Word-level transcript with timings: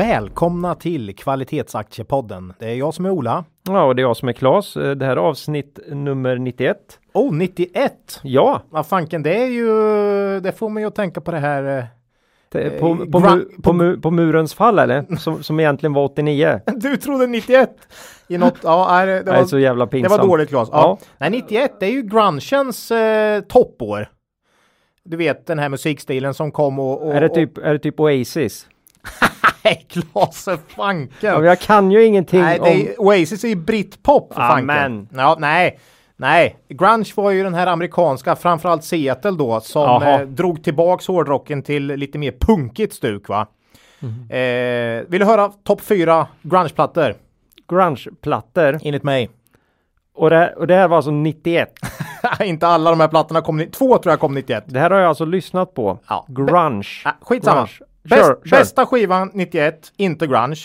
Välkomna 0.00 0.74
till 0.74 1.16
Kvalitetsaktiepodden. 1.16 2.52
Det 2.58 2.70
är 2.70 2.74
jag 2.74 2.94
som 2.94 3.06
är 3.06 3.10
Ola. 3.10 3.44
Ja, 3.68 3.84
och 3.84 3.96
det 3.96 4.02
är 4.02 4.04
jag 4.04 4.16
som 4.16 4.28
är 4.28 4.32
Klas. 4.32 4.74
Det 4.74 5.04
här 5.04 5.10
är 5.12 5.16
avsnitt 5.16 5.78
nummer 5.88 6.36
91. 6.38 6.76
Oh, 7.14 7.34
91! 7.34 8.20
Ja, 8.22 8.62
Vad 8.70 8.86
fanken, 8.86 9.22
det 9.22 9.42
är 9.42 9.46
ju, 9.46 9.70
det 10.40 10.52
får 10.52 10.68
mig 10.68 10.84
att 10.84 10.94
tänka 10.94 11.20
på 11.20 11.30
det 11.30 11.38
här. 11.38 11.78
eh, 11.78 11.84
det, 12.48 12.80
på, 12.80 12.86
Eh, 12.88 12.96
på, 13.10 13.20
mu, 13.20 13.44
på, 13.62 13.72
mu, 13.72 13.96
på 14.00 14.10
murens 14.10 14.54
fall 14.54 14.78
eller? 14.78 15.16
Som, 15.16 15.42
som 15.42 15.60
egentligen 15.60 15.92
var 15.92 16.04
89. 16.04 16.60
Du 16.76 16.96
trodde 16.96 17.26
91 17.26 17.70
i 18.28 18.38
något, 18.38 18.58
ja, 18.62 18.86
nej, 18.90 19.06
det, 19.06 19.12
det, 19.12 19.22
Det 19.22 19.30
är 19.32 19.44
så 19.44 19.56
var, 19.56 19.60
jävla 19.60 19.84
det 19.84 19.90
pinsamt. 19.90 20.20
var 20.20 20.28
dåligt 20.28 20.48
Claes. 20.48 20.68
Ja. 20.72 20.98
Ja. 21.00 21.06
Nej, 21.18 21.30
91 21.30 21.72
det 21.80 21.86
är 21.86 21.90
ju 21.92 22.02
grungens 22.02 22.90
eh, 22.90 23.40
toppår. 23.40 24.08
Du 25.04 25.16
vet 25.16 25.46
den 25.46 25.58
här 25.58 25.68
musikstilen 25.68 26.34
som 26.34 26.52
kom 26.52 26.78
och... 26.78 27.06
och 27.06 27.14
Är 27.14 27.20
det 27.20 27.28
och- 27.28 27.34
typ, 27.34 27.58
är 27.58 27.72
det 27.72 27.78
typ 27.78 28.00
Oasis? 28.00 28.66
Nej, 29.64 29.86
Claes 29.88 30.44
för 30.44 30.56
fanken! 30.56 31.10
Ja, 31.20 31.44
jag 31.44 31.60
kan 31.60 31.90
ju 31.90 32.04
ingenting 32.04 32.40
Nej, 32.40 32.58
det 32.58 32.62
om... 32.62 32.68
är, 32.68 33.00
Oasis 33.00 33.44
är 33.44 33.48
ju 33.48 33.56
britpop 33.56 34.34
för 34.34 34.40
fanken. 34.40 34.70
Amen. 34.70 35.08
Ja, 35.12 35.36
nej. 35.38 35.78
Nej, 36.16 36.56
grunge 36.68 37.12
var 37.16 37.30
ju 37.30 37.42
den 37.42 37.54
här 37.54 37.66
amerikanska, 37.66 38.36
framförallt 38.36 38.84
Seattle 38.84 39.30
då, 39.30 39.60
som 39.60 40.02
eh, 40.02 40.20
drog 40.20 40.64
tillbaks 40.64 41.06
hårdrocken 41.06 41.62
till 41.62 41.86
lite 41.86 42.18
mer 42.18 42.34
punkigt 42.40 42.94
stuk 42.94 43.28
va. 43.28 43.46
Mhm. 44.00 44.30
Eh, 44.30 45.04
vill 45.08 45.20
du 45.20 45.24
höra 45.24 45.48
topp 45.48 45.80
fyra 45.80 46.26
grungeplattor? 46.42 47.14
Grungeplattor. 47.68 48.78
Enligt 48.82 49.02
mig. 49.02 49.30
Och 50.14 50.30
det, 50.30 50.54
och 50.56 50.66
det 50.66 50.74
här 50.74 50.88
var 50.88 50.96
alltså 50.96 51.10
91. 51.10 51.72
Inte 52.44 52.66
alla 52.66 52.90
de 52.90 53.00
här 53.00 53.08
plattorna 53.08 53.40
kom, 53.40 53.66
två 53.72 53.98
tror 53.98 54.12
jag 54.12 54.20
kom 54.20 54.34
91. 54.34 54.64
Det 54.66 54.80
här 54.80 54.90
har 54.90 54.98
jag 54.98 55.08
alltså 55.08 55.24
lyssnat 55.24 55.74
på. 55.74 55.98
Ja. 56.08 56.26
Grunge. 56.28 56.88
Ah, 57.04 57.12
skitsamma. 57.20 57.56
Grunge. 57.56 57.89
Bäst, 58.02 58.22
Kör, 58.22 58.34
kör. 58.44 58.50
Bästa 58.58 58.86
skivan 58.86 59.30
91, 59.34 59.92
inte 59.96 60.26
grunge. 60.26 60.56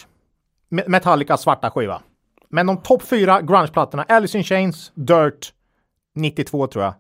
Me- 0.70 0.88
Metallica 0.90 1.38
svarta 1.38 1.70
skiva. 1.72 2.02
Men 2.50 2.66
de 2.68 2.78
topp 2.82 3.02
fyra 3.04 3.42
grungeplattorna, 3.42 4.04
Alice 4.10 4.38
in 4.38 4.44
Chains, 4.44 4.92
Dirt, 4.96 5.54
92 6.16 6.68
tror 6.68 6.84
jag. 6.84 6.94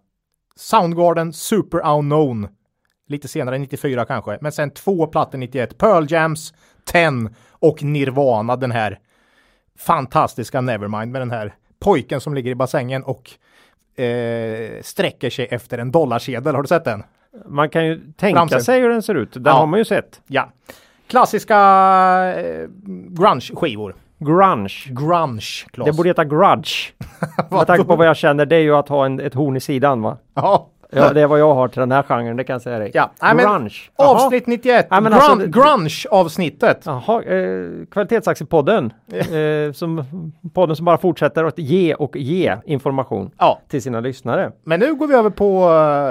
Soundgarden, 0.55 1.33
Super 1.33 1.85
Unknown. 1.97 2.47
Lite 3.07 3.27
senare, 3.27 3.57
94 3.57 4.05
kanske. 4.05 4.37
Men 4.41 4.51
sen 4.51 4.71
två 4.71 5.07
plattor 5.07 5.37
91. 5.37 5.77
Pearl 5.77 6.05
Jams, 6.09 6.53
10 6.85 7.29
och 7.49 7.83
Nirvana, 7.83 8.55
den 8.55 8.71
här 8.71 8.99
fantastiska 9.79 10.61
Nevermind 10.61 11.11
med 11.11 11.21
den 11.21 11.31
här 11.31 11.55
pojken 11.79 12.21
som 12.21 12.33
ligger 12.33 12.51
i 12.51 12.55
bassängen 12.55 13.03
och 13.03 13.31
eh, 14.03 14.81
sträcker 14.81 15.29
sig 15.29 15.47
efter 15.51 15.77
en 15.77 15.91
dollarsedel. 15.91 16.55
Har 16.55 16.61
du 16.61 16.67
sett 16.67 16.83
den? 16.85 17.03
Man 17.45 17.69
kan 17.69 17.85
ju 17.85 18.01
tänka 18.17 18.39
Framsida. 18.39 18.61
sig 18.61 18.81
hur 18.81 18.89
den 18.89 19.01
ser 19.01 19.15
ut. 19.15 19.33
Den 19.33 19.43
Ja. 19.45 19.51
har 19.51 19.65
man 19.67 19.79
ju 19.79 19.85
sett. 19.85 20.21
Ja. 20.27 20.49
Klassiska 21.07 21.55
eh, 22.37 22.67
grunge-skivor. 23.09 23.95
Grunge. 24.19 24.69
Grunge, 24.89 25.41
Claes. 25.71 25.85
Det 25.85 25.93
borde 25.97 26.09
heta 26.09 26.23
grudge. 26.25 26.93
Med 27.51 27.67
tanke 27.67 27.83
på 27.83 27.95
vad 27.95 28.07
jag 28.07 28.17
känner, 28.17 28.45
det 28.45 28.55
är 28.55 28.59
ju 28.59 28.75
att 28.75 28.89
ha 28.89 29.05
en, 29.05 29.19
ett 29.19 29.33
horn 29.33 29.55
i 29.55 29.59
sidan 29.59 30.01
va? 30.01 30.17
Ja. 30.33 30.69
Ja, 30.95 31.13
det 31.13 31.21
är 31.21 31.27
vad 31.27 31.39
jag 31.39 31.53
har 31.55 31.67
till 31.67 31.79
den 31.79 31.91
här 31.91 32.03
genren, 32.03 32.37
det 32.37 32.43
kan 32.43 32.53
jag 32.53 32.61
säga 32.61 32.79
dig. 32.79 32.91
Ja, 32.93 33.11
nej, 33.21 33.35
men 33.35 33.45
Grunge. 33.45 33.73
Avsnitt 33.95 34.47
91. 34.47 34.87
Nej, 34.91 35.01
men 35.01 35.13
Grun- 35.13 35.15
alltså, 35.15 35.47
Grunge-avsnittet. 35.47 36.81
Jaha, 36.85 37.23
eh, 37.23 37.85
Kvalitetsaktiepodden. 37.91 38.93
eh, 39.11 39.71
som, 39.73 40.03
podden 40.53 40.75
som 40.75 40.85
bara 40.85 40.97
fortsätter 40.97 41.43
att 41.43 41.59
ge 41.59 41.93
och 41.93 42.15
ge 42.17 42.55
information 42.65 43.31
Ja, 43.37 43.59
till 43.69 43.81
sina 43.81 43.99
lyssnare. 43.99 44.51
men 44.63 44.79
nu 44.79 44.95
går 44.95 45.07
vi 45.07 45.13
över 45.15 45.29
på 45.29 45.63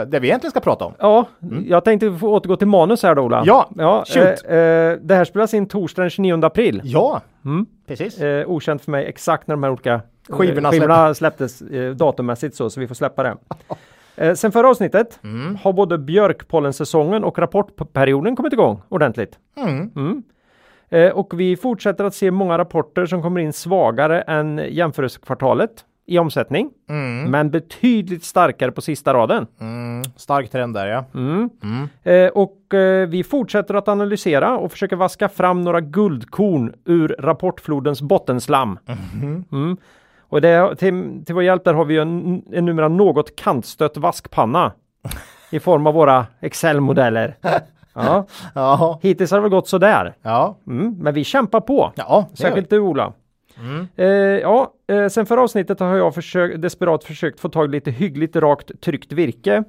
eh, 0.02 0.08
det 0.10 0.18
vi 0.20 0.28
egentligen 0.28 0.50
ska 0.50 0.60
prata 0.60 0.84
om. 0.84 0.92
Ja, 0.98 1.26
jag 1.66 1.84
tänkte 1.84 2.12
få 2.16 2.28
återgå 2.28 2.56
till 2.56 2.68
manus 2.68 3.02
här 3.02 3.14
då 3.14 3.22
Ola. 3.22 3.36
Mm. 3.36 3.46
Ja, 3.48 3.68
ja 3.76 4.04
eh, 4.16 4.56
eh, 4.58 4.98
det 5.02 5.14
här 5.14 5.24
spelas 5.24 5.54
in 5.54 5.66
torsdag 5.66 6.02
den 6.02 6.10
29 6.10 6.44
april. 6.44 6.80
Ja, 6.84 7.20
Mm. 7.44 7.66
precis. 7.88 8.20
Eh, 8.20 8.48
okänt 8.50 8.84
för 8.84 8.90
mig 8.90 9.06
exakt 9.06 9.46
när 9.48 9.54
de 9.54 9.62
här 9.62 9.70
olika 9.70 9.94
eh, 9.94 10.00
Skivorna 10.28 10.70
skivorna 10.70 11.14
släpptes 11.14 11.62
eh, 11.62 11.90
datummässigt 11.90 12.56
så, 12.56 12.70
så 12.70 12.80
vi 12.80 12.86
får 12.88 12.94
släppa 12.94 13.22
det. 13.22 13.36
Eh, 14.16 14.34
sen 14.34 14.52
förra 14.52 14.68
avsnittet 14.68 15.20
Mm. 15.24 15.56
har 15.56 15.72
både 15.72 15.98
björkpollensäsongen 15.98 17.24
och 17.24 17.38
rapportperioden 17.38 18.36
kommit 18.36 18.52
igång 18.52 18.82
ordentligt. 18.88 19.38
Mm. 19.56 19.90
Mm. 19.96 20.22
Eh, 20.88 21.10
och 21.12 21.40
vi 21.40 21.56
fortsätter 21.56 22.04
att 22.04 22.14
se 22.14 22.30
många 22.30 22.58
rapporter 22.58 23.06
som 23.06 23.22
kommer 23.22 23.40
in 23.40 23.52
svagare 23.52 24.20
än 24.22 24.60
jämförelsekvartalet 24.70 25.70
i 26.06 26.18
omsättning, 26.18 26.70
Mm. 26.88 27.30
men 27.30 27.50
betydligt 27.50 28.24
starkare 28.24 28.72
på 28.72 28.80
sista 28.80 29.14
raden. 29.14 29.46
Mm. 29.60 30.02
Stark 30.16 30.50
trend 30.50 30.74
där 30.74 30.86
ja. 30.86 31.04
Mm. 31.14 31.50
Mm. 31.62 31.88
Eh, 32.02 32.30
och 32.32 32.74
eh, 32.74 33.08
vi 33.08 33.24
fortsätter 33.24 33.74
att 33.74 33.88
analysera 33.88 34.56
och 34.58 34.72
försöka 34.72 34.96
vaska 34.96 35.28
fram 35.28 35.62
några 35.62 35.80
guldkorn 35.80 36.74
ur 36.84 37.16
rapportflodens 37.18 38.02
bottenslam. 38.02 38.78
Och 40.34 40.40
det, 40.40 40.76
till, 40.76 41.22
till 41.26 41.34
vår 41.34 41.44
hjälp 41.44 41.64
där 41.64 41.74
har 41.74 41.84
vi 41.84 41.94
ju 41.94 42.00
en, 42.00 42.42
en 42.52 42.64
numera 42.64 42.88
något 42.88 43.36
kantstött 43.36 43.96
vaskpanna 43.96 44.72
i 45.50 45.60
form 45.60 45.86
av 45.86 45.94
våra 45.94 46.26
Excel-modeller. 46.40 47.36
Ja, 47.94 48.26
Ja. 48.54 48.98
hittills 49.02 49.30
har 49.30 49.38
det 49.38 49.42
väl 49.42 49.50
gått 49.50 49.68
sådär. 49.68 50.14
Ja. 50.22 50.58
Mm. 50.66 50.96
Men 50.98 51.14
vi 51.14 51.24
kämpar 51.24 51.60
på. 51.60 51.92
Ja, 51.94 52.28
Särskilt 52.34 52.70
du 52.70 52.78
Ola. 52.78 53.12
Mm. 53.58 53.88
Eh, 53.96 54.06
ja, 54.40 54.72
eh, 54.88 55.08
sen 55.08 55.26
förra 55.26 55.42
avsnittet 55.42 55.80
har 55.80 55.96
jag 55.96 56.14
försökt, 56.14 56.62
desperat 56.62 57.04
försökt 57.04 57.40
få 57.40 57.48
tag 57.48 57.64
i 57.64 57.68
lite 57.68 57.90
hyggligt 57.90 58.36
rakt 58.36 58.80
tryckt 58.80 59.12
virke. 59.12 59.64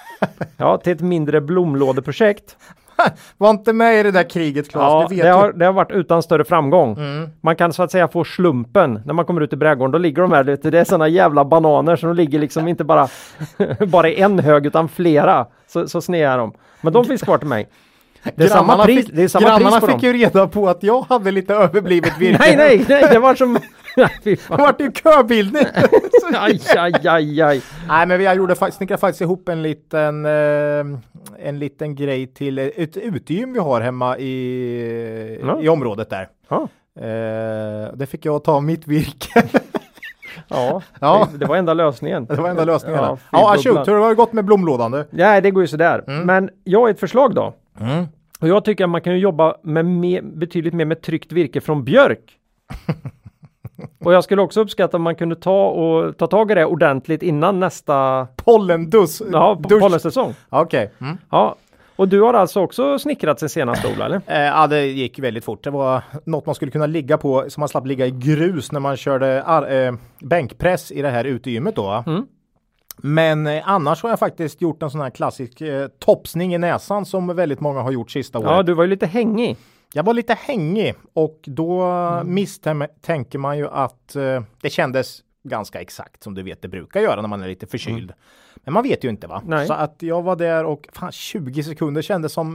ja, 0.56 0.78
till 0.78 0.92
ett 0.92 1.00
mindre 1.00 1.40
blomlådeprojekt. 1.40 2.56
Var 3.38 3.50
inte 3.50 3.72
med 3.72 4.00
i 4.00 4.02
det 4.02 4.10
där 4.10 4.30
kriget 4.30 4.70
Claes, 4.70 4.92
Ja, 4.92 5.06
du 5.08 5.14
vet 5.14 5.24
det 5.24 5.30
har, 5.30 5.52
det 5.52 5.64
har 5.64 5.72
varit 5.72 5.90
utan 5.90 6.22
större 6.22 6.44
framgång. 6.44 6.96
Mm. 6.98 7.30
Man 7.40 7.56
kan 7.56 7.72
så 7.72 7.82
att 7.82 7.90
säga 7.90 8.08
få 8.08 8.24
slumpen 8.24 9.02
när 9.04 9.14
man 9.14 9.24
kommer 9.24 9.40
ut 9.40 9.52
i 9.52 9.56
brädgården. 9.56 9.92
Då 9.92 9.98
ligger 9.98 10.22
de 10.22 10.32
här, 10.32 10.44
vet 10.44 10.62
du, 10.62 10.70
det 10.70 10.80
är 10.80 10.84
sådana 10.84 11.08
jävla 11.08 11.44
bananer 11.44 11.96
som 11.96 12.08
de 12.08 12.16
ligger 12.16 12.38
liksom 12.38 12.68
inte 12.68 12.84
bara, 12.84 13.08
bara 13.86 14.08
i 14.08 14.20
en 14.20 14.38
hög 14.38 14.66
utan 14.66 14.88
flera. 14.88 15.46
Så, 15.66 15.88
så 15.88 16.00
sneda 16.00 16.32
är 16.32 16.38
de. 16.38 16.52
Men 16.80 16.92
de 16.92 17.04
finns 17.04 17.22
kvar 17.22 17.38
till 17.38 17.48
mig. 17.48 17.68
Det 18.34 18.44
är 18.44 18.48
samma 18.48 18.66
Grannarna 18.66 18.84
pris, 18.84 19.06
fick, 19.06 19.16
det 19.16 19.22
är 19.22 19.28
samma 19.28 19.46
grannarna 19.46 19.70
pris 19.70 19.80
på 19.80 19.86
fick 19.86 20.00
dem. 20.00 20.18
ju 20.18 20.24
reda 20.24 20.46
på 20.46 20.68
att 20.68 20.82
jag 20.82 21.02
hade 21.08 21.30
lite 21.30 21.54
överblivet 21.54 22.12
virke. 22.18 22.38
Nej, 22.38 22.56
nej, 22.56 22.84
nej, 22.88 23.08
det 23.10 23.18
var 23.18 23.34
som... 23.34 23.58
Nej. 23.96 24.08
Det 24.22 24.50
vart 24.50 24.80
ju 24.80 24.92
köbildning. 24.92 25.64
Aj, 26.34 26.60
aj, 26.76 26.92
aj, 27.08 27.40
aj. 27.42 27.62
Nej, 27.88 28.06
men 28.06 28.22
jag 28.22 28.36
gjorde 28.36 28.54
faktiskt, 28.54 28.76
snickrade 28.76 29.00
faktiskt 29.00 29.20
ihop 29.20 29.48
en 29.48 29.62
liten, 29.62 30.26
eh, 30.26 30.98
en 31.48 31.58
liten 31.58 31.94
grej 31.94 32.26
till 32.26 32.58
ett 32.58 32.96
utegym 32.96 33.52
vi 33.52 33.58
har 33.58 33.80
hemma 33.80 34.18
i, 34.18 35.40
Ja. 35.42 35.60
i 35.62 35.68
området 35.68 36.10
där. 36.10 36.28
Ja, 36.48 36.68
Eh, 36.96 37.92
det 37.94 38.06
fick 38.10 38.24
jag 38.24 38.44
ta 38.44 38.60
mitt 38.60 38.86
virke. 38.86 39.42
ja, 40.48 40.82
Ja. 41.00 41.28
Det, 41.32 41.38
det 41.38 41.46
var 41.46 41.56
enda 41.56 41.74
lösningen. 41.74 42.26
det 42.26 42.34
var 42.36 42.48
enda 42.48 42.64
lösningen. 42.64 42.98
Ja, 43.00 43.18
Ja, 43.32 43.56
shoot, 43.58 43.88
hur 43.88 43.94
har 43.94 44.08
det 44.08 44.14
gått 44.14 44.32
med 44.32 44.44
blomlådan 44.44 44.90
du? 44.90 45.04
Nej, 45.10 45.40
det 45.42 45.50
går 45.50 45.62
ju 45.62 45.66
sådär. 45.66 46.04
Mm. 46.06 46.26
Men 46.26 46.50
jag 46.64 46.80
har 46.80 46.88
ett 46.88 47.00
förslag 47.00 47.34
då. 47.34 47.54
Och 48.40 48.48
jag 48.48 48.64
tycker 48.64 48.84
att 48.84 48.90
man 48.90 49.00
kan 49.00 49.12
ju 49.12 49.18
jobba 49.18 49.56
med 49.62 49.84
mer, 49.84 50.22
betydligt 50.22 50.74
mer 50.74 50.84
med 50.84 51.02
tryckt 51.02 51.32
virke 51.32 51.60
från 51.60 51.84
björk. 51.84 52.38
och 54.04 54.12
jag 54.12 54.24
skulle 54.24 54.42
också 54.42 54.60
uppskatta 54.60 54.96
om 54.96 55.02
man 55.02 55.14
kunde 55.14 55.36
ta 55.36 55.66
och 55.68 56.16
ta 56.16 56.26
tag 56.26 56.50
i 56.50 56.54
det 56.54 56.64
ordentligt 56.64 57.22
innan 57.22 57.60
nästa 57.60 58.26
Pollendus. 58.36 59.22
ja, 59.32 59.60
dusch. 59.68 59.80
pollensäsong. 59.80 60.34
Okej. 60.48 60.92
Mm. 61.00 61.18
Ja, 61.30 61.56
och 61.96 62.08
du 62.08 62.20
har 62.20 62.34
alltså 62.34 62.60
också 62.60 62.98
snickrat 62.98 63.40
sen 63.40 63.48
senast 63.48 63.84
Ola, 63.84 64.06
eller? 64.06 64.20
Eh, 64.26 64.40
ja, 64.40 64.66
det 64.66 64.86
gick 64.86 65.18
väldigt 65.18 65.44
fort. 65.44 65.64
Det 65.64 65.70
var 65.70 66.02
något 66.24 66.46
man 66.46 66.54
skulle 66.54 66.70
kunna 66.70 66.86
ligga 66.86 67.18
på 67.18 67.44
så 67.48 67.60
man 67.60 67.68
slapp 67.68 67.86
ligga 67.86 68.06
i 68.06 68.10
grus 68.10 68.72
när 68.72 68.80
man 68.80 68.96
körde 68.96 69.38
eh, 69.70 69.94
bänkpress 70.26 70.92
i 70.92 71.02
det 71.02 71.08
här 71.08 71.24
utegymmet 71.24 71.76
då. 71.76 72.04
Mm. 72.06 72.26
Men 72.96 73.46
eh, 73.46 73.68
annars 73.68 74.02
har 74.02 74.10
jag 74.10 74.18
faktiskt 74.18 74.62
gjort 74.62 74.82
en 74.82 74.90
sån 74.90 75.00
här 75.00 75.10
klassisk 75.10 75.60
eh, 75.60 75.88
topsning 75.98 76.54
i 76.54 76.58
näsan 76.58 77.06
som 77.06 77.36
väldigt 77.36 77.60
många 77.60 77.80
har 77.80 77.90
gjort 77.90 78.10
sista 78.10 78.38
året. 78.38 78.50
Ja, 78.50 78.62
du 78.62 78.74
var 78.74 78.84
ju 78.84 78.90
lite 78.90 79.06
hängig. 79.06 79.56
Jag 79.94 80.02
var 80.02 80.14
lite 80.14 80.34
hängig 80.34 80.94
och 81.12 81.40
då 81.46 81.82
Mm. 81.82 82.34
misstänker 82.34 83.38
man 83.38 83.58
ju 83.58 83.68
att 83.68 84.16
eh, 84.16 84.42
det 84.60 84.70
kändes 84.70 85.20
ganska 85.44 85.80
exakt 85.80 86.22
som 86.22 86.34
du 86.34 86.42
vet 86.42 86.62
det 86.62 86.68
brukar 86.68 87.00
göra 87.00 87.20
när 87.20 87.28
man 87.28 87.42
är 87.42 87.48
lite 87.48 87.66
förkyld. 87.66 88.12
Men 88.64 88.74
man 88.74 88.82
vet 88.82 89.04
ju 89.04 89.08
inte 89.08 89.26
va? 89.26 89.36
Mm. 89.44 89.50
Nej. 89.58 89.66
Så 89.66 89.72
att 89.72 89.96
jag 89.98 90.22
var 90.22 90.36
där 90.36 90.64
och 90.64 90.88
fan 90.92 91.12
20 91.12 91.62
sekunder 91.62 92.02
kändes 92.02 92.32
som 92.32 92.52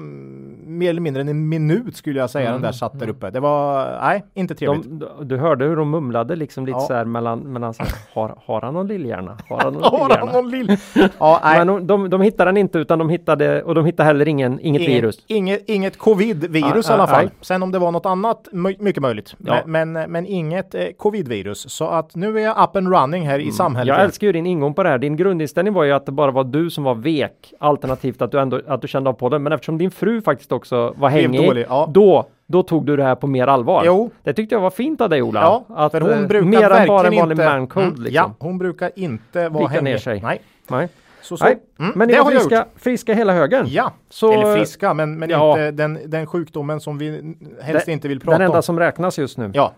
mer 0.65 0.89
eller 0.89 1.01
mindre 1.01 1.21
en 1.21 1.49
minut 1.49 1.95
skulle 1.97 2.19
jag 2.19 2.29
säga 2.29 2.51
den 2.51 2.61
där 2.61 2.71
satt 2.71 2.99
där 2.99 3.09
uppe. 3.09 3.29
Det 3.29 3.39
var, 3.39 3.97
nej, 4.01 4.23
inte 4.33 4.55
trevligt. 4.55 4.85
Mm. 4.85 4.99
De, 4.99 5.27
du 5.27 5.37
hörde 5.37 5.65
hur 5.65 5.75
de 5.75 5.89
mumlade 5.89 6.35
liksom 6.35 6.65
lite 6.65 6.77
Ja. 6.77 6.87
så 6.87 6.93
här 6.93 7.05
mellan, 7.05 7.39
mellan 7.39 7.73
så 7.73 7.83
här, 7.83 7.91
har, 8.13 8.35
har 8.45 8.61
han 8.61 8.73
någon 8.73 8.87
lillhjärna? 8.87 9.37
Har 9.49 9.59
han 9.59 9.73
någon 9.73 9.83
Har 9.83 9.99
han 9.99 10.07
lillhjärna? 10.09 10.31
någon 10.31 10.49
lill? 10.51 10.77
Ja, 11.19 11.39
nej. 11.43 11.57
Men 11.57 11.67
de, 11.67 11.87
de, 11.87 12.09
de 12.09 12.21
hittade 12.21 12.47
den 12.47 12.57
inte 12.57 12.77
utan 12.79 12.99
de 12.99 13.09
hittade, 13.09 13.63
och 13.63 13.75
de 13.75 13.85
hittade 13.85 14.07
heller 14.07 14.27
ingen, 14.27 14.59
inget 14.59 14.81
Inget, 14.81 14.91
virus. 15.03 15.23
inget, 15.27 15.63
inget 15.69 15.97
covid-virus 15.97 16.89
Ah, 16.89 16.91
i 16.91 16.93
alla 16.93 17.03
ah, 17.03 17.07
fall. 17.07 17.25
nej. 17.25 17.33
Sen 17.41 17.63
om 17.63 17.71
det 17.71 17.79
var 17.79 17.91
något 17.91 18.05
annat, 18.05 18.47
my- 18.51 18.75
mycket 18.79 19.01
möjligt. 19.01 19.35
Ja. 19.37 19.59
Men, 19.65 19.91
men, 19.91 20.11
men 20.11 20.25
inget 20.25 20.75
eh, 20.75 20.81
covid-virus. 20.97 21.69
Så 21.69 21.87
att 21.87 22.15
nu 22.15 22.39
är 22.39 22.43
jag 22.43 22.63
up 22.63 22.75
and 22.75 22.87
running 22.93 23.27
här 23.27 23.39
i 23.39 23.51
samhället. 23.51 23.87
Mm. 23.89 23.97
Jag 23.99 24.05
älskar 24.05 24.27
ju 24.27 24.33
din 24.33 24.45
ingång 24.45 24.73
på 24.73 24.83
det 24.83 24.89
här. 24.89 24.97
Din 24.97 25.15
grundinställning 25.17 25.73
var 25.73 25.83
ju 25.87 25.93
att 25.93 26.05
det 26.05 26.11
bara 26.11 26.31
var 26.31 26.43
du 26.43 26.69
som 26.69 26.83
var 26.83 26.95
vek, 26.95 27.53
alternativt 27.59 28.21
att 28.21 28.31
du 28.31 28.39
ändå 28.39 28.61
att 28.67 28.81
du 28.81 28.87
kände 28.87 29.09
av 29.09 29.13
på 29.13 29.29
det. 29.29 29.39
Men 29.39 29.53
eftersom 29.53 29.77
din 29.77 29.91
fru 29.91 30.21
faktiskt 30.21 30.51
också 30.51 30.93
var 30.97 31.09
hängig, 31.09 31.47
dålig, 31.47 31.65
ja. 31.69 31.89
då, 31.93 32.25
då 32.47 32.63
tog 32.63 32.85
du 32.85 32.95
det 32.97 33.03
här 33.03 33.15
på 33.15 33.27
mer 33.27 33.47
allvar. 33.47 33.83
Jo. 33.85 34.09
Det 34.23 34.33
tyckte 34.33 34.55
jag 34.55 34.61
var 34.61 34.69
fint 34.69 35.01
av 35.01 35.09
dig 35.09 35.21
Ola. 35.21 35.41
Ja, 35.41 35.65
att, 35.75 35.91
för 35.91 36.01
hon 36.01 36.11
eh, 36.11 36.27
brukar 36.27 36.45
mer 36.47 36.69
än 36.69 36.87
bara 36.87 37.07
en 37.07 37.15
vanlig 37.15 37.33
inte... 37.33 37.45
mancode 37.45 37.85
Mm, 37.85 38.01
liksom. 38.03 38.13
Ja, 38.15 38.35
hon 38.39 38.57
brukar 38.57 38.91
inte 38.95 39.49
vara 39.49 39.67
hängig. 39.67 39.83
ner 39.83 39.97
sig. 39.97 40.21
Nej. 40.21 40.41
Nej. 40.67 40.89
Så, 41.21 41.37
så. 41.37 41.45
Nej. 41.45 41.57
Mm, 41.79 41.91
Men 41.95 42.07
det 42.07 42.17
var 42.17 42.23
har 42.23 42.31
jag 42.31 42.41
friska, 42.41 42.57
gjort. 42.57 42.67
friska 42.75 43.13
hela 43.13 43.33
högen. 43.33 43.65
Ja, 43.69 43.93
Så, 44.09 44.31
eller 44.33 44.55
friska, 44.55 44.93
men, 44.93 45.19
men 45.19 45.29
ja. 45.29 45.49
inte 45.49 45.71
den, 45.71 45.99
den 46.05 46.27
sjukdomen 46.27 46.79
som 46.79 46.97
vi 46.97 47.35
helst 47.61 47.85
Det- 47.85 47.91
inte 47.91 48.07
vill 48.07 48.19
prata 48.19 48.37
Den 48.37 48.45
enda 48.45 48.57
om. 48.57 48.63
som 48.63 48.79
räknas 48.79 49.19
just 49.19 49.37
nu 49.37 49.51
Ja. 49.53 49.73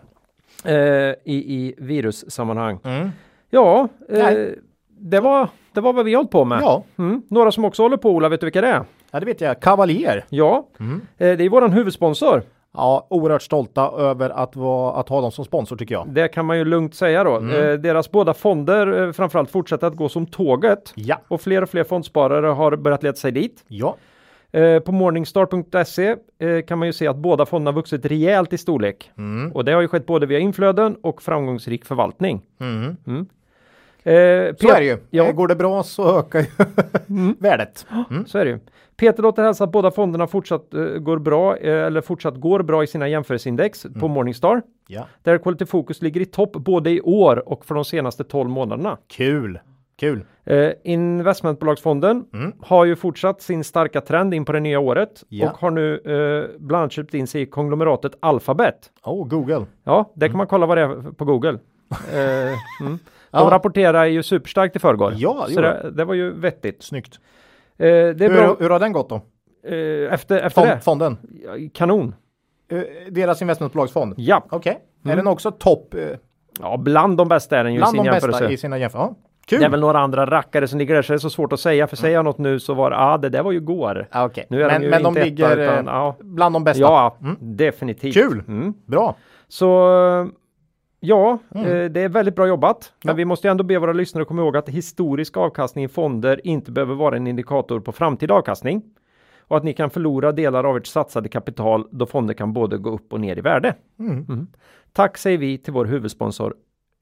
eh, 0.64 0.74
i, 0.74 1.14
i 1.24 1.74
virussammanhang. 1.78 2.78
Mm. 2.84 3.10
Ja, 3.50 3.88
eh, 4.08 4.34
det, 4.88 5.20
var, 5.20 5.48
det 5.72 5.80
var 5.80 5.92
vad 5.92 6.04
vi 6.04 6.14
hållit 6.14 6.30
på 6.30 6.44
med. 6.44 6.58
Ja. 6.62 6.84
Mm. 6.98 7.22
Några 7.28 7.52
som 7.52 7.64
också 7.64 7.82
håller 7.82 7.96
på 7.96 8.10
Ola, 8.10 8.28
vet 8.28 8.40
du 8.40 8.46
vilka 8.46 8.60
det 8.60 8.68
är? 8.68 8.82
ja, 9.10 9.20
det 9.20 9.26
vet 9.26 9.40
jag. 9.40 9.60
Cavalier. 9.60 10.24
Ja, 10.28 10.68
Mm. 10.80 11.00
eh, 11.18 11.36
det 11.36 11.44
är 11.44 11.48
våran 11.48 11.72
huvudsponsor. 11.72 12.42
Ja, 12.74 13.06
oerhört 13.10 13.42
stolta 13.42 13.90
över 13.98 14.30
att, 14.30 14.56
vara, 14.56 14.92
att 15.00 15.08
ha 15.08 15.20
dem 15.20 15.32
som 15.32 15.44
sponsor 15.44 15.76
tycker 15.76 15.94
jag. 15.94 16.08
Det 16.08 16.28
kan 16.28 16.46
man 16.46 16.58
ju 16.58 16.64
lugnt 16.64 16.94
säga 16.94 17.24
då. 17.24 17.36
Mm. 17.36 17.50
Eh, 17.70 17.72
deras 17.72 18.10
båda 18.10 18.34
fonder 18.34 19.02
eh, 19.06 19.12
framförallt 19.12 19.50
fortsätter 19.50 19.86
att 19.86 19.96
gå 19.96 20.08
som 20.08 20.26
tåget. 20.26 20.92
Ja. 20.94 21.16
Och 21.28 21.40
fler 21.40 21.62
och 21.62 21.70
fler 21.70 21.84
fondsparare 21.84 22.46
har 22.46 22.76
börjat 22.76 23.02
leta 23.02 23.16
sig 23.16 23.32
dit. 23.32 23.64
Ja. 23.68 23.96
Eh, 24.52 24.78
på 24.78 24.92
morningstar.se 24.92 26.16
eh, 26.38 26.62
kan 26.66 26.78
man 26.78 26.88
ju 26.88 26.92
se 26.92 27.06
att 27.06 27.16
båda 27.16 27.46
fonderna 27.46 27.74
vuxit 27.74 28.06
rejält 28.06 28.52
i 28.52 28.58
storlek. 28.58 29.10
Mm. 29.18 29.52
Och 29.52 29.64
det 29.64 29.72
har 29.72 29.80
ju 29.80 29.88
skett 29.88 30.06
både 30.06 30.26
via 30.26 30.38
inflöden 30.38 30.96
och 31.02 31.22
framgångsrik 31.22 31.84
förvaltning. 31.84 32.42
Mm. 32.60 32.96
Mm. 34.04 34.46
Eh, 34.48 34.54
Så 34.60 34.68
är 34.70 34.80
det 34.80 34.86
ju. 34.86 34.98
Ja. 35.10 35.32
Går 35.32 35.48
det 35.48 35.56
bra 35.56 35.82
så 35.82 36.18
ökar 36.18 36.38
ju 36.40 36.46
värdet. 37.38 37.86
Mm. 38.10 38.26
Så 38.26 38.38
är 38.38 38.44
det 38.44 38.50
ju. 38.50 38.58
Peter 38.96 39.22
låter 39.22 39.42
hälsa 39.42 39.64
att 39.64 39.72
båda 39.72 39.90
fonderna 39.90 40.26
fortsatt 40.26 40.74
eh, 40.74 40.80
går 40.84 41.18
bra 41.18 41.56
eh, 41.56 41.86
eller 41.86 42.00
fortsatt 42.00 42.36
går 42.40 42.62
bra 42.62 42.82
i 42.82 42.86
sina 42.86 43.08
jämförelseindex 43.08 43.82
på 43.82 43.88
Mm. 43.88 44.10
Morningstar. 44.10 44.62
Ja. 44.86 45.06
Där 45.22 45.38
Quality 45.38 45.66
Focus 45.66 46.02
ligger 46.02 46.20
i 46.20 46.24
topp 46.24 46.52
både 46.52 46.90
i 46.90 47.00
år 47.00 47.48
och 47.48 47.64
för 47.64 47.74
de 47.74 47.84
senaste 47.84 48.24
12 48.24 48.50
månaderna. 48.50 48.96
Kul. 49.08 49.58
Kul. 50.00 50.24
Eh, 50.44 50.70
investmentbolagsfonden 50.84 52.24
Mm. 52.34 52.52
har 52.60 52.84
ju 52.84 52.96
fortsatt 52.96 53.42
sin 53.42 53.64
starka 53.64 54.00
trend 54.00 54.34
in 54.34 54.44
på 54.44 54.52
det 54.52 54.60
nya 54.60 54.80
året 54.80 55.24
Ja. 55.28 55.50
och 55.50 55.58
har 55.58 55.70
nu 55.70 55.94
eh, 55.94 56.58
bland 56.60 56.80
annat 56.82 56.92
köpt 56.92 57.14
in 57.14 57.26
sig 57.26 57.42
i 57.42 57.46
konglomeratet 57.46 58.12
Alphabet. 58.20 58.74
Oh, 59.04 59.28
Google. 59.28 59.66
Ja, 59.84 60.12
det 60.16 60.28
kan 60.28 60.36
man 60.36 60.46
kolla 60.46 60.66
vad 60.66 60.78
det 60.78 60.82
är 60.82 61.12
på 61.12 61.24
Google. 61.24 61.58
mm. 62.80 62.98
De 63.30 63.38
Ja. 63.44 63.50
rapporterar 63.50 64.04
ju 64.04 64.22
superstarkt 64.22 64.76
i 64.76 64.78
förrgår. 64.78 65.14
Ja, 65.16 65.44
det 65.48 65.54
så 65.54 65.60
det, 65.60 65.90
det 65.90 66.04
var 66.04 66.14
ju 66.14 66.30
vettigt. 66.32 66.82
Snyggt. 66.82 67.14
Eh, 67.78 67.84
det 67.86 67.88
är 67.94 68.14
Hur, 68.18 68.28
bra. 68.36 68.56
hur 68.58 68.70
har 68.70 68.78
den 68.80 68.92
gått 68.92 69.08
då? 69.08 69.14
Eh, 69.66 70.12
efter 70.14 70.36
efter 70.38 70.50
Fond, 70.50 70.66
det. 70.68 70.80
fonden? 70.80 71.18
Kanon. 71.74 72.14
Eh, 72.72 72.80
deras 73.10 73.42
investmentbolagsfond? 73.42 74.14
Ja. 74.16 74.44
Okej. 74.50 74.78
Är 75.04 75.16
den 75.16 75.26
också 75.26 75.50
topp 75.50 75.94
eh, 75.94 76.00
ja, 76.60 76.76
bland 76.76 77.16
de 77.16 77.28
bästa 77.28 77.58
är 77.58 77.64
den 77.64 77.72
ju 77.72 77.78
i 77.78 77.80
bland 77.80 77.96
sin 77.96 78.04
de 78.04 78.10
bästa 78.10 78.26
jämförelse. 78.26 78.54
i 78.54 78.56
sina 78.56 78.78
jämförelser? 78.78 79.14
Ja. 79.14 79.26
Kul! 79.46 79.58
Det 79.60 79.64
är 79.66 79.70
väl 79.70 79.80
några 79.80 79.98
andra 79.98 80.26
rackare 80.26 80.68
som 80.68 80.78
ligger 80.78 80.94
där 80.94 81.02
så 81.02 81.12
det 81.12 81.16
är 81.16 81.18
så 81.18 81.30
svårt 81.30 81.52
att 81.52 81.60
säga. 81.60 81.86
För 81.86 81.96
säger 81.96 82.14
jag 82.14 82.24
något 82.24 82.38
nu 82.38 82.58
så 82.60 82.74
var 82.74 82.90
ah, 82.90 83.18
det 83.18 83.28
där 83.28 83.42
var 83.42 83.52
ju 83.52 83.60
går. 83.60 84.08
Ja, 84.12 84.24
okej. 84.24 84.46
Nu 84.50 84.62
är 84.62 84.66
men 84.68 84.80
de 84.80 84.84
ju 84.84 84.90
men 84.90 85.02
de 85.02 85.08
inte 85.08 85.20
etta, 85.20 85.24
ligger 85.28 85.58
eh, 85.58 85.64
utan, 85.64 85.86
ja. 85.86 86.16
bland 86.20 86.54
de 86.54 86.64
bästa? 86.64 86.80
Ja, 86.80 87.16
Mm. 87.20 87.36
definitivt. 87.40 88.14
Kul! 88.14 88.42
Mm. 88.48 88.74
Bra! 88.86 89.16
Så 89.48 89.66
ja, 91.00 91.38
Mm. 91.54 91.66
eh, 91.66 91.90
det 91.90 92.00
är 92.00 92.08
väldigt 92.08 92.36
bra 92.36 92.46
jobbat. 92.48 92.92
Men 93.04 93.12
Ja. 93.12 93.16
vi 93.16 93.24
måste 93.24 93.48
ändå 93.48 93.64
be 93.64 93.78
våra 93.78 93.92
lyssnare 93.92 94.24
komma 94.24 94.42
ihåg 94.42 94.56
att 94.56 94.68
historisk 94.68 95.36
avkastning 95.36 95.84
i 95.84 95.88
fonder 95.88 96.46
inte 96.46 96.72
behöver 96.72 96.94
vara 96.94 97.16
en 97.16 97.26
indikator 97.26 97.80
på 97.80 97.92
framtida 97.92 98.34
avkastning. 98.34 98.82
Och 99.40 99.56
att 99.56 99.64
ni 99.64 99.72
kan 99.72 99.90
förlora 99.90 100.32
delar 100.32 100.64
av 100.64 100.76
ert 100.76 100.86
satsade 100.86 101.28
kapital 101.28 101.88
då 101.90 102.06
fonder 102.06 102.34
kan 102.34 102.52
både 102.52 102.78
gå 102.78 102.90
upp 102.90 103.12
och 103.12 103.20
ner 103.20 103.38
i 103.38 103.40
värde. 103.40 103.74
Mm. 103.98 104.26
Mm. 104.28 104.46
Tack 104.92 105.18
säger 105.18 105.38
vi 105.38 105.58
till 105.58 105.72
vår 105.72 105.84
huvudsponsor 105.84 106.54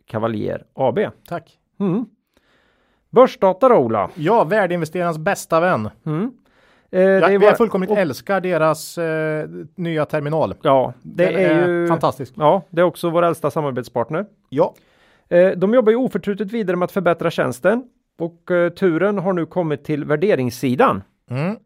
Cavalier 0.07 0.65
AB. 0.75 0.99
Tack! 1.29 1.59
Mm. 1.81 2.07
Börsdata 3.11 3.69
då 3.69 3.75
Ola. 3.75 4.11
Ja, 4.15 4.45
värdeinvesterarens 4.45 5.19
bästa 5.19 5.61
vän. 5.61 5.91
Mm. 6.07 6.33
Eh, 6.91 6.99
det 6.99 7.05
Ja, 7.21 7.27
är 7.29 7.39
vi 7.39 7.47
vår- 7.47 7.53
fullkomligt 7.55 7.91
och- 7.91 7.99
älskar 7.99 8.41
deras 8.41 8.99
eh, 8.99 9.49
nya 9.75 10.05
terminal. 10.05 10.55
Ja, 10.63 10.93
det 11.03 11.25
Den 11.27 11.35
är, 11.35 11.69
ju 11.69 11.89
fantastisk. 11.89 12.33
Ja, 12.37 12.63
det 12.71 12.81
är 12.81 12.85
också 12.85 13.11
vår 13.11 13.23
äldsta 13.23 13.51
samarbetspartner. 13.51 14.27
Ja, 14.49 14.75
Eh, 15.31 15.51
de 15.51 15.75
jobbar 15.75 15.91
ju 15.91 15.97
oförtrutet 15.97 16.53
vidare 16.53 16.77
med 16.77 16.85
att 16.85 16.93
förbättra 16.93 17.31
tjänsten 17.31 17.85
och 18.19 18.51
eh, 18.51 18.69
turen 18.71 19.19
har 19.19 19.33
nu 19.33 19.47
kommit 19.47 19.85
till 19.85 20.05
värderingssidan. 20.05 21.03
mm. 21.31 21.57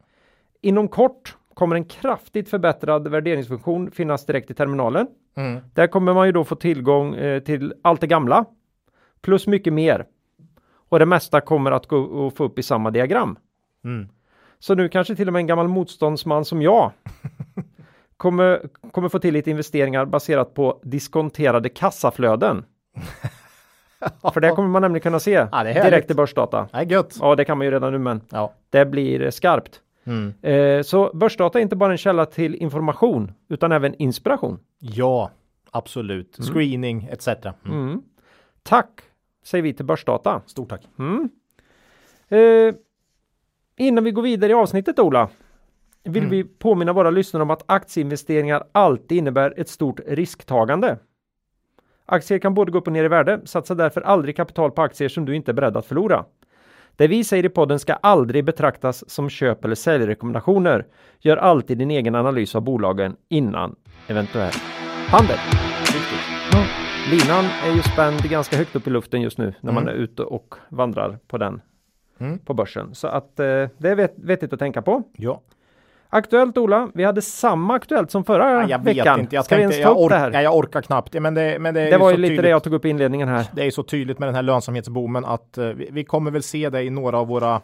Inom 0.61 0.89
kort 0.89 1.37
kommer 1.55 1.77
en 1.77 1.85
kraftigt 1.85 2.49
förbättrad 2.49 3.09
värderingsfunktion 3.09 3.91
finnas 3.91 4.27
direkt 4.27 4.51
i 4.51 4.55
terminalen. 4.55 5.07
Mm. 5.37 5.61
Där 5.75 5.87
kommer 5.87 6.15
man 6.15 6.27
ju 6.27 6.33
då 6.33 6.45
få 6.45 6.55
tillgång 6.57 7.15
eh, 7.15 7.41
till 7.43 7.75
allt 7.83 8.01
det 8.01 8.07
gamla 8.07 8.45
plus 9.21 9.47
mycket 9.47 9.73
mer. 9.73 10.05
Och 10.89 10.99
det 10.99 11.07
mesta 11.07 11.41
kommer 11.41 11.71
att 11.73 11.87
gå 11.87 11.99
och 11.99 12.37
få 12.37 12.45
upp 12.45 12.59
i 12.59 12.63
samma 12.63 12.91
diagram. 12.91 13.37
Mm. 13.85 14.09
Så 14.63 14.75
nu 14.75 14.89
kanske 14.89 15.17
till 15.17 15.27
och 15.29 15.33
med 15.33 15.41
en 15.41 15.47
gammal 15.47 15.69
motståndsman 15.69 16.45
som 16.45 16.63
jag 16.63 16.91
kommer, 18.17 18.69
kommer 18.91 19.09
få 19.09 19.19
till 19.19 19.35
lite 19.35 19.51
investeringar 19.51 20.05
baserat 20.05 20.55
på 20.55 20.81
diskonterade 20.83 21.69
kassaflöden. 21.69 22.65
För 24.35 24.41
det 24.41 24.51
kommer 24.51 24.69
man 24.69 24.83
nämligen 24.83 25.03
kunna 25.03 25.21
se 25.21 25.31
Ja, 25.53 25.65
det 25.65 25.71
är 25.73 25.85
direkt 25.85 26.11
i 26.11 26.15
börsdata. 26.15 26.69
Nej, 26.73 26.87
gött. 26.93 27.17
Ja, 27.21 27.35
det 27.35 27.45
kan 27.45 27.59
man 27.59 27.65
ju 27.67 27.71
redan 27.71 27.93
nu, 27.93 27.99
men 27.99 28.21
Ja. 28.31 28.53
det 28.71 28.85
blir 28.85 29.31
skarpt. 29.31 29.81
Mm. 30.05 30.35
Eh, 30.43 30.83
så 30.83 31.11
börsdata 31.15 31.59
är 31.59 31.63
inte 31.63 31.77
bara 31.77 31.93
en 31.93 31.99
källa 31.99 32.27
till 32.27 32.55
information 32.55 33.33
utan 33.49 33.73
även 33.73 33.95
inspiration. 33.95 34.59
Ja, 34.79 35.31
absolut. 35.71 36.39
Screening 36.53 37.09
etc. 37.13 37.29
Mm. 37.29 37.55
Mm. 37.65 38.03
Tack 38.63 39.01
säger 39.45 39.63
vi 39.63 39.75
till 39.75 39.85
Börsdata. 39.85 40.41
Stort 40.47 40.69
tack. 40.69 40.83
Mm. 40.99 41.29
Eh, 42.29 42.75
innan 43.89 44.05
vi 44.05 44.11
går 44.11 44.23
vidare 44.23 44.53
i 44.53 44.55
avsnittet 44.55 44.99
Ola, 44.99 45.29
vill 46.05 46.27
vi 46.27 46.45
påminna 46.45 46.93
våra 46.93 47.11
lyssnare 47.11 47.43
om 47.43 47.51
att 47.51 47.65
aktieinvesteringar 47.67 48.65
alltid 48.73 49.19
innebär 49.19 49.55
ett 49.57 49.69
stort 49.69 50.01
risktagande. 50.07 50.99
Aktier 52.07 52.39
kan 52.39 52.55
både 52.55 52.73
gå 52.73 52.79
upp 52.79 52.87
och 52.87 52.93
ner 52.93 53.05
i 53.05 53.09
värde, 53.09 53.41
satsa 53.45 53.75
därför 53.75 54.01
aldrig 54.01 54.37
kapital 54.37 54.71
på 54.71 54.83
aktier 54.83 55.09
som 55.09 55.25
du 55.25 55.37
inte 55.37 55.51
är 55.51 55.53
beredd 55.53 55.77
att 55.77 55.87
förlora. 55.87 56.25
Det 56.97 57.09
vi 57.09 57.25
säger 57.25 57.45
i 57.45 57.49
podden 57.49 57.79
ska 57.79 57.93
aldrig 57.93 58.45
betraktas 58.45 59.11
som 59.11 59.31
köp 59.31 59.65
eller 59.65 59.75
säljrekommendationer. 59.75 60.87
Gör 61.21 61.37
alltid 61.37 61.79
din 61.79 61.91
egen 61.91 62.15
analys 62.15 62.55
av 62.55 62.63
bolagen 62.63 63.17
innan 63.29 63.77
eventuell 64.09 64.53
handel. 65.09 65.39
Linan 67.11 67.45
är 67.65 67.77
ju 67.77 67.83
spänd 67.83 68.31
ganska 68.31 68.57
högt 68.57 68.77
upp 68.77 68.87
i 68.87 68.91
luften 68.91 69.23
just 69.23 69.39
nu 69.39 69.55
när 69.61 69.73
man 69.73 69.89
är 69.89 69.93
ute 69.93 70.23
och 70.23 70.55
vandrar 70.69 71.19
på 71.27 71.39
den 71.39 71.61
Mm. 72.23 72.39
på 72.39 72.55
börsen. 72.55 72.95
Så 72.95 73.07
att 73.09 73.41
eh, 73.41 73.45
det 73.79 73.89
är 73.89 73.95
vet, 73.95 74.15
vettigt 74.17 74.53
att 74.53 74.59
tänka 74.59 74.83
på. 74.83 75.03
Ja. 75.17 75.41
Aktuellt 76.09 76.59
Ola, 76.59 76.91
vi 76.95 77.05
hade 77.05 77.23
samma 77.23 77.75
aktuellt 77.75 78.11
som 78.11 78.25
förra 78.25 78.59
Nej, 78.61 78.71
jag 78.71 78.79
vet 78.85 78.97
veckan. 78.97 79.21
inte. 79.21 79.35
Jag, 79.37 79.45
Ska 79.45 79.57
tänkte, 79.57 79.79
jag, 79.81 79.99
ork, 80.01 80.33
nej, 80.33 80.45
jag 80.45 80.57
orkar 80.57 80.83
knappt. 80.83 81.15
Ja, 81.15 81.21
Men 81.21 81.35
det, 81.35 81.59
men 81.59 81.75
det, 81.75 81.91
det 81.91 81.99
var 81.99 82.07
så 82.11 82.11
ju 82.11 82.17
lite 82.17 82.29
tydligt. 82.31 82.43
det 82.43 82.49
jag 82.51 82.63
tog 82.63 82.75
upp 82.75 82.85
i 82.85 82.89
inledningen 82.89 83.29
här. 83.29 83.47
Det 83.53 83.67
är 83.67 83.71
så 83.71 83.83
tydligt 83.83 84.19
med 84.19 84.29
den 84.29 84.35
här 84.35 84.43
lönsamhetsboomen 84.43 85.25
att 85.25 85.59
eh, 85.59 85.65
vi, 85.67 85.89
vi 85.93 86.05
kommer 86.05 86.31
väl 86.31 86.43
se 86.43 86.71
det 86.71 86.83
i 86.83 86.91
några 86.91 87.19
av 87.19 87.27
våra 87.27 87.61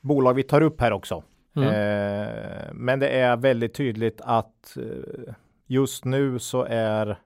bolag 0.00 0.34
vi 0.34 0.42
tar 0.42 0.60
upp 0.60 0.80
här 0.80 0.92
också. 0.92 1.22
Mm. 1.56 1.68
Eh, 1.68 2.28
men 2.72 2.98
det 3.00 3.08
är 3.08 3.36
väldigt 3.36 3.74
tydligt 3.74 4.20
att 4.24 4.76
eh, 4.76 5.34
just 5.66 6.04
nu 6.04 6.38
så 6.38 6.66
är 6.70 7.18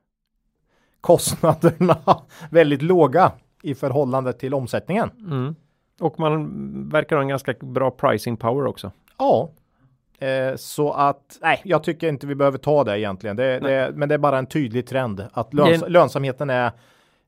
kostnaderna 1.00 1.96
väldigt 2.50 2.82
låga 2.82 3.32
i 3.62 3.74
förhållande 3.74 4.32
till 4.32 4.54
omsättningen. 4.54 5.10
Mm. 5.26 5.54
Och 6.00 6.20
man 6.20 6.88
verkar 6.88 7.16
ha 7.16 7.22
en 7.22 7.28
ganska 7.28 7.54
bra 7.60 7.90
pricing 7.90 8.36
power 8.36 8.66
också. 8.66 8.92
Ja, 9.18 9.50
eh, 10.18 10.56
så 10.56 10.92
att 10.92 11.38
nej, 11.42 11.60
jag 11.64 11.82
tycker 11.84 12.08
inte 12.08 12.26
vi 12.26 12.34
behöver 12.34 12.58
ta 12.58 12.84
det 12.84 12.98
egentligen. 13.00 13.36
Det, 13.36 13.58
det, 13.58 13.92
men 13.94 14.08
det 14.08 14.14
är 14.14 14.18
bara 14.18 14.38
en 14.38 14.46
tydlig 14.46 14.86
trend 14.86 15.24
att 15.32 15.54
löns, 15.54 15.82
är- 15.82 15.88
lönsamheten 15.88 16.50
är 16.50 16.70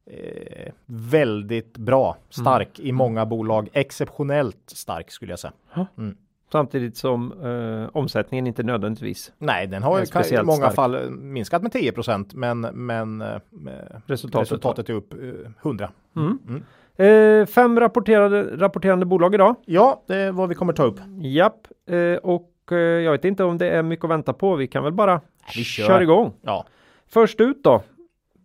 eh, 0.06 0.72
väldigt 0.86 1.76
bra, 1.78 2.16
stark 2.30 2.80
i 2.80 2.92
många 2.92 3.26
bolag, 3.26 3.68
exceptionellt 3.72 4.56
stark 4.66 5.10
skulle 5.10 5.32
jag 5.32 5.38
säga. 5.38 5.52
Samtidigt 6.52 6.96
som 6.96 7.32
eh, 7.42 7.90
omsättningen 7.96 8.46
inte 8.46 8.62
nödvändigtvis. 8.62 9.32
Nej, 9.38 9.66
den 9.66 9.82
har 9.82 9.90
i 10.32 10.42
många 10.42 10.56
stark. 10.56 10.74
fall 10.74 11.10
minskat 11.10 11.62
med 11.62 11.72
10 11.72 11.92
men, 12.34 12.60
men 12.60 13.20
eh, 13.20 13.36
Resultatet. 14.06 14.40
resultatet 14.50 14.88
är 14.88 14.92
upp 14.92 15.12
eh, 15.12 15.18
100. 15.62 15.90
Eh, 16.98 17.46
fem 17.46 17.80
rapporterade, 17.80 18.56
rapporterande 18.56 19.06
bolag 19.06 19.34
idag. 19.34 19.54
Ja, 19.66 20.02
det 20.08 20.16
är 20.16 20.32
vad 20.32 20.48
vi 20.48 20.54
kommer 20.54 20.72
ta 20.72 20.82
upp. 20.82 21.00
Japp, 21.20 21.66
eh, 21.90 22.16
och 22.22 22.50
eh, 22.70 22.78
jag 22.78 23.12
vet 23.12 23.24
inte 23.24 23.44
om 23.44 23.58
det 23.58 23.68
är 23.70 23.82
mycket 23.82 24.04
att 24.04 24.10
vänta 24.10 24.32
på. 24.32 24.56
Vi 24.56 24.66
kan 24.66 24.84
väl 24.84 24.92
bara 24.92 25.20
vi 25.56 25.64
kör. 25.64 25.86
köra 25.86 26.02
igång. 26.02 26.32
Ja, 26.42 26.66
Först 27.08 27.40
ut 27.40 27.64
då. 27.64 27.82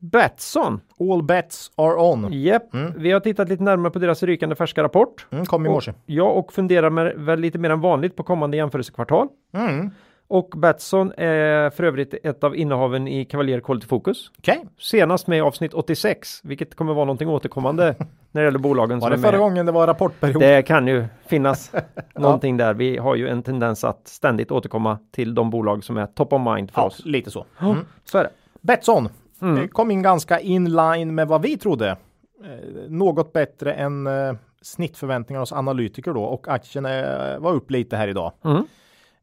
Betsson. 0.01 0.81
all 0.99 1.23
bets 1.23 1.71
are 1.75 1.95
on. 1.95 2.27
Japp, 2.33 2.63
vi 2.97 3.11
har 3.11 3.19
tittat 3.19 3.49
lite 3.49 3.63
närmare 3.63 3.91
på 3.91 3.99
deras 3.99 4.23
rykande 4.23 4.55
färska 4.55 4.83
rapport. 4.83 5.27
Mm, 5.31 5.45
kom 5.45 5.65
i 5.65 5.69
morse. 5.69 5.93
Ja, 6.05 6.23
och 6.23 6.53
funderar 6.53 6.89
med, 6.89 7.13
väl 7.15 7.39
lite 7.39 7.57
mer 7.57 7.69
än 7.69 7.81
vanligt 7.81 8.15
på 8.15 8.23
kommande 8.23 8.57
jämförelsekvartal. 8.57 9.27
Mm. 9.53 9.89
Och 10.31 10.49
Betsson 10.57 11.11
är 11.17 11.69
för 11.69 11.83
övrigt 11.83 12.13
ett 12.23 12.43
av 12.43 12.55
innehaven 12.55 13.07
i 13.07 13.25
Cavalier 13.25 13.59
Quality 13.59 13.87
Focus. 13.87 14.31
Okej, 14.39 14.65
Senast 14.79 15.27
med 15.27 15.37
i 15.37 15.41
avsnitt 15.41 15.73
86, 15.73 16.39
vilket 16.43 16.75
kommer 16.75 16.93
vara 16.93 17.05
någonting 17.05 17.29
återkommande 17.29 17.95
när 18.31 18.41
det 18.41 18.45
gäller 18.45 18.59
bolagen 18.59 18.99
var 18.99 19.09
det 19.09 19.17
förra 19.17 19.31
med. 19.31 19.39
gången 19.39 19.65
det 19.65 19.71
var 19.71 19.87
rapportperiod? 19.87 20.41
Det 20.41 20.61
kan 20.61 20.87
ju 20.87 21.05
finnas 21.27 21.71
någonting 22.15 22.57
där. 22.57 22.73
Vi 22.73 22.97
har 22.97 23.15
ju 23.15 23.27
en 23.27 23.43
tendens 23.43 23.83
att 23.83 24.07
ständigt 24.07 24.51
återkomma 24.51 24.99
till 25.11 25.35
de 25.35 25.49
bolag 25.49 25.83
som 25.83 25.97
är 25.97 26.05
top 26.05 26.33
of 26.33 26.41
mind 26.55 26.71
för 26.71 26.81
Ja, 26.81 26.87
oss. 26.87 27.05
lite 27.05 27.31
så. 27.31 27.45
Ja, 27.59 27.75
Så 28.05 28.17
är 28.17 28.23
det. 28.23 28.29
Betsson 28.61 29.09
Mm. 29.41 29.55
det 29.61 29.67
kom 29.67 29.91
in 29.91 30.01
ganska 30.01 30.39
inline 30.39 31.15
med 31.15 31.27
vad 31.27 31.41
vi 31.41 31.57
trodde. 31.57 31.89
Eh, 31.89 32.89
något 32.89 33.33
bättre 33.33 33.73
än 33.73 34.07
eh, 34.07 34.33
snittförväntningar 34.61 35.39
hos 35.39 35.53
analytiker 35.53 36.13
då 36.13 36.23
och 36.23 36.47
aktien 36.47 36.85
eh, 36.85 37.39
var 37.39 37.53
upp 37.53 37.71
lite 37.71 37.97
här 37.97 38.07
idag. 38.07 38.31
Mm. 38.45 38.63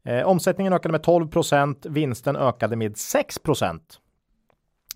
Eh, 0.07 0.27
omsättningen 0.27 0.73
ökade 0.73 0.91
med 0.91 1.01
12% 1.01 1.89
vinsten 1.89 2.35
ökade 2.35 2.75
med 2.75 2.97
6 2.97 3.39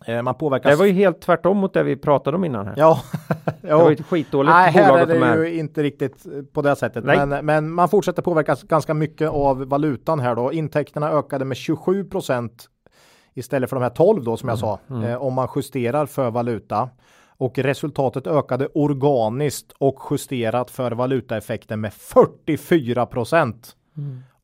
eh, 0.05 0.21
Man 0.21 0.35
påverkas. 0.35 0.71
Det 0.71 0.75
var 0.75 0.85
ju 0.85 0.91
helt 0.91 1.21
tvärtom 1.21 1.57
mot 1.57 1.73
det 1.73 1.83
vi 1.83 1.95
pratade 1.95 2.37
om 2.37 2.45
innan 2.45 2.67
här. 2.67 2.73
Ja, 2.77 3.01
Det 3.61 3.73
var 3.73 3.89
ju 3.89 3.93
ett 3.93 4.05
skitdåligt 4.05 4.51
Nej, 4.51 4.71
här 4.71 4.87
bolag 4.87 4.99
är 4.99 5.03
att 5.03 5.07
ta 5.07 5.13
det 5.13 5.19
med. 5.19 5.37
ju 5.37 5.59
inte 5.59 5.83
riktigt 5.83 6.25
eh, 6.25 6.31
på 6.53 6.61
det 6.61 6.75
sättet. 6.75 7.03
Men, 7.03 7.29
men 7.29 7.71
man 7.71 7.89
fortsätter 7.89 8.21
påverkas 8.21 8.63
ganska 8.63 8.93
mycket 8.93 9.29
av 9.29 9.65
valutan 9.65 10.19
här 10.19 10.35
då. 10.35 10.53
Intäkterna 10.53 11.09
ökade 11.09 11.45
med 11.45 11.55
27% 11.55 12.49
istället 13.33 13.69
för 13.69 13.75
de 13.75 13.83
här 13.83 13.89
12 13.89 14.23
då 14.23 14.37
som 14.37 14.49
jag 14.49 14.59
sa. 14.59 14.79
Eh, 14.89 15.21
om 15.21 15.33
man 15.33 15.47
justerar 15.55 16.05
för 16.05 16.31
valuta. 16.31 16.89
Och 17.37 17.57
resultatet 17.57 18.27
ökade 18.27 18.67
organiskt 18.67 19.71
och 19.77 19.99
justerat 20.11 20.71
för 20.71 20.91
valutaeffekten 20.91 21.81
med 21.81 21.93
44 21.93 23.07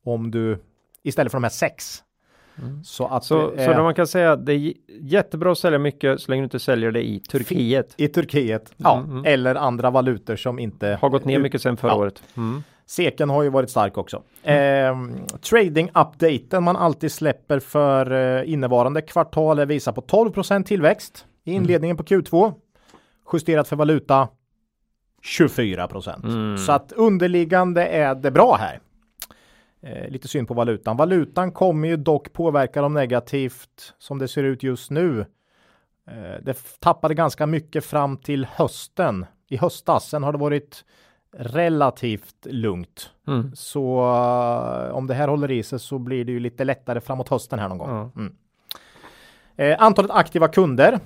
Om 0.08 0.30
du 0.30 0.58
istället 1.02 1.32
för 1.32 1.36
de 1.38 1.42
här 1.44 1.50
6. 1.50 2.02
Så 2.84 3.06
att 3.06 3.24
Så, 3.24 3.50
det 3.50 3.64
så 3.64 3.82
man 3.82 3.94
kan 3.94 4.06
säga 4.06 4.32
att 4.32 4.46
det 4.46 4.52
är 4.54 4.72
jättebra 5.00 5.52
att 5.52 5.58
sälja 5.58 5.78
mycket 5.78 6.20
så 6.20 6.30
länge 6.30 6.40
du 6.42 6.44
inte 6.44 6.58
säljer 6.58 6.90
det 6.92 7.08
i 7.08 7.20
Turkiet. 7.20 7.94
i 7.96 8.08
Turkiet. 8.08 8.72
Ja, 8.76 9.04
eller 9.24 9.54
andra 9.54 9.90
valutor 9.90 10.36
som 10.36 10.58
inte 10.58 10.98
Har 11.00 11.08
gått 11.08 11.24
ner 11.24 11.38
mycket 11.38 11.62
sedan 11.62 11.76
förra 11.76 11.90
Ja. 11.90 11.96
året. 11.96 12.22
Mm. 12.36 12.62
Seken 12.86 13.30
har 13.30 13.42
ju 13.42 13.48
varit 13.48 13.70
stark 13.70 13.98
också. 13.98 14.22
Ehm, 14.42 15.12
trading-updaten 15.42 16.64
man 16.64 16.76
alltid 16.76 17.12
släpper 17.12 17.58
för 17.60 18.12
eh, 18.40 18.52
innevarande 18.52 19.02
kvartal 19.02 19.66
visar 19.66 19.92
på 19.92 20.00
12% 20.00 20.64
tillväxt 20.64 21.26
i 21.44 21.52
inledningen 21.52 21.96
på 21.96 22.02
Q2. 22.02 22.52
Justerat 23.32 23.68
för 23.68 23.76
valuta 23.76 24.28
24% 25.22 26.56
Så 26.58 26.72
att 26.72 26.92
underliggande 26.92 27.86
är 27.86 28.14
det 28.14 28.30
bra 28.30 28.56
här. 28.56 28.80
Eh, 29.80 30.08
lite 30.08 30.28
synd 30.28 30.48
på 30.48 30.54
valutan. 30.54 30.96
Valutan 30.96 31.52
kommer 31.52 31.88
ju 31.88 31.96
dock 31.96 32.32
påverka 32.32 32.82
dem 32.82 32.94
negativt 32.94 33.94
som 33.98 34.18
det 34.18 34.28
ser 34.28 34.42
ut 34.42 34.62
just 34.62 34.90
nu. 34.90 35.20
Eh, 36.06 36.42
det 36.42 36.80
tappade 36.80 37.14
ganska 37.14 37.46
mycket 37.46 37.84
fram 37.84 38.16
till 38.16 38.44
hösten. 38.44 39.26
I 39.48 39.56
höstas. 39.56 40.08
Sen 40.08 40.22
har 40.22 40.32
det 40.32 40.38
varit 40.38 40.84
relativt 41.32 42.46
lugnt. 42.46 43.10
Mm. 43.26 43.50
Så 43.54 43.98
eh, 44.00 44.94
om 44.94 45.06
det 45.06 45.14
här 45.14 45.28
håller 45.28 45.50
i 45.50 45.62
sig 45.62 45.78
så 45.78 45.98
blir 45.98 46.24
det 46.24 46.32
ju 46.32 46.40
lite 46.40 46.64
lättare 46.64 47.00
framåt 47.00 47.28
hösten 47.28 47.58
här 47.58 47.68
någon 47.68 47.78
gång. 47.78 47.90
Ja. 47.90 48.10
Mm. 48.16 48.34
Eh, 49.56 49.82
antalet 49.82 50.10
aktiva 50.10 50.48
kunder. 50.48 51.00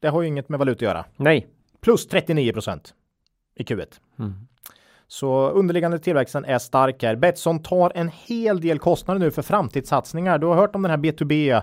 Det 0.00 0.08
har 0.08 0.22
ju 0.22 0.28
inget 0.28 0.48
med 0.48 0.58
valuta 0.58 0.76
att 0.76 0.82
göra. 0.82 1.04
Nej. 1.16 1.46
Plus 1.80 2.06
39 2.06 2.52
i 3.54 3.62
Q1. 3.62 3.86
Mm. 5.08 5.10
Så 5.10 5.48
underliggande 5.50 5.98
tillväxten 5.98 6.44
är 6.44 6.58
stark 6.58 7.02
här. 7.02 7.16
Betsson 7.16 7.62
tar 7.62 7.92
en 7.94 8.10
hel 8.26 8.60
del 8.60 8.78
kostnader 8.78 9.20
nu 9.20 9.30
för 9.30 9.42
framtidssatsningar. 9.42 10.38
Du 10.38 10.46
har 10.46 10.54
hört 10.54 10.74
om 10.74 10.82
den 10.82 10.90
här 10.90 10.98
B2B 10.98 11.62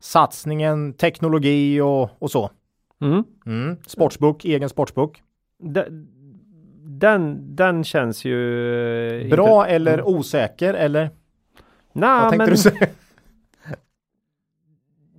satsningen, 0.00 0.92
teknologi 0.92 1.80
och, 1.80 2.10
och 2.18 2.30
så. 2.30 2.50
Mm. 3.02 3.24
Mm. 3.46 3.76
Sportsbook, 3.86 4.44
egen 4.44 4.68
sportsbook. 4.68 5.22
De- 5.62 6.06
Den, 7.00 7.56
den 7.56 7.84
känns 7.84 8.24
ju... 8.24 9.20
eh, 9.22 9.28
Bra 9.30 9.62
inte- 9.64 9.74
eller 9.74 10.08
osäker 10.08 10.74
eller? 10.74 11.10
Nej, 11.92 12.38
men? 12.38 12.46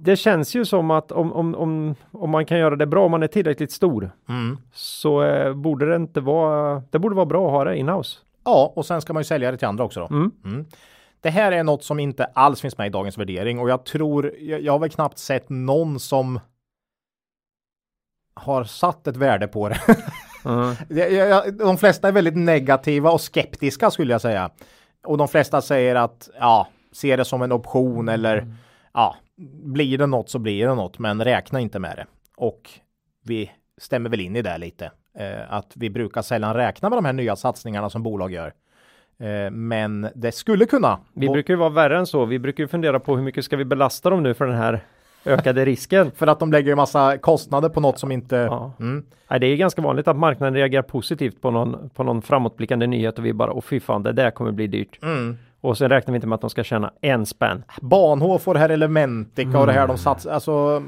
Det 0.04 0.16
känns 0.16 0.56
ju 0.56 0.66
som 0.66 0.92
att 0.92 1.12
om, 1.12 1.34
om, 1.34 1.56
om, 1.56 1.96
om 2.12 2.30
man 2.30 2.46
kan 2.46 2.58
göra 2.60 2.76
det 2.76 2.86
bra, 2.88 3.06
om 3.06 3.12
man 3.12 3.24
är 3.24 3.28
tillräckligt 3.28 3.72
stor, 3.72 4.12
Mm. 4.30 4.58
så 4.74 5.24
eh, 5.24 5.54
borde 5.54 5.90
det 5.90 5.96
inte 5.96 6.22
vara... 6.22 6.84
Det 6.90 7.00
borde 7.00 7.16
vara 7.16 7.26
bra 7.26 7.46
att 7.46 7.52
ha 7.52 7.64
det 7.64 7.78
inhouse. 7.78 8.20
Ja, 8.46 8.74
och 8.76 8.86
sen 8.86 9.02
ska 9.02 9.14
man 9.14 9.20
ju 9.20 9.26
sälja 9.26 9.52
det 9.52 9.58
till 9.58 9.68
andra 9.68 9.84
också 9.84 10.00
då. 10.00 10.16
Mm. 10.16 10.32
Mm. 10.46 10.66
Det 11.22 11.30
här 11.30 11.52
är 11.52 11.64
något 11.64 11.84
som 11.84 12.00
inte 12.00 12.26
alls 12.26 12.62
finns 12.62 12.78
med 12.78 12.88
i 12.88 12.90
dagens 12.90 13.18
värdering 13.18 13.60
och 13.60 13.70
jag 13.70 13.86
tror, 13.86 14.34
jag, 14.40 14.62
jag 14.62 14.72
har 14.72 14.80
väl 14.80 14.90
knappt 14.90 15.18
sett 15.18 15.50
någon 15.50 16.00
som 16.00 16.40
har 18.34 18.64
satt 18.64 19.08
ett 19.08 19.18
värde 19.18 19.48
på 19.48 19.70
det. 19.70 19.80
Mm. 20.46 20.76
De 21.58 21.78
flesta 21.78 22.08
är 22.08 22.12
väldigt 22.12 22.36
negativa 22.38 23.12
och 23.12 23.22
skeptiska 23.22 23.92
skulle 23.92 24.12
jag 24.14 24.22
säga. 24.22 24.50
Och 25.06 25.18
de 25.18 25.28
flesta 25.28 25.62
säger 25.62 25.96
att 25.96 26.30
ja, 26.40 26.68
se 26.92 27.16
det 27.16 27.26
som 27.26 27.42
en 27.42 27.52
option 27.52 28.10
eller 28.10 28.56
ja, 28.94 29.16
blir 29.64 29.98
det 29.98 30.08
något 30.08 30.30
så 30.30 30.40
blir 30.40 30.68
det 30.68 30.76
något, 30.76 31.00
men 31.00 31.24
räkna 31.24 31.60
inte 31.60 31.80
med 31.80 31.98
det. 31.98 32.06
Och 32.38 32.70
vi 33.26 33.52
stämmer 33.78 34.10
väl 34.10 34.20
in 34.20 34.36
i 34.36 34.42
det 34.42 34.58
lite. 34.58 34.92
Eh, 35.18 35.54
att 35.54 35.72
vi 35.76 35.90
brukar 35.90 36.22
sällan 36.22 36.54
räkna 36.54 36.90
med 36.90 36.98
de 36.98 37.06
här 37.06 37.14
nya 37.14 37.36
satsningarna 37.36 37.90
som 37.90 38.04
bolag 38.04 38.32
gör. 38.32 38.54
Eh, 39.20 39.52
men 39.52 40.08
det 40.16 40.32
skulle 40.32 40.66
kunna. 40.66 41.00
Vi 41.14 41.30
brukar 41.30 41.54
ju 41.54 41.58
vara 41.58 41.70
värre 41.70 41.98
än 41.98 42.08
så. 42.08 42.26
Vi 42.26 42.40
brukar 42.40 42.64
ju 42.64 42.68
fundera 42.68 43.00
på 43.00 43.16
hur 43.16 43.24
mycket 43.24 43.46
ska 43.46 43.58
vi 43.58 43.66
belasta 43.66 44.10
dem 44.10 44.24
nu 44.24 44.34
för 44.34 44.48
den 44.48 44.58
här 44.58 44.84
ökade 45.26 45.66
risken. 45.66 46.12
För 46.16 46.28
att 46.28 46.40
de 46.40 46.52
lägger 46.52 46.72
en 46.72 46.78
massa 46.78 47.18
kostnader 47.18 47.70
på 47.70 47.80
något 47.80 48.00
som 48.00 48.12
inte... 48.12 48.36
Ja. 48.36 48.74
Mm. 48.80 49.06
Nej, 49.30 49.40
det 49.40 49.48
är 49.48 49.56
ganska 49.56 49.82
vanligt 49.82 50.08
att 50.08 50.18
marknaden 50.18 50.54
reagerar 50.54 50.82
positivt 50.82 51.42
på 51.42 51.52
någon, 51.52 51.90
på 51.90 52.04
någon 52.04 52.22
framåtblickande 52.22 52.88
nyhet 52.88 53.20
och 53.20 53.26
vi 53.26 53.34
bara, 53.34 53.54
åh 53.54 53.62
fy 53.62 53.80
fan, 53.80 54.04
det 54.04 54.12
där 54.12 54.32
kommer 54.32 54.52
bli 54.52 54.68
dyrt. 54.68 55.00
Mm. 55.04 55.38
Och 55.62 55.78
sen 55.78 55.90
räknar 55.90 56.12
vi 56.12 56.16
inte 56.16 56.28
med 56.28 56.36
att 56.36 56.42
de 56.42 56.50
ska 56.50 56.64
tjäna 56.64 56.92
en 57.02 57.26
spänn. 57.26 57.64
Bahnhof 57.82 58.48
och 58.48 58.54
det 58.54 58.60
här 58.60 58.70
Elementica 58.70 59.60
och 59.60 59.66
det 59.68 59.72
här 59.74 59.80
de 59.80 59.84
Mm. 59.86 59.98
satsar. 59.98 60.32
Alltså, 60.32 60.84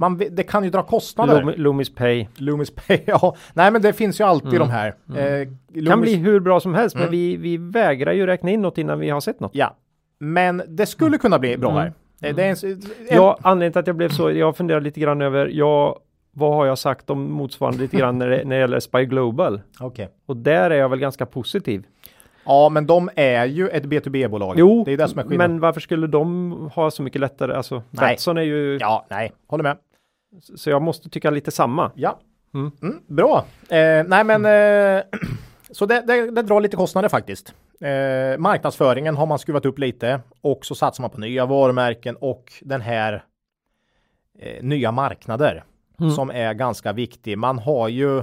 man, 0.00 0.16
vet- 0.16 0.36
det 0.36 0.42
kan 0.42 0.64
ju 0.64 0.70
dra 0.70 0.82
kostnader. 0.82 1.42
Lum, 1.42 1.54
Loomis 1.56 1.94
Pay. 1.94 2.26
Loomis 2.36 2.70
Pay, 2.74 3.00
ja. 3.06 3.36
Nej 3.54 3.70
men 3.70 3.82
det 3.82 3.92
finns 3.92 4.20
ju 4.20 4.24
alltid 4.24 4.58
de 4.60 4.70
här. 4.70 4.86
Eh, 4.88 5.14
Kan 5.14 5.58
Loomis- 5.74 6.00
bli 6.00 6.14
hur 6.14 6.40
bra 6.40 6.60
som 6.60 6.74
helst, 6.74 6.96
Mm. 6.96 7.04
men 7.04 7.12
vi, 7.12 7.36
vi 7.36 7.56
vägrar 7.56 8.12
ju 8.12 8.26
räkna 8.26 8.50
in 8.50 8.62
något 8.62 8.78
innan 8.78 8.98
vi 8.98 9.10
har 9.10 9.20
sett 9.20 9.40
något. 9.40 9.54
Ja. 9.54 9.76
Men 10.18 10.62
det 10.68 10.86
skulle 10.86 11.18
kunna 11.18 11.38
bli 11.38 11.56
bra 11.56 11.70
här. 11.78 11.92
Eh, 12.22 12.34
Det 12.34 12.42
är 12.44 12.64
en, 12.64 12.72
en, 12.72 12.80
Ja, 13.10 13.38
anledningen 13.42 13.72
till 13.72 13.80
att 13.80 13.86
jag 13.86 13.96
blev 13.96 14.08
så, 14.08 14.30
jag 14.30 14.56
funderar 14.56 14.80
lite 14.80 15.00
grann 15.00 15.22
över, 15.22 15.46
ja, 15.52 15.98
vad 16.32 16.54
har 16.54 16.66
jag 16.66 16.78
sagt 16.78 17.10
om 17.10 17.32
motsvarande 17.32 17.78
lite 17.82 17.96
grann 17.96 18.18
när 18.18 18.28
det, 18.28 18.44
när 18.44 18.56
det 18.56 18.60
gäller 18.60 18.80
Spy 18.80 19.04
Global? 19.04 19.60
Okej. 19.80 20.08
Och 20.26 20.36
där 20.36 20.70
är 20.70 20.74
jag 20.74 20.88
väl 20.88 20.98
ganska 20.98 21.26
positiv. 21.26 21.84
Ja, 22.46 22.68
men 22.68 22.86
de 22.86 23.10
är 23.16 23.44
ju 23.44 23.68
ett 23.68 23.84
B2B-bolag. 23.84 24.54
Jo, 24.58 24.84
det 24.84 24.92
är 24.92 24.96
det 24.96 25.08
som 25.08 25.18
är 25.18 25.22
skillnaden. 25.22 25.50
men 25.52 25.60
varför 25.60 25.80
skulle 25.80 26.06
de 26.06 26.52
ha 26.74 26.90
så 26.90 27.02
mycket 27.02 27.20
lättare? 27.20 27.54
Alltså, 27.54 27.82
Nej. 27.90 28.08
Betsson 28.12 28.38
är 28.38 28.42
ju, 28.42 28.78
Ja, 28.80 29.06
nej, 29.10 29.32
håller 29.46 29.62
med. 29.62 29.76
så 30.56 30.70
jag 30.70 30.82
måste 30.82 31.08
tycka 31.08 31.30
lite 31.30 31.50
samma. 31.50 31.90
Ja. 31.94 32.18
Mm. 32.54 32.70
Mm, 32.82 33.00
bra. 33.06 33.44
Eh, 33.68 34.04
nej, 34.06 34.24
men 34.24 34.44
eh, 34.44 35.02
så 35.70 35.86
det, 35.86 36.00
det, 36.06 36.30
det 36.30 36.42
drar 36.42 36.60
lite 36.60 36.76
kostnader 36.76 37.08
faktiskt. 37.08 37.54
Eh, 37.80 38.38
marknadsföringen 38.38 39.16
har 39.16 39.26
man 39.26 39.38
skruvat 39.38 39.66
upp 39.66 39.78
lite 39.78 40.20
och 40.40 40.66
så 40.66 40.74
satsar 40.74 41.02
man 41.02 41.10
på 41.10 41.20
nya 41.20 41.46
varumärken 41.46 42.16
och 42.20 42.52
den 42.60 42.80
här 42.80 43.24
eh, 44.38 44.62
nya 44.62 44.92
marknader 44.92 45.64
Mm. 46.00 46.10
som 46.12 46.30
är 46.30 46.54
ganska 46.54 46.92
viktig. 46.92 47.38
Man 47.38 47.58
har 47.58 47.88
ju 47.88 48.22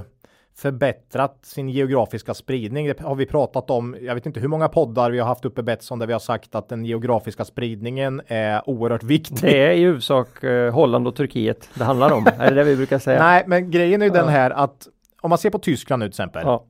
förbättrat 0.56 1.38
sin 1.42 1.68
geografiska 1.68 2.34
spridning. 2.34 2.86
Det 2.86 3.00
har 3.00 3.14
vi 3.14 3.26
pratat 3.26 3.70
om. 3.70 3.96
Jag 4.00 4.14
vet 4.14 4.26
inte 4.26 4.40
hur 4.40 4.48
många 4.48 4.68
poddar 4.68 5.10
vi 5.10 5.18
har 5.18 5.26
haft 5.26 5.44
uppe 5.44 5.62
Betsson 5.62 5.98
där 5.98 6.06
vi 6.06 6.12
har 6.12 6.20
sagt 6.20 6.54
att 6.54 6.68
den 6.68 6.84
geografiska 6.84 7.44
spridningen 7.44 8.22
är 8.26 8.70
oerhört 8.70 9.02
viktig. 9.02 9.38
Det 9.40 9.66
är 9.66 9.70
i 9.70 9.82
huvudsak 9.82 10.44
eh, 10.44 10.72
Holland 10.72 11.08
och 11.08 11.16
Turkiet 11.16 11.68
det 11.74 11.84
handlar 11.84 12.12
om. 12.12 12.26
är 12.26 12.50
det 12.50 12.54
det 12.54 12.64
vi 12.64 12.76
brukar 12.76 12.98
säga? 12.98 13.18
Nej, 13.22 13.44
men 13.46 13.70
grejen 13.70 14.02
är 14.02 14.06
ju 14.06 14.12
ja. 14.14 14.20
den 14.20 14.28
här 14.28 14.50
att 14.50 14.88
om 15.20 15.28
man 15.28 15.38
ser 15.38 15.50
på 15.50 15.58
Tyskland 15.58 16.00
nu 16.00 16.06
till 16.06 16.10
exempel. 16.10 16.42
Ja. 16.44 16.64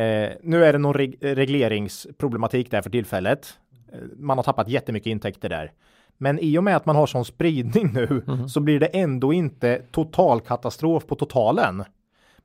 Eh, 0.00 0.30
nu 0.42 0.64
är 0.64 0.72
det 0.72 0.78
någon 0.78 0.94
reg 0.94 1.18
regleringsproblematik 1.20 2.70
där 2.70 2.82
för 2.82 2.90
tillfället. 2.90 3.58
Eh, 3.92 3.98
man 4.16 4.38
har 4.38 4.42
tappat 4.42 4.68
jättemycket 4.68 5.06
intäkter 5.10 5.48
där. 5.48 5.72
Men 6.18 6.38
i 6.38 6.58
och 6.58 6.64
med 6.64 6.76
att 6.76 6.86
man 6.86 6.96
har 6.96 7.06
sån 7.06 7.24
spridning 7.24 7.92
nu 7.92 8.22
mm. 8.28 8.48
så 8.48 8.60
blir 8.60 8.80
det 8.80 8.86
ändå 8.86 9.32
inte 9.32 9.82
total 9.90 10.40
katastrof 10.40 11.06
på 11.06 11.14
totalen. 11.14 11.84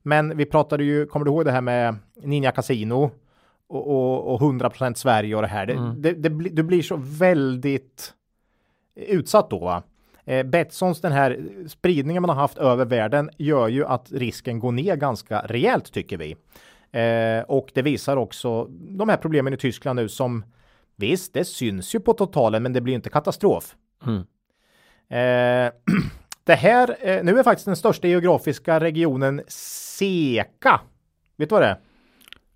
Men 0.03 0.37
vi 0.37 0.45
pratade 0.45 0.83
ju, 0.83 1.05
kommer 1.05 1.25
du 1.25 1.31
ihåg 1.31 1.45
det 1.45 1.51
här 1.51 1.61
med 1.61 1.95
Ninja 2.15 2.51
Casino 2.51 3.11
och, 3.67 3.87
och, 3.87 4.33
och 4.33 4.41
100% 4.41 4.93
Sverige 4.93 5.35
och 5.35 5.41
det 5.41 5.47
här. 5.47 5.69
Mm. 5.69 6.01
Det, 6.01 6.13
det, 6.13 6.29
det, 6.29 6.49
du 6.49 6.63
blir 6.63 6.81
så 6.81 6.95
väldigt 6.97 8.13
utsatt 8.95 9.49
då. 9.49 9.59
Va? 9.59 9.83
Eh, 10.25 10.43
Betssons 10.43 11.01
den 11.01 11.11
här 11.11 11.39
spridningen 11.67 12.21
man 12.21 12.29
har 12.29 12.41
haft 12.41 12.57
över 12.57 12.85
världen 12.85 13.29
gör 13.37 13.67
ju 13.67 13.85
att 13.85 14.11
risken 14.11 14.59
går 14.59 14.71
ner 14.71 14.95
ganska 14.95 15.39
rejält 15.39 15.93
tycker 15.93 16.17
vi. 16.17 16.35
Eh, 16.91 17.43
och 17.43 17.71
det 17.73 17.81
visar 17.81 18.17
också 18.17 18.65
de 18.69 19.09
här 19.09 19.17
problemen 19.17 19.53
i 19.53 19.57
Tyskland 19.57 19.99
nu 19.99 20.09
som 20.09 20.43
visst, 20.95 21.33
det 21.33 21.45
syns 21.45 21.95
ju 21.95 21.99
på 21.99 22.13
totalen, 22.13 22.63
men 22.63 22.73
det 22.73 22.81
blir 22.81 22.93
inte 22.93 23.09
katastrof. 23.09 23.75
Mm. 24.05 24.25
Eh, 25.09 25.71
det 26.43 26.55
här, 26.55 26.95
eh, 27.01 27.23
nu 27.23 27.39
är 27.39 27.43
faktiskt 27.43 27.65
den 27.65 27.75
största 27.75 28.07
geografiska 28.07 28.79
regionen 28.79 29.41
SEKA. 29.47 30.81
Vet 31.37 31.49
du 31.49 31.53
vad 31.53 31.61
det 31.61 31.67
är? 31.67 31.77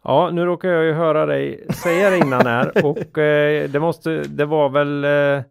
Ja, 0.03 0.29
nu 0.33 0.45
råkar 0.45 0.69
jag 0.69 0.83
ju 0.83 0.93
höra 0.93 1.25
dig 1.25 1.67
säga 1.83 2.09
det 2.09 2.17
innan 2.17 2.45
här 2.45 2.85
och 2.85 3.17
eh, 3.17 3.69
det 3.69 3.79
måste, 3.79 4.09
det 4.09 4.45
var 4.45 4.69
väl 4.69 5.03
eh, 5.03 5.43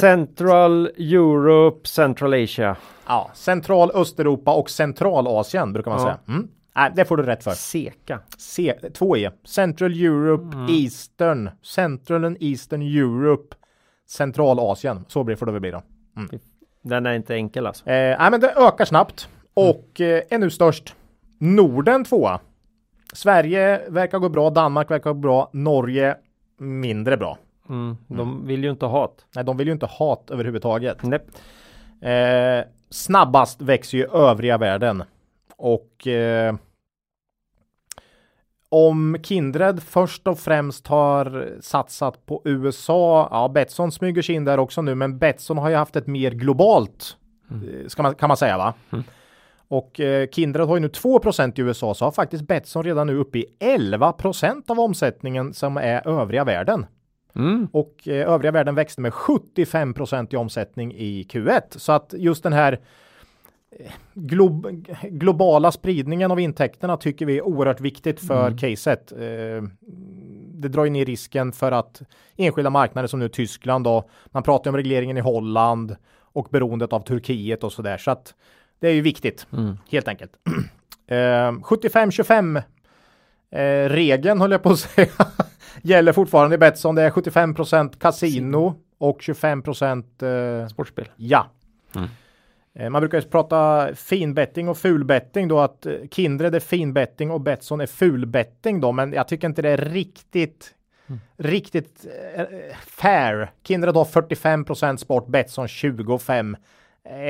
Central 0.00 0.86
Europe, 0.86 1.88
Central 1.88 2.34
Asia. 2.34 2.76
Ja, 3.06 3.30
Central 3.34 3.90
Östeuropa 3.94 4.54
och 4.54 4.70
Centralasien 4.70 5.72
brukar 5.72 5.90
man 5.90 6.00
ja. 6.00 6.06
säga. 6.06 6.18
Mm. 6.28 6.48
Nej, 6.76 6.92
det 6.96 7.04
får 7.04 7.16
du 7.16 7.22
rätt 7.22 7.44
för. 7.44 7.50
Seka. 7.50 8.20
C 8.38 8.74
två 8.94 9.16
E. 9.16 9.30
Central 9.44 9.92
Europe, 9.92 10.56
mm. 10.56 10.66
Eastern. 10.70 11.50
Central 11.62 12.24
and 12.24 12.36
Eastern 12.40 12.82
Europe. 12.82 13.56
Centralasien. 14.08 15.04
Så 15.08 15.24
blir 15.24 15.36
får 15.36 15.46
det 15.46 15.52
väl 15.52 15.60
bli 15.60 15.70
då. 15.70 15.82
Mm. 16.16 16.40
Den 16.82 17.06
är 17.06 17.12
inte 17.12 17.34
enkel 17.34 17.66
alltså. 17.66 17.90
Eh, 17.90 18.18
nej, 18.18 18.30
men 18.30 18.40
det 18.40 18.54
ökar 18.56 18.84
snabbt 18.84 19.28
och 19.54 20.00
mm. 20.00 20.16
eh, 20.16 20.34
är 20.34 20.38
nu 20.38 20.50
störst. 20.50 20.94
Norden 21.38 22.04
tvåa. 22.04 22.40
Sverige 23.12 23.80
verkar 23.88 24.18
gå 24.18 24.28
bra. 24.28 24.50
Danmark 24.50 24.90
verkar 24.90 25.10
gå 25.10 25.14
bra. 25.14 25.50
Norge 25.52 26.16
mindre 26.58 27.16
bra. 27.16 27.38
Mm. 27.68 27.96
De 28.06 28.46
vill 28.46 28.64
ju 28.64 28.70
inte 28.70 28.86
ha 28.86 29.00
hat. 29.00 29.26
Nej, 29.34 29.44
de 29.44 29.56
vill 29.56 29.66
ju 29.66 29.72
inte 29.72 29.86
ha 29.86 30.08
hat 30.08 30.30
överhuvudtaget. 30.30 30.98
Nej. 31.02 31.20
Eh, 32.12 32.64
snabbast 32.90 33.60
växer 33.60 33.98
ju 33.98 34.06
övriga 34.06 34.58
världen 34.58 35.02
och 35.56 36.06
eh, 36.06 36.54
om 38.68 39.16
Kindred 39.22 39.82
först 39.82 40.26
och 40.26 40.38
främst 40.38 40.86
har 40.86 41.48
satsat 41.60 42.26
på 42.26 42.42
USA, 42.44 43.28
ja 43.30 43.48
Betsson 43.48 43.92
smyger 43.92 44.22
sig 44.22 44.34
in 44.34 44.44
där 44.44 44.58
också 44.58 44.82
nu, 44.82 44.94
men 44.94 45.18
Betsson 45.18 45.58
har 45.58 45.70
ju 45.70 45.76
haft 45.76 45.96
ett 45.96 46.06
mer 46.06 46.30
globalt, 46.30 47.16
mm. 47.50 47.68
Eh, 47.68 48.02
man, 48.02 48.14
kan 48.14 48.28
man 48.28 48.36
säga 48.36 48.58
va? 48.58 48.74
Mm. 48.90 49.04
Och 49.68 50.00
eh, 50.00 50.28
Kindred 50.28 50.66
har 50.66 50.76
ju 50.76 50.80
nu 50.80 50.88
2 50.88 51.20
i 51.56 51.60
USA, 51.60 51.94
så 51.94 52.04
har 52.04 52.12
faktiskt 52.12 52.46
Betsson 52.46 52.84
redan 52.84 53.06
nu 53.06 53.16
uppe 53.16 53.38
i 53.38 53.46
11% 53.60 54.70
av 54.70 54.80
omsättningen 54.80 55.54
som 55.54 55.76
är 55.76 56.08
övriga 56.08 56.44
världen. 56.44 56.86
Mm. 57.34 57.68
Och 57.72 58.08
eh, 58.08 58.32
övriga 58.32 58.52
världen 58.52 58.74
växte 58.74 59.00
med 59.00 59.12
75% 59.12 60.34
i 60.34 60.36
omsättning 60.36 60.94
i 60.94 61.26
Q1. 61.30 61.62
Så 61.70 61.92
att 61.92 62.14
just 62.16 62.42
den 62.42 62.52
här 62.52 62.80
Glob 64.14 64.86
globala 65.02 65.72
spridningen 65.72 66.30
av 66.30 66.40
intäkterna 66.40 66.96
tycker 66.96 67.26
vi 67.26 67.38
är 67.38 67.42
oerhört 67.42 67.80
viktigt 67.80 68.20
för 68.20 68.46
mm. 68.46 68.58
caset. 68.58 69.12
Eh, 69.12 69.62
det 70.54 70.68
drar 70.68 70.84
ju 70.84 70.90
ner 70.90 71.04
risken 71.04 71.52
för 71.52 71.72
att 71.72 72.02
enskilda 72.36 72.70
marknader 72.70 73.08
som 73.08 73.20
nu 73.20 73.28
Tyskland 73.28 73.84
då, 73.84 74.08
man 74.26 74.42
pratar 74.42 74.70
om 74.70 74.76
regleringen 74.76 75.16
i 75.16 75.20
Holland 75.20 75.96
och 76.20 76.48
beroendet 76.50 76.92
av 76.92 77.00
Turkiet 77.00 77.64
och 77.64 77.72
så 77.72 77.82
där. 77.82 77.98
Så 77.98 78.10
att 78.10 78.34
det 78.80 78.88
är 78.88 78.92
ju 78.92 79.00
viktigt 79.00 79.46
mm. 79.52 79.78
helt 79.90 80.08
enkelt. 80.08 80.32
Eh, 81.10 81.52
75-25 81.52 82.62
eh, 83.50 83.88
regeln 83.88 84.40
höll 84.40 84.50
jag 84.50 84.62
på 84.62 84.70
att 84.70 84.78
säga 84.78 85.08
gäller 85.82 86.12
fortfarande 86.12 86.54
i 86.54 86.58
Betsson. 86.58 86.94
Det 86.94 87.02
är 87.02 87.10
75% 87.10 87.98
kasino 87.98 88.74
och 88.98 89.22
25 89.22 89.58
eh, 89.58 90.68
sportspel. 90.68 91.08
Ja. 91.16 91.46
Mm. 91.94 92.08
Eh, 92.74 92.90
man 92.90 93.00
brukar 93.02 93.20
prata 93.20 93.88
finbetting 93.94 94.68
och 94.68 94.78
fulbetting 94.78 95.48
då 95.48 95.60
att 95.60 95.86
eh, 95.86 95.94
Kindred 96.10 96.54
är 96.54 96.60
finbetting 96.60 97.30
och 97.30 97.40
Betsson 97.40 97.80
är 97.80 97.86
fulbetting 97.86 98.80
då, 98.80 98.92
men 98.92 99.12
jag 99.12 99.28
tycker 99.28 99.48
inte 99.48 99.62
det 99.62 99.70
är 99.70 99.76
riktigt 99.76 100.74
mm. 101.06 101.20
riktigt 101.36 102.06
eh, 102.34 102.44
fair. 102.86 103.50
Kindred 103.62 103.94
har 103.94 104.04
45 104.04 104.98
sport, 104.98 105.26
Betsson 105.26 105.68
25 105.68 106.56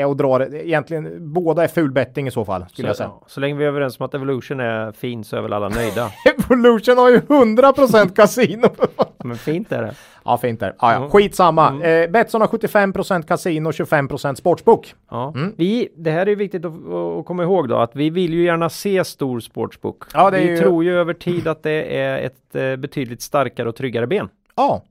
och 0.07 0.16
drar 0.16 0.54
egentligen 0.54 1.33
båda 1.33 1.64
är 1.64 1.68
fulbetting 1.68 2.26
i 2.26 2.31
så 2.31 2.44
fall 2.44 2.64
skulle 2.68 2.87
så, 2.87 2.90
jag 2.90 2.96
säga. 2.96 3.11
Så 3.26 3.40
länge 3.40 3.54
vi 3.54 3.64
är 3.64 3.68
överens 3.68 4.00
om 4.00 4.07
att 4.07 4.14
Evolution 4.14 4.61
är 4.61 4.92
fin 4.92 5.24
så 5.24 5.37
är 5.37 5.40
väl 5.40 5.52
alla 5.52 5.68
nöjda. 5.68 6.11
Evolution 6.24 6.98
har 6.98 7.11
ju 7.11 7.18
100% 7.18 8.14
kasino. 8.14 8.68
Men 9.24 9.37
fint 9.37 9.72
är 9.72 9.83
det. 9.83 9.94
Ja, 10.24 10.38
fint 10.38 10.62
är 10.62 10.74
ah, 10.78 10.92
ja. 10.92 10.96
Mm. 10.96 11.11
Skitsamma. 11.11 11.68
Mm. 11.68 12.04
Eh, 12.04 12.11
Betsson 12.11 12.40
har 12.40 12.48
75 12.48 12.92
kasino, 13.22 13.72
25 13.72 14.09
sportsbook. 14.37 14.94
Ja. 15.11 15.33
Mm. 15.37 15.54
Vi, 15.57 15.88
det 15.96 16.11
här 16.11 16.28
är 16.28 16.37
viktigt 16.37 16.64
att, 16.64 16.72
att, 16.72 17.24
komma 17.24 17.42
ihåg 17.42 17.68
då 17.68 17.76
att 17.76 17.96
vi 17.96 18.11
vill 18.11 18.35
ju 18.35 18.44
gärna 18.44 18.70
se 18.70 19.04
stor 19.04 19.40
sportsbook. 19.40 20.04
Ja, 20.14 20.31
vi 20.31 20.50
ju... 20.50 20.59
tror 20.59 20.85
ju 20.85 20.98
över 20.98 21.14
tid 21.14 21.48
att 21.48 21.62
det 21.62 21.98
är 21.98 22.18
ett 22.18 22.54
eh, 22.54 22.76
betydligt 22.76 23.22
starkare 23.22 23.68
och 23.68 23.76
tryggare 23.76 24.07
ben. 24.07 24.28
Ja, 24.57 24.83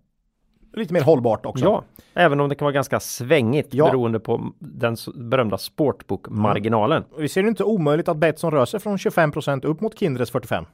lite 0.79 0.93
mer 0.93 1.01
hållbart 1.01 1.45
också. 1.45 1.65
Ja, 1.65 1.83
även 2.13 2.39
om 2.39 2.49
det 2.49 2.55
kan 2.55 2.65
vara 2.65 2.73
ganska 2.73 2.99
svängigt 2.99 3.73
ja. 3.73 3.85
beroende 3.85 4.19
på 4.19 4.51
den 4.59 4.97
berömda 5.15 5.57
sportbook-marginalen. 5.57 7.03
Mm. 7.09 7.21
Vi 7.21 7.29
ser 7.29 7.43
det 7.43 7.49
inte 7.49 7.63
omöjligt 7.63 8.07
att 8.07 8.17
Betsson 8.17 8.51
rör 8.51 8.65
sig 8.65 8.79
från 8.79 8.97
25% 8.97 9.65
upp 9.65 9.81
mot 9.81 9.99
Kindreds 9.99 10.31
45 10.31 10.65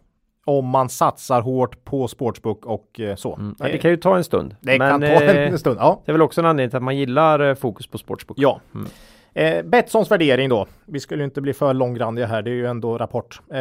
om 0.45 0.67
man 0.67 0.89
satsar 0.89 1.41
hårt 1.41 1.85
på 1.85 2.07
sportsbook 2.07 2.65
och 2.65 2.99
eh, 2.99 3.15
så. 3.15 3.35
Mm. 3.35 3.55
Ja, 3.59 3.65
det 3.65 3.77
kan 3.77 3.91
ju 3.91 3.97
ta 3.97 4.17
en 4.17 4.23
stund. 4.23 4.55
Det 4.61 4.77
men, 4.77 4.89
kan 4.89 5.01
ta 5.01 5.07
en, 5.07 5.53
eh, 5.53 5.57
stund, 5.57 5.77
ja. 5.79 6.01
Det 6.05 6.11
är 6.11 6.13
väl 6.13 6.21
också 6.21 6.41
en 6.41 6.45
anledning 6.45 6.69
till 6.69 6.77
att 6.77 6.83
man 6.83 6.97
gillar 6.97 7.39
eh, 7.39 7.55
fokus 7.55 7.87
på 7.87 7.97
sportsbook. 7.97 8.37
Ja. 8.39 8.59
Mm. 8.75 8.87
Eh, 9.33 9.63
Betssons 9.63 10.11
värdering 10.11 10.49
då. 10.49 10.67
Vi 10.85 10.99
skulle 10.99 11.23
inte 11.23 11.41
bli 11.41 11.53
för 11.53 11.73
långrandiga 11.73 12.25
här. 12.25 12.41
Det 12.41 12.49
är 12.49 12.55
ju 12.55 12.65
ändå 12.67 12.97
rapport. 12.97 13.41
Eh, 13.49 13.55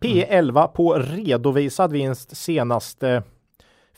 P11 0.00 0.58
mm. 0.58 0.68
på 0.74 0.94
redovisad 0.94 1.92
vinst 1.92 2.36
senaste 2.36 3.22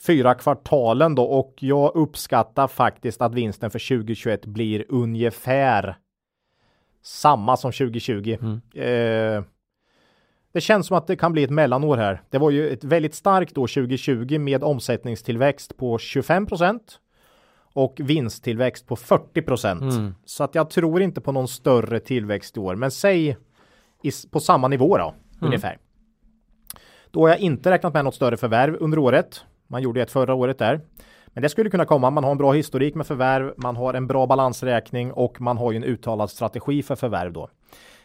fyra 0.05 0.33
kvartalen 0.33 1.15
då 1.15 1.23
och 1.23 1.53
jag 1.59 1.95
uppskattar 1.95 2.67
faktiskt 2.67 3.21
att 3.21 3.33
vinsten 3.33 3.71
för 3.71 3.97
2021 3.97 4.45
blir 4.45 4.85
ungefär 4.89 5.95
samma 7.01 7.57
som 7.57 7.71
2020. 7.71 8.37
Mm. 8.41 8.61
Eh, 8.73 9.43
det 10.51 10.61
känns 10.61 10.87
som 10.87 10.97
att 10.97 11.07
det 11.07 11.15
kan 11.15 11.31
bli 11.31 11.43
ett 11.43 11.49
mellanår 11.49 11.97
här. 11.97 12.21
Det 12.29 12.37
var 12.37 12.51
ju 12.51 12.69
ett 12.69 12.83
väldigt 12.83 13.15
starkt 13.15 13.57
år 13.57 13.67
2020 13.67 14.39
med 14.39 14.63
omsättningstillväxt 14.63 15.77
på 15.77 15.97
25% 15.97 16.79
och 17.73 17.95
vinsttillväxt 17.99 18.87
på 18.87 18.95
40 18.95 19.67
mm. 19.67 20.15
Så 20.25 20.43
att 20.43 20.55
jag 20.55 20.69
tror 20.69 21.01
inte 21.01 21.21
på 21.21 21.31
någon 21.31 21.47
större 21.47 21.99
tillväxt 21.99 22.57
i 22.57 22.59
år, 22.59 22.75
men 22.75 22.91
säg 22.91 23.37
i, 24.03 24.11
på 24.31 24.39
samma 24.39 24.67
nivå 24.67 24.97
då, 24.97 25.03
mm. 25.03 25.15
ungefär. 25.41 25.77
Då 27.11 27.21
har 27.21 27.29
jag 27.29 27.39
inte 27.39 27.71
räknat 27.71 27.93
med 27.93 28.05
något 28.05 28.15
större 28.15 28.37
förvärv 28.37 28.77
under 28.79 28.99
året. 28.99 29.45
Man 29.69 29.81
gjorde 29.81 30.01
ett 30.01 30.11
förra 30.11 30.33
året 30.33 30.57
där. 30.57 30.81
Men 31.27 31.43
det 31.43 31.49
skulle 31.49 31.69
kunna 31.69 31.85
komma. 31.85 32.09
Man 32.09 32.23
har 32.23 32.31
en 32.31 32.37
bra 32.37 32.51
historik 32.51 32.95
med 32.95 33.07
förvärv. 33.07 33.53
Man 33.57 33.75
har 33.75 33.93
en 33.93 34.07
bra 34.07 34.27
balansräkning 34.27 35.11
och 35.11 35.41
man 35.41 35.57
har 35.57 35.71
ju 35.71 35.77
en 35.77 35.83
uttalad 35.83 36.29
strategi 36.29 36.83
för 36.83 36.95
förvärv 36.95 37.33
då. 37.33 37.49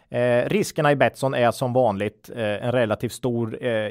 Eh, 0.08 0.48
riskerna 0.48 0.92
i 0.92 0.96
Betsson 0.96 1.34
är 1.34 1.50
som 1.50 1.72
vanligt 1.72 2.30
eh, 2.36 2.66
en 2.66 2.72
relativt 2.72 3.12
stor 3.12 3.64
eh, 3.64 3.90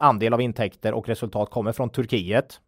andel 0.00 0.34
av 0.34 0.40
intäkter 0.40 0.94
och 0.94 1.08
resultat 1.08 1.50
kommer 1.50 1.72
från 1.72 1.90
Turkiet. 1.90 2.60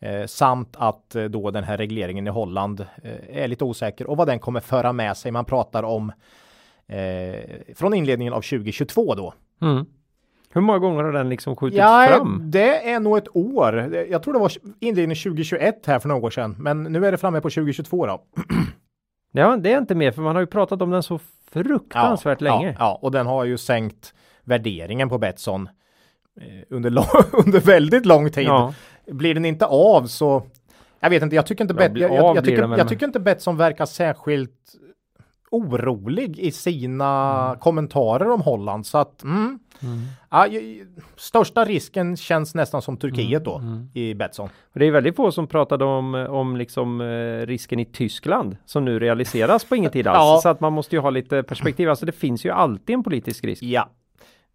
Eh, 0.00 0.26
samt 0.26 0.76
att 0.78 1.14
eh, 1.14 1.24
då 1.24 1.50
den 1.50 1.64
här 1.64 1.76
regleringen 1.76 2.26
i 2.26 2.30
Holland 2.30 2.80
eh, 2.80 3.42
är 3.42 3.48
lite 3.48 3.64
osäker 3.64 4.06
och 4.06 4.16
vad 4.16 4.26
den 4.28 4.38
kommer 4.38 4.60
föra 4.60 4.92
med 4.92 5.16
sig. 5.16 5.32
Man 5.32 5.44
pratar 5.44 5.82
om 5.82 6.12
eh, 6.86 7.74
från 7.76 7.94
inledningen 7.94 8.32
av 8.32 8.40
2022 8.40 9.14
då. 9.14 9.34
Mm. 9.62 9.86
Hur 10.52 10.60
många 10.60 10.78
gånger 10.78 11.04
har 11.04 11.12
den 11.12 11.28
liksom 11.28 11.56
skjutits 11.56 11.78
ja, 11.78 12.06
fram? 12.08 12.42
Det 12.44 12.90
är 12.90 13.00
nog 13.00 13.18
ett 13.18 13.36
år. 13.36 13.94
Jag 14.10 14.22
tror 14.22 14.34
det 14.34 14.40
var 14.40 14.52
inledningen 14.80 15.16
2021 15.16 15.86
här 15.86 15.98
för 15.98 16.08
några 16.08 16.26
år 16.26 16.30
sedan, 16.30 16.56
men 16.58 16.82
nu 16.82 17.06
är 17.06 17.12
det 17.12 17.18
framme 17.18 17.40
på 17.40 17.50
2022 17.50 18.06
då. 18.06 18.22
Ja, 19.32 19.56
det 19.56 19.72
är 19.72 19.78
inte 19.78 19.94
mer, 19.94 20.10
för 20.10 20.22
man 20.22 20.36
har 20.36 20.40
ju 20.40 20.46
pratat 20.46 20.82
om 20.82 20.90
den 20.90 21.02
så 21.02 21.20
fruktansvärt 21.52 22.40
ja, 22.40 22.44
länge. 22.44 22.68
Ja, 22.68 22.76
ja, 22.78 22.98
och 23.02 23.12
den 23.12 23.26
har 23.26 23.44
ju 23.44 23.58
sänkt 23.58 24.14
värderingen 24.44 25.08
på 25.08 25.18
Betsson 25.18 25.68
eh, 26.40 26.46
under, 26.70 26.90
lång, 26.90 27.04
under 27.46 27.60
väldigt 27.60 28.06
lång 28.06 28.30
tid. 28.30 28.46
Ja. 28.46 28.74
Blir 29.06 29.34
den 29.34 29.44
inte 29.44 29.66
av 29.66 30.06
så 30.06 30.42
jag 31.00 31.10
vet 31.10 31.22
inte, 31.22 31.36
jag 31.36 31.46
tycker 31.46 31.64
inte, 31.64 31.74
Bet, 31.74 31.96
jag, 31.96 32.14
jag, 32.14 32.36
jag, 32.36 32.44
tycker, 32.44 32.78
jag 32.78 32.88
tycker 32.88 33.06
inte 33.06 33.20
Betsson 33.20 33.56
verkar 33.56 33.86
särskilt 33.86 34.74
orolig 35.50 36.38
i 36.38 36.52
sina 36.52 37.44
Mm. 37.46 37.58
kommentarer 37.58 38.30
om 38.30 38.40
Holland. 38.40 38.86
Så 38.86 38.98
att, 38.98 39.22
mm, 39.22 39.58
ja, 40.30 40.46
ju- 40.46 40.86
största 41.16 41.64
risken 41.64 42.16
känns 42.16 42.54
nästan 42.54 42.82
som 42.82 42.96
Turkiet 42.96 43.44
då 43.44 43.58
Mm. 43.58 43.88
i 43.94 44.14
Betsson. 44.14 44.48
Det 44.72 44.84
är 44.86 44.90
väldigt 44.90 45.16
få 45.16 45.32
som 45.32 45.46
pratade 45.46 45.84
om, 45.84 46.14
om 46.14 46.56
liksom, 46.56 47.00
eh, 47.00 47.46
risken 47.46 47.78
i 47.80 47.84
Tyskland 47.84 48.56
som 48.64 48.84
nu 48.84 48.98
realiseras 48.98 49.64
på 49.64 49.76
ingen 49.76 49.90
tid 49.90 50.06
alls. 50.06 50.16
Ja. 50.18 50.40
Så 50.42 50.48
att 50.48 50.60
man 50.60 50.72
måste 50.72 50.96
ju 50.96 51.00
ha 51.00 51.10
lite 51.10 51.42
perspektiv. 51.42 51.90
Alltså 51.90 52.06
det 52.06 52.12
finns 52.12 52.44
ju 52.44 52.50
alltid 52.50 52.94
en 52.94 53.02
politisk 53.02 53.44
risk. 53.44 53.62
Ja. 53.62 53.88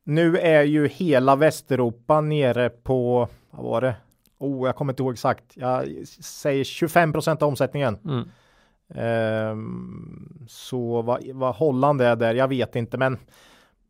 Nu 0.03 0.37
är 0.37 0.63
ju 0.63 0.87
hela 0.87 1.35
Västeuropa 1.35 2.21
nere 2.21 2.69
på, 2.69 3.27
vad 3.51 3.63
var 3.65 3.81
det? 3.81 3.95
Oh, 4.37 4.67
jag 4.67 4.75
kommer 4.75 4.93
inte 4.93 5.03
ihåg 5.03 5.13
exakt. 5.13 5.43
Jag 5.53 5.85
säger 6.21 6.63
25 6.63 7.13
procent 7.13 7.41
av 7.41 7.47
omsättningen. 7.49 7.97
Mm. 8.05 8.27
Ehm, 8.95 10.45
så 10.47 11.01
vad, 11.01 11.23
vad 11.33 11.55
Holland 11.55 12.01
är 12.01 12.15
där, 12.15 12.33
jag 12.35 12.47
vet 12.47 12.75
inte, 12.75 12.97
men 12.97 13.17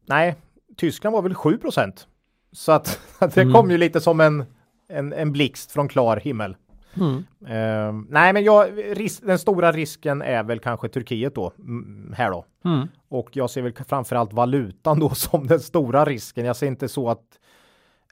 nej, 0.06 0.36
Tyskland 0.76 1.14
var 1.14 1.22
väl 1.22 1.34
7 1.34 1.58
procent. 1.58 2.08
Så 2.52 2.72
att, 2.72 3.00
att 3.20 3.36
det 3.36 3.42
Mm. 3.42 3.54
kom 3.54 3.72
ju 3.72 3.78
lite 3.78 4.02
som 4.02 4.20
en, 4.20 4.46
en, 4.90 5.14
en 5.14 5.32
blixt 5.32 5.72
från 5.72 5.88
klar 5.88 6.18
himmel. 6.18 6.56
Mm. 6.98 7.24
Ehm, 7.48 8.08
nej, 8.10 8.34
men 8.34 8.44
jag, 8.44 8.68
ris- 8.78 9.22
den 9.26 9.40
stora 9.40 9.72
risken 9.72 10.22
är 10.22 10.44
väl 10.44 10.60
kanske 10.60 10.90
Turkiet 10.90 11.36
då, 11.36 11.52
mm, 11.60 12.14
här 12.18 12.32
då. 12.32 12.46
Mm. 12.66 12.88
Och 13.10 13.30
jag 13.34 13.50
ser 13.50 13.62
väl 13.62 13.74
framförallt 13.88 14.34
valutan 14.34 15.00
då 15.00 15.10
som 15.16 15.48
den 15.48 15.60
stora 15.60 16.06
risken. 16.06 16.46
Jag 16.46 16.56
ser 16.56 16.68
inte 16.68 16.88
så 16.88 17.10
att 17.10 17.24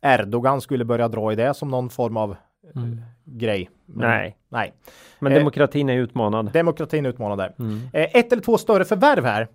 Erdogan 0.02 0.62
skulle 0.62 0.86
börja 0.86 1.08
dra 1.08 1.32
i 1.32 1.36
det 1.36 1.54
som 1.54 1.70
någon 1.70 1.90
form 1.90 2.18
av 2.18 2.32
eh, 2.76 2.82
grej. 3.26 3.70
Men- 3.86 4.10
Nej. 4.10 4.38
Nej. 4.50 4.74
Men 5.20 5.32
Eh, 5.34 5.38
demokratin 5.40 5.90
är 5.90 5.98
utmanad. 5.98 6.52
Demokratin 6.54 7.06
utmanar 7.06 7.38
där. 7.38 7.56
Mm. 7.60 7.80
Eh, 7.94 8.10
ett 8.14 8.32
eller 8.34 8.42
två 8.44 8.58
större 8.58 8.86
förvärv 8.86 9.26
här, 9.26 9.48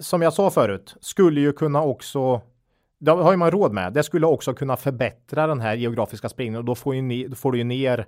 som 0.00 0.22
jag 0.22 0.32
sa 0.32 0.50
förut, 0.50 0.96
skulle 1.00 1.40
ju 1.40 1.52
kunna 1.52 1.82
också 1.82 2.40
det 3.00 3.10
har 3.10 3.30
ju 3.30 3.36
man 3.36 3.50
råd 3.50 3.72
med. 3.72 3.92
Det 3.92 4.02
skulle 4.02 4.26
också 4.26 4.54
kunna 4.54 4.76
förbättra 4.76 5.46
den 5.46 5.60
här 5.60 5.74
geografiska 5.74 6.28
spridningen 6.28 6.58
och 6.58 6.64
då 6.64 6.74
får, 6.74 6.94
ju 6.94 7.02
ni, 7.02 7.28
får 7.36 7.52
du 7.52 7.58
ju 7.58 7.64
ner 7.64 8.06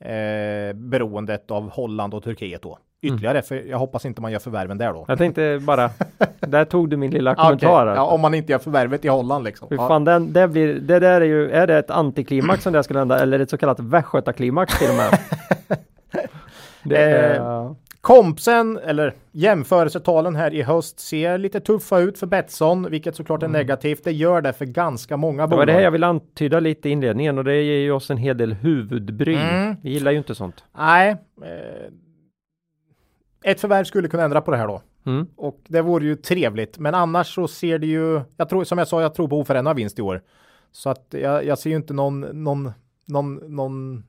eh, 0.00 0.74
beroendet 0.74 1.50
av 1.50 1.70
Holland 1.70 2.14
och 2.14 2.22
Turkiet 2.24 2.62
då. 2.62 2.78
Ytterligare, 3.02 3.42
för 3.42 3.54
jag 3.54 3.78
hoppas 3.78 4.04
inte 4.04 4.20
man 4.20 4.32
gör 4.32 4.38
förvärven 4.38 4.78
där 4.78 4.92
då. 4.92 5.04
Jag 5.08 5.18
tänkte 5.18 5.60
bara, 5.62 5.90
där 6.40 6.64
tog 6.64 6.90
du 6.90 6.96
min 6.96 7.10
lilla 7.10 7.34
kommentar. 7.34 7.86
alltså. 7.86 8.00
Ja, 8.00 8.06
om 8.06 8.20
man 8.20 8.34
inte 8.34 8.52
gör 8.52 8.58
förvärvet 8.58 9.04
i 9.04 9.08
Holland 9.08 9.44
liksom. 9.44 9.68
Ja. 9.70 9.88
fan, 9.88 10.04
den, 10.04 10.32
det, 10.32 10.48
blir, 10.48 10.74
det 10.74 10.98
där 10.98 11.20
är 11.20 11.24
ju, 11.26 11.50
är 11.50 11.66
det 11.66 11.78
ett 11.78 11.90
antiklimax 11.90 12.62
som 12.62 12.72
det 12.72 12.82
skulle 12.82 12.98
hända 12.98 13.18
eller 13.18 13.40
ett 13.40 13.50
så 13.50 13.58
kallat 13.58 13.80
västgötaklimax 13.80 14.78
till 14.78 14.88
och 14.90 14.96
med? 14.96 15.18
det 16.82 16.96
är, 16.96 17.40
Eh, 17.40 17.72
Kompsen, 18.08 18.78
eller 18.78 19.14
jämförelsetalen 19.32 20.36
här 20.36 20.54
i 20.54 20.62
höst 20.62 21.00
ser 21.00 21.38
lite 21.38 21.60
tuffa 21.60 21.98
ut 21.98 22.18
för 22.18 22.26
Betsson, 22.26 22.90
vilket 22.90 23.16
såklart 23.16 23.42
är 23.42 23.48
negativt. 23.48 24.04
Det 24.04 24.12
gör 24.12 24.40
det 24.40 24.52
för 24.52 24.64
ganska 24.64 25.16
många 25.16 25.42
Mm. 25.42 25.50
det 25.50 25.56
var 25.56 25.56
bolag. 25.56 25.66
det 25.66 25.72
här 25.72 25.80
jag 25.80 25.90
ville 25.90 26.06
antyda 26.06 26.60
lite 26.60 26.88
i 26.88 26.92
inledningen 26.92 27.38
och 27.38 27.44
det 27.44 27.62
ger 27.62 27.78
ju 27.78 27.92
oss 27.92 28.10
en 28.10 28.16
hel 28.16 28.36
del 28.36 28.52
huvudbry. 28.52 29.34
Mm. 29.34 29.76
Vi 29.82 29.90
gillar 29.90 30.10
ju 30.12 30.18
inte 30.18 30.34
sånt. 30.34 30.64
Nej. 30.78 31.16
Eh, 31.42 31.92
ett 33.50 33.60
förvärv 33.60 33.84
skulle 33.84 34.08
kunna 34.08 34.22
ändra 34.22 34.40
på 34.40 34.50
det 34.50 34.56
här 34.56 34.66
då. 34.66 34.82
Mm. 35.06 35.26
Och 35.36 35.60
det 35.68 35.82
vore 35.82 36.04
ju 36.04 36.16
trevligt. 36.16 36.78
Men 36.78 36.94
annars 36.94 37.34
så 37.34 37.48
ser 37.48 37.78
det 37.78 37.86
ju, 37.86 38.20
jag 38.36 38.48
tror 38.48 38.64
som 38.64 38.78
jag 38.78 38.88
sa, 38.88 39.02
jag 39.02 39.14
tror 39.14 39.28
på 39.28 39.40
oförändrad 39.40 39.76
vinst 39.76 39.98
i 39.98 40.02
år. 40.02 40.22
Så 40.72 40.90
att 40.90 41.06
jag, 41.10 41.44
jag 41.44 41.58
ser 41.58 41.70
ju 41.70 41.76
inte 41.76 41.94
någon, 41.94 42.20
någon, 42.20 42.72
någon, 43.06 43.34
någon, 43.34 44.04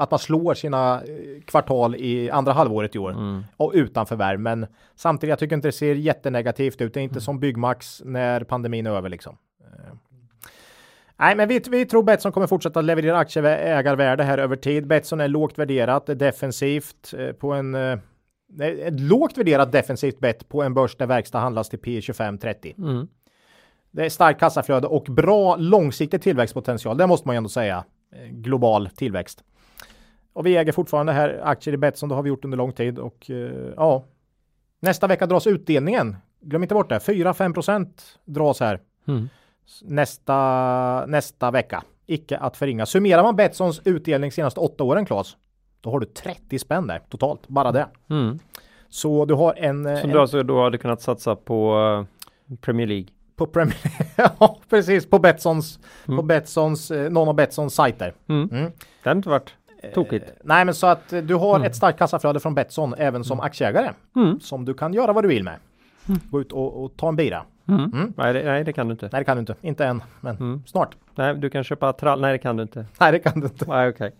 att 0.00 0.10
man 0.10 0.18
slår 0.18 0.54
sina 0.54 0.94
eh, 0.94 1.42
kvartal 1.44 1.94
i 1.94 2.30
andra 2.30 2.52
halvåret 2.52 2.94
i 2.94 2.98
år. 2.98 3.10
Mm. 3.10 3.44
Och 3.56 3.72
utan 3.74 4.06
förvärv. 4.06 4.40
Men 4.40 4.66
samtidigt, 4.94 5.30
jag 5.30 5.38
tycker 5.38 5.56
inte 5.56 5.68
det 5.68 5.72
ser 5.72 5.94
jättenegativt 5.94 6.80
ut. 6.80 6.94
Det 6.94 7.00
är 7.00 7.04
inte 7.04 7.20
som 7.20 7.40
Byggmax 7.40 8.02
när 8.04 8.44
pandemin 8.44 8.86
är 8.86 8.90
över 8.90 9.08
liksom. 9.08 9.36
Eh, 9.60 9.94
Nej, 11.16 11.36
men 11.36 11.48
vi, 11.48 11.62
vi 11.70 11.86
tror 11.86 12.02
Betsson 12.02 12.32
kommer 12.32 12.46
fortsätta 12.46 12.80
leverera 12.80 13.18
aktieägarvärde 13.18 14.24
här 14.24 14.38
över 14.38 14.56
tid. 14.56 14.86
Betsson 14.86 15.20
är 15.20 15.28
lågt 15.28 15.58
värderat, 15.58 16.08
är 16.08 16.14
defensivt 16.14 17.14
eh, 17.18 17.32
på 17.32 17.52
en 17.52 17.74
ett 18.60 19.00
lågt 19.00 19.38
värderat 19.38 19.72
defensivt 19.72 20.18
bett 20.18 20.48
på 20.48 20.62
en 20.62 20.74
börs 20.74 20.96
där 20.96 21.06
verkstad 21.06 21.38
handlas 21.38 21.68
till 21.68 21.78
P 21.78 22.00
25-30. 22.00 22.74
Mm. 22.78 23.08
Det 23.90 24.04
är 24.04 24.08
starkt 24.08 24.40
kassaflöde 24.40 24.86
och 24.86 25.04
bra 25.04 25.56
långsiktig 25.56 26.22
tillväxtpotential. 26.22 26.96
Det 26.96 27.06
måste 27.06 27.28
man 27.28 27.34
ju 27.34 27.36
ändå 27.36 27.48
säga. 27.48 27.84
Global 28.30 28.88
tillväxt. 28.88 29.44
Och 30.32 30.46
vi 30.46 30.56
äger 30.56 30.72
fortfarande 30.72 31.12
här 31.12 31.40
aktier 31.44 31.74
i 31.74 31.76
Betsson. 31.76 32.08
Det 32.08 32.14
har 32.14 32.22
vi 32.22 32.28
gjort 32.28 32.44
under 32.44 32.58
lång 32.58 32.72
tid 32.72 32.98
och 32.98 33.30
eh, 33.30 33.72
ja. 33.76 34.04
Nästa 34.80 35.06
vecka 35.06 35.26
dras 35.26 35.46
utdelningen. 35.46 36.16
Glöm 36.40 36.62
inte 36.62 36.74
bort 36.74 36.88
det. 36.88 36.98
4-5 36.98 37.86
dras 38.24 38.60
här 38.60 38.80
Mm. 39.08 39.28
nästa, 39.82 40.36
nästa 41.06 41.50
vecka. 41.50 41.82
Icke 42.06 42.38
att 42.38 42.56
förringa. 42.56 42.86
Summerar 42.86 43.22
man 43.22 43.36
Betssons 43.36 43.80
utdelning 43.84 44.32
senaste 44.32 44.60
åtta 44.60 44.84
åren, 44.84 45.06
Claes, 45.06 45.36
då 45.80 45.90
har 45.90 46.00
du 46.00 46.06
30 46.06 46.58
spänn 46.58 46.86
där 46.86 46.98
totalt. 47.08 47.48
Bara 47.48 47.72
det. 47.72 47.86
Mm. 48.10 48.38
Så 48.88 49.24
du 49.24 49.34
har 49.34 49.54
en... 49.58 49.86
eh, 49.86 49.96
Som 50.00 50.10
en 50.10 50.14
du 50.14 50.20
alltså 50.20 50.42
då 50.42 50.62
hade 50.62 50.78
kunnat 50.78 51.02
satsa 51.02 51.36
på 51.36 51.78
eh, 52.50 52.56
Premier 52.56 52.86
League. 52.86 53.06
på 53.36 53.46
Premier 53.46 53.76
Ja, 54.38 54.58
precis. 54.70 55.06
På 55.10 55.18
Betssons, 55.18 55.78
på 56.06 56.12
Mm. 56.12 56.26
Betssons, 56.26 56.90
eh, 56.90 57.10
någon 57.10 57.28
av 57.28 57.34
Betssons 57.34 57.74
sajter. 57.74 58.14
Mm. 58.28 58.48
Mm. 58.52 58.72
Det 59.02 59.08
hade 59.08 59.18
inte 59.18 59.28
varit 59.28 59.54
tokigt. 59.94 60.24
Eh, 60.28 60.34
nej, 60.44 60.64
men 60.64 60.74
så 60.74 60.86
att 60.86 61.12
eh, 61.12 61.22
du 61.22 61.34
har 61.34 61.56
Mm. 61.56 61.66
ett 61.66 61.76
starkt 61.76 61.98
kassaflöde 61.98 62.40
från 62.40 62.54
Betsson 62.54 62.94
även 62.98 63.24
som 63.24 63.40
aktieägare. 63.40 63.90
Mm. 64.16 64.40
Som 64.40 64.64
du 64.64 64.74
kan 64.74 64.92
göra 64.94 65.12
vad 65.12 65.24
du 65.24 65.28
vill 65.28 65.44
med. 65.44 65.56
Gå 66.30 66.40
ut 66.40 66.52
och, 66.52 66.84
och 66.84 66.96
ta 66.96 67.08
en 67.08 67.16
bira. 67.16 67.42
Mm. 67.68 67.84
Mm. 67.84 68.12
Nej, 68.16 68.32
det, 68.32 68.42
nej, 68.44 68.64
det 68.64 68.72
kan 68.72 68.88
du 68.88 68.92
inte. 68.92 69.08
Nej, 69.12 69.20
det 69.20 69.24
kan 69.24 69.36
du 69.36 69.40
inte. 69.40 69.54
Inte 69.60 69.84
än, 69.86 70.02
men 70.20 70.36
Mm. 70.36 70.62
snart. 70.66 70.96
Nej, 71.14 71.34
du 71.34 71.50
kan 71.50 71.64
köpa 71.64 71.92
trall. 71.92 72.20
Nej, 72.20 72.32
det 72.32 72.38
kan 72.38 72.56
du 72.56 72.62
inte. 72.62 72.86
Nej, 73.00 73.12
det 73.12 73.18
kan 73.18 73.40
du 73.40 73.46
inte. 73.46 73.64
Nej, 73.68 73.88
okej. 73.88 74.12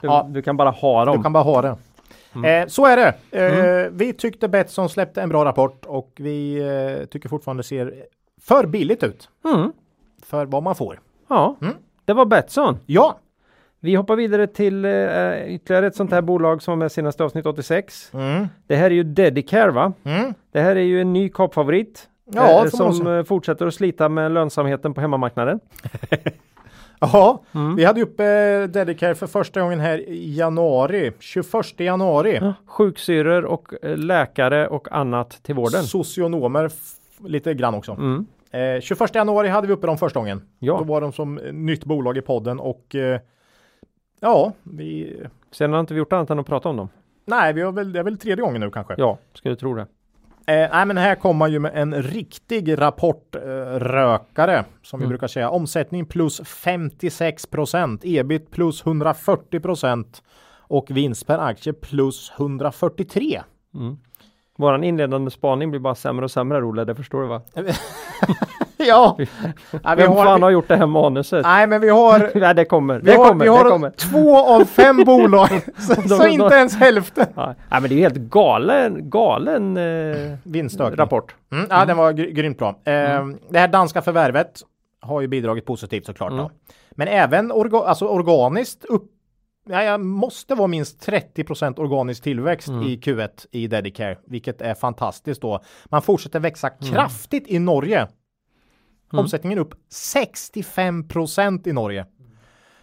Du, 0.00 0.08
Ja. 0.08 0.26
du 0.30 0.42
kan 0.42 0.56
bara 0.56 0.70
ha 0.70 1.04
dem. 1.04 1.16
Du 1.16 1.22
kan 1.22 1.32
bara 1.32 1.44
ha 1.44 1.62
det. 1.62 1.76
Mm. 2.34 2.62
Eh, 2.62 2.68
så 2.68 2.86
är 2.86 2.96
det. 2.96 3.14
Eh, 3.86 3.90
Vi 3.92 4.12
tyckte 4.12 4.48
Betsson 4.48 4.88
släppte 4.88 5.22
en 5.22 5.28
bra 5.28 5.44
rapport 5.44 5.84
och 5.86 6.12
vi 6.16 6.58
eh, 7.00 7.06
tycker 7.06 7.28
fortfarande 7.28 7.62
ser 7.62 7.94
för 8.40 8.66
billigt 8.66 9.02
ut 9.02 9.28
Mm. 9.54 9.72
för 10.26 10.46
vad 10.46 10.62
man 10.62 10.74
får. 10.74 11.00
Ja, 11.28 11.56
Mm. 11.60 11.74
det 12.04 12.12
var 12.12 12.24
Betsson. 12.26 12.76
Ja, 12.86 13.18
Vi 13.80 13.94
hoppar 13.94 14.16
vidare 14.16 14.46
till 14.46 14.84
eh, 14.84 15.54
ytterligare 15.54 15.86
ett 15.86 15.96
sånt 15.96 16.10
här 16.10 16.22
bolag 16.22 16.62
som 16.62 16.72
var 16.72 16.76
med 16.76 16.92
senaste 16.92 17.24
avsnitt 17.24 17.46
86. 17.46 18.10
mm. 18.14 18.48
Det 18.66 18.76
här 18.76 18.90
är 18.90 18.94
ju 18.94 19.02
Dedicare 19.02 19.70
va? 19.70 19.92
Mm. 20.04 20.34
Det 20.52 20.60
här 20.60 20.76
är 20.76 20.80
ju 20.80 21.00
en 21.00 21.12
ny 21.12 21.28
kapfavorit. 21.28 22.08
Ja, 22.32 22.64
eh, 22.64 22.70
får 22.70 22.84
man 22.84 22.94
som 22.94 23.24
fortsätter 23.24 23.66
att 23.66 23.74
slita 23.74 24.08
med 24.08 24.32
lönsamheten 24.32 24.94
på 24.94 25.00
hemmamarknaden. 25.00 25.60
ja. 27.00 27.42
Mm. 27.54 27.76
vi 27.76 27.84
hade 27.84 28.02
uppe 28.02 28.24
eh, 28.24 28.68
Dedicare 28.68 29.14
för 29.14 29.26
första 29.26 29.60
gången 29.60 29.80
här 29.80 29.98
i 29.98 30.36
januari, 30.36 31.12
21 31.18 31.44
januari. 31.76 32.38
Ja, 32.40 32.54
sjuksyrror 32.66 33.44
och 33.44 33.72
läkare 33.82 34.68
och 34.68 34.92
annat 34.92 35.30
till 35.42 35.54
vården. 35.54 35.82
Socionomer 35.82 36.70
lite 37.24 37.54
grann 37.54 37.74
också. 37.74 37.92
Mm. 37.92 38.26
Eh, 38.50 38.80
21 38.80 39.14
januari 39.14 39.48
hade 39.48 39.66
vi 39.66 39.72
uppe 39.72 39.86
dem 39.86 39.98
första 39.98 40.20
gången. 40.20 40.42
Ja. 40.58 40.78
Då 40.78 40.84
var 40.84 41.00
de 41.00 41.12
som 41.12 41.34
nytt 41.52 41.84
bolag 41.84 42.16
i 42.16 42.20
podden 42.20 42.60
och 42.60 42.94
eh, 42.94 43.20
ja, 44.20 44.52
vi 44.62 45.16
Sen 45.50 45.72
har 45.72 45.80
inte 45.80 45.94
vi 45.94 45.98
gjort 45.98 46.12
annat 46.12 46.30
än 46.30 46.38
att 46.38 46.46
prata 46.46 46.68
om 46.68 46.76
dem. 46.76 46.88
Nej, 47.24 47.52
vi 47.52 47.60
har 47.62 47.72
väl, 47.72 47.92
det 47.92 47.98
är 47.98 48.04
väl 48.04 48.18
tredje 48.18 48.42
gången 48.44 48.60
nu 48.60 48.70
kanske. 48.70 48.94
Ja, 48.98 49.18
skulle 49.34 49.56
tro 49.56 49.74
det. 49.74 49.86
Eh, 50.46 50.68
nej, 50.72 50.86
men 50.86 50.96
här 50.96 51.14
kommer 51.14 51.38
man 51.38 51.52
ju 51.52 51.58
med 51.58 51.72
en 51.74 52.02
riktig 52.02 52.80
rapportrökare 52.80 54.64
som 54.82 54.98
vi 55.00 55.04
Mm. 55.04 55.08
brukar 55.08 55.26
säga. 55.26 55.50
Omsättning 55.50 56.06
plus 56.06 56.40
56 56.46 57.46
procent, 57.46 58.00
ebit 58.04 58.50
plus 58.50 58.86
140 58.86 59.60
procent 59.60 60.22
och 60.58 60.90
vinst 60.90 61.26
per 61.26 61.38
aktie 61.38 61.72
plus 61.72 62.32
143. 62.36 63.42
Mm. 63.74 63.96
Våran 64.58 64.84
inledande 64.84 65.30
spaning 65.30 65.70
blir 65.70 65.80
bara 65.80 65.94
sämre 65.94 66.24
och 66.24 66.30
sämre 66.30 66.62
Olle, 66.64 66.84
det 66.84 66.94
förstår 66.94 67.22
du 67.22 67.26
va? 67.28 67.42
ja, 68.88 69.16
nej, 69.18 69.26
vi 69.96 70.02
Vem 70.02 70.12
fan 70.14 70.26
har, 70.26 70.38
har 70.38 70.50
gjort 70.50 70.68
det 70.68 70.76
här 70.76 70.86
manuset? 70.86 71.42
nej, 71.42 71.66
men 71.66 71.80
vi 71.80 71.88
har, 71.88 72.30
Nej, 72.40 72.54
det 72.54 72.64
kommer. 72.64 72.98
vi 72.98 73.10
Det 73.10 73.16
har, 73.16 73.28
kommer. 73.28 73.44
vi 73.44 73.50
har 73.50 73.64
det 73.64 73.70
kommer. 73.70 73.90
två 73.90 74.36
av 74.38 74.64
fem 74.64 75.04
bolag, 75.06 75.48
så, 75.78 75.94
De- 75.94 76.08
så 76.08 76.22
de- 76.22 76.28
inte 76.28 76.54
ens 76.54 76.76
hälften. 76.76 77.26
Ja. 77.36 77.46
Nej, 77.46 77.80
men 77.80 77.82
det 77.82 77.88
är 77.94 77.96
ju 77.96 78.02
helt 78.02 78.16
galen, 78.16 79.10
galen 79.10 79.76
eh, 79.76 80.36
Vinstökning. 80.42 80.96
rapport. 80.98 81.34
Mm, 81.52 81.66
ja, 81.70 81.84
den 81.84 81.96
var 81.96 82.12
gry- 82.12 82.30
grymt 82.30 82.58
bra. 82.58 82.68
Eh, 82.68 83.26
Det 83.50 83.58
här 83.58 83.68
danska 83.68 84.02
förvärvet 84.02 84.60
har 85.00 85.20
ju 85.20 85.28
bidragit 85.28 85.66
positivt 85.66 86.06
såklart. 86.06 86.30
Mm. 86.32 86.42
Då. 86.44 86.50
Men 86.90 87.08
även 87.08 87.52
orga 87.52 87.78
alltså 87.78 88.06
organiskt 88.06 88.84
upp, 88.84 89.04
ja, 89.70 89.82
jag 89.82 90.00
måste 90.00 90.54
vara 90.54 90.66
minst 90.68 91.06
30% 91.08 91.78
organisk 91.80 92.22
tillväxt 92.22 92.68
i 92.68 92.96
Q1 93.04 93.28
i 93.52 93.66
Dedicare, 93.66 94.18
vilket 94.26 94.60
är 94.62 94.74
fantastiskt 94.74 95.42
då. 95.42 95.60
Man 95.84 96.02
fortsätter 96.02 96.40
växa 96.40 96.70
kraftigt 96.70 97.44
i 97.48 97.58
Norge. 97.58 98.06
Omsättningen 99.12 99.58
upp 99.58 99.74
65% 99.90 101.68
i 101.68 101.72
Norge. 101.72 102.06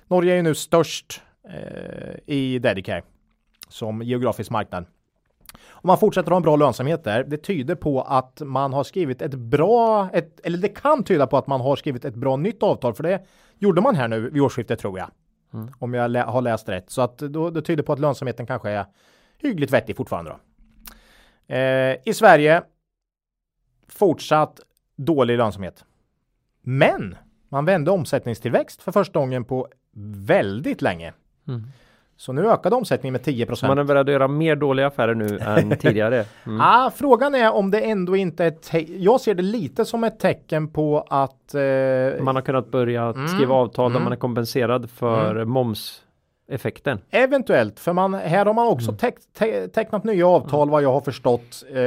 Norge 0.08 0.32
är 0.32 0.36
ju 0.36 0.42
nu 0.42 0.56
störst 0.56 1.22
eh, 1.50 2.16
i 2.36 2.60
Dedicare 2.60 3.04
som 3.70 4.02
geografisk 4.02 4.52
marknad. 4.52 4.86
Om 5.70 5.88
man 5.88 5.98
fortsätter 5.98 6.30
ha 6.32 6.38
en 6.38 6.44
bra 6.44 6.56
lönsamhet 6.56 7.04
där, 7.04 7.24
det 7.24 7.38
tyder 7.38 7.76
på 7.76 8.02
att 8.02 8.42
man 8.46 8.74
har 8.74 8.84
skrivit 8.84 9.22
ett 9.22 9.34
bra, 9.36 10.10
ett, 10.14 10.40
eller 10.44 10.58
det 10.58 10.68
kan 10.70 11.04
tyda 11.04 11.28
på 11.28 11.38
att 11.38 11.48
man 11.48 11.62
har 11.62 11.76
skrivit 11.76 12.06
ett 12.06 12.16
bra 12.16 12.36
nytt 12.36 12.64
avtal, 12.64 12.94
för 12.94 13.04
det 13.04 13.26
gjorde 13.58 13.82
man 13.82 13.96
här 13.96 14.08
nu 14.08 14.30
vid 14.30 14.42
årsskiftet 14.42 14.80
tror 14.80 15.00
jag. 15.00 15.12
Om 15.80 15.94
jag 15.94 16.12
lä- 16.12 16.24
har 16.24 16.42
läst 16.42 16.70
rätt. 16.70 16.90
Så 16.90 17.02
att 17.02 17.18
då, 17.18 17.50
det 17.50 17.62
tyder 17.62 17.84
på 17.84 17.94
att 17.94 18.00
lönsamheten 18.00 18.46
kanske 18.48 18.70
är 18.70 18.86
hyggligt 19.38 19.74
vettig 19.74 19.98
fortfarande 19.98 20.32
då. 20.32 20.40
Eh, 21.56 21.96
I 22.06 22.14
Sverige 22.14 22.64
fortsatt 23.88 24.60
dålig 24.96 25.38
lönsamhet. 25.38 25.86
Men 26.66 27.16
man 27.50 27.66
vände 27.66 27.92
omsättningstillväxt 27.92 28.82
för 28.82 28.92
första 28.92 29.20
gången 29.20 29.44
på 29.46 29.68
väldigt 30.26 30.82
länge. 30.82 31.14
Så 32.18 32.34
nu 32.34 32.50
ökade 32.52 32.76
omsättningen 32.76 33.12
med 33.12 33.24
10 33.24 33.56
Så 33.56 33.68
man 33.68 33.78
är 33.78 33.84
beredd 33.84 34.10
att 34.10 34.14
göra 34.14 34.28
mer 34.28 34.56
dåliga 34.56 34.88
affärer 34.88 35.16
nu 35.16 35.40
än 35.42 35.78
tidigare. 35.78 36.26
Mm. 36.46 36.62
Ah, 36.62 36.92
frågan 36.96 37.36
är 37.36 37.54
om 37.54 37.72
det 37.72 37.80
ändå 37.82 38.16
inte 38.16 38.46
är 38.46 38.56
Jag 39.02 39.22
ser 39.22 39.36
det 39.36 39.44
lite 39.44 39.86
som 39.86 40.04
ett 40.04 40.20
tecken 40.20 40.68
på 40.68 41.08
att 41.10 41.56
eh, 41.56 42.24
Man 42.24 42.36
har 42.36 42.42
kunnat 42.42 42.72
börja 42.72 43.04
Mm. 43.04 43.28
skriva 43.28 43.56
avtal 43.56 43.94
där 43.94 44.00
man 44.00 44.12
är 44.12 44.16
kompenserad 44.18 44.90
för 44.90 45.46
momseffekten. 46.48 47.00
Eventuellt, 47.10 47.80
för 47.80 47.94
man, 47.94 48.14
här 48.14 48.46
har 48.46 48.54
man 48.54 48.68
också 48.68 48.90
Mm. 48.90 48.98
teck, 48.98 49.16
te, 49.34 49.68
tecknat 49.68 50.04
nya 50.04 50.28
avtal 50.28 50.70
vad 50.70 50.84
jag 50.84 50.92
har 50.94 51.02
förstått 51.02 51.64
eh, 51.70 51.78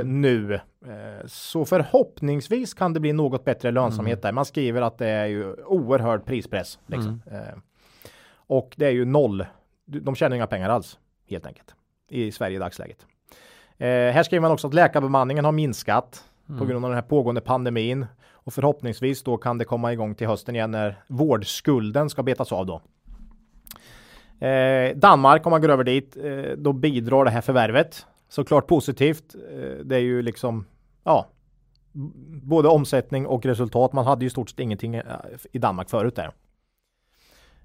Mm. 0.00 0.20
nu. 0.20 0.54
Eh, 0.54 1.26
så 1.26 1.64
förhoppningsvis 1.64 2.74
kan 2.74 2.92
det 2.92 3.00
bli 3.00 3.12
något 3.12 3.44
bättre 3.44 3.70
lönsamhet 3.70 4.18
Mm. 4.18 4.20
där. 4.22 4.32
Man 4.32 4.44
skriver 4.44 4.82
att 4.82 4.98
det 4.98 5.08
är 5.08 5.26
ju 5.26 5.54
oerhörd 5.54 6.24
prispress. 6.24 6.78
Liksom. 6.86 7.22
Mm. 7.30 7.42
Eh, 7.42 7.54
och 8.46 8.74
det 8.76 8.86
är 8.86 8.90
ju 8.90 9.04
noll. 9.04 9.46
De 9.86 10.14
tjänar 10.14 10.36
inga 10.36 10.46
pengar 10.46 10.68
alls 10.70 10.98
helt 11.30 11.46
enkelt 11.46 11.74
i 12.10 12.32
Sverige 12.32 12.56
i 12.56 12.58
dagsläget. 12.58 13.06
Eh, 13.78 13.86
här 13.88 14.22
skriver 14.22 14.40
man 14.42 14.50
också 14.52 14.66
att 14.66 14.74
läkarbemanningen 14.74 15.44
har 15.44 15.52
minskat 15.52 16.24
Mm. 16.48 16.58
på 16.58 16.64
grund 16.66 16.84
av 16.84 16.90
den 16.90 16.94
här 16.96 17.08
pågående 17.08 17.40
pandemin 17.40 18.06
och 18.30 18.52
förhoppningsvis 18.52 19.22
då 19.22 19.36
kan 19.36 19.58
det 19.58 19.64
komma 19.64 19.92
igång 19.92 20.14
till 20.14 20.26
hösten 20.26 20.54
igen 20.56 20.70
när 20.70 21.02
vårdskulden 21.08 22.10
ska 22.10 22.22
betas 22.22 22.52
av 22.52 22.66
då. 22.66 22.80
Eh, 24.40 24.96
Danmark, 24.96 25.46
om 25.46 25.50
man 25.50 25.60
går 25.60 25.68
över 25.68 25.84
dit, 25.84 26.16
eh, 26.16 26.56
då 26.56 26.72
bidrar 26.72 27.24
det 27.24 27.30
här 27.30 27.40
förvärvet. 27.40 28.06
Såklart 28.28 28.66
positivt. 28.66 29.34
Eh, 29.34 29.84
det 29.84 29.96
är 29.96 30.00
ju 30.00 30.22
liksom, 30.22 30.66
ja, 31.04 31.26
både 32.42 32.68
omsättning 32.68 33.26
och 33.26 33.46
resultat. 33.46 33.92
Man 33.92 34.06
hade 34.06 34.24
ju 34.24 34.30
stort 34.30 34.50
sett 34.50 34.60
ingenting 34.60 34.94
eh, 34.94 35.04
i 35.52 35.58
Danmark 35.58 35.90
förut 35.90 36.16
där. 36.16 36.32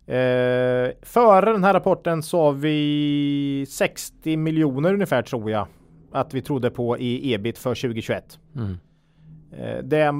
Eh, 0.05 0.91
före 1.01 1.51
den 1.51 1.63
här 1.63 1.73
rapporten 1.73 2.23
har 2.31 2.51
vi 2.51 3.65
60 3.69 4.37
miljoner 4.37 4.93
ungefär 4.93 5.21
tror 5.21 5.51
jag 5.51 5.67
att 6.11 6.33
vi 6.33 6.41
trodde 6.41 6.69
på 6.69 6.97
i 6.97 7.33
ebit 7.33 7.57
för 7.57 7.75
2021. 7.75 8.39
Mm. 8.55 8.77
Eh, 9.51 9.83
det, 9.83 10.13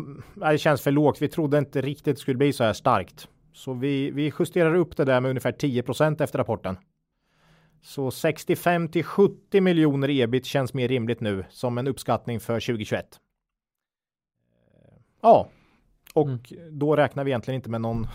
det 0.52 0.58
känns 0.58 0.82
för 0.82 0.92
lågt. 0.92 1.22
Vi 1.22 1.28
trodde 1.28 1.58
inte 1.58 1.82
riktigt 1.82 2.16
det 2.16 2.22
skulle 2.22 2.38
bli 2.38 2.54
så 2.54 2.64
här 2.64 2.74
starkt. 2.74 3.28
Så 3.54 3.74
vi, 3.74 4.12
vi 4.12 4.34
justerar 4.40 4.76
upp 4.76 4.98
det 4.98 5.06
där 5.06 5.20
med 5.22 5.30
ungefär 5.30 5.52
10% 5.52 6.24
efter 6.24 6.38
rapporten. 6.40 6.78
Så 7.82 8.12
65 8.12 8.88
till 8.90 9.04
70 9.04 9.62
miljoner 9.62 10.10
ebit 10.10 10.46
känns 10.46 10.74
mer 10.74 10.88
rimligt 10.88 11.20
nu 11.22 11.46
som 11.50 11.78
en 11.78 11.88
uppskattning 11.88 12.40
för 12.40 12.60
2021. 12.60 13.06
Eh, 13.06 14.94
Ja, 15.22 15.48
och 16.14 16.28
Mm. 16.28 16.40
då 16.80 16.96
räknar 16.96 17.24
vi 17.24 17.32
egentligen 17.32 17.56
inte 17.56 17.70
med 17.70 17.82
någon 17.82 18.08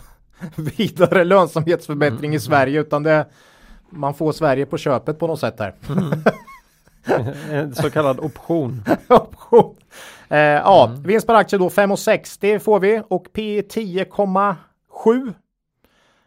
vidare 0.76 1.24
lönsamhetsförbättring 1.24 2.34
i 2.34 2.40
Sverige 2.40 2.80
utan 2.80 3.02
det 3.02 3.26
man 3.90 4.14
får 4.14 4.32
Sverige 4.32 4.66
på 4.66 4.78
köpet 4.78 5.18
på 5.18 5.26
något 5.26 5.40
sätt 5.40 5.58
här. 5.58 5.74
En 7.50 7.74
så 7.74 7.90
kallad 7.90 8.20
option. 8.20 8.82
Option. 9.08 9.76
Eh, 10.28 10.38
ja, 10.38 10.94
vinst 11.04 11.26
per 11.26 11.34
aktie 11.34 11.58
då 11.58 11.68
5,60 11.68 12.58
får 12.58 12.80
vi 12.80 13.02
och 13.08 13.32
P 13.32 13.62
10,7. 15.04 15.34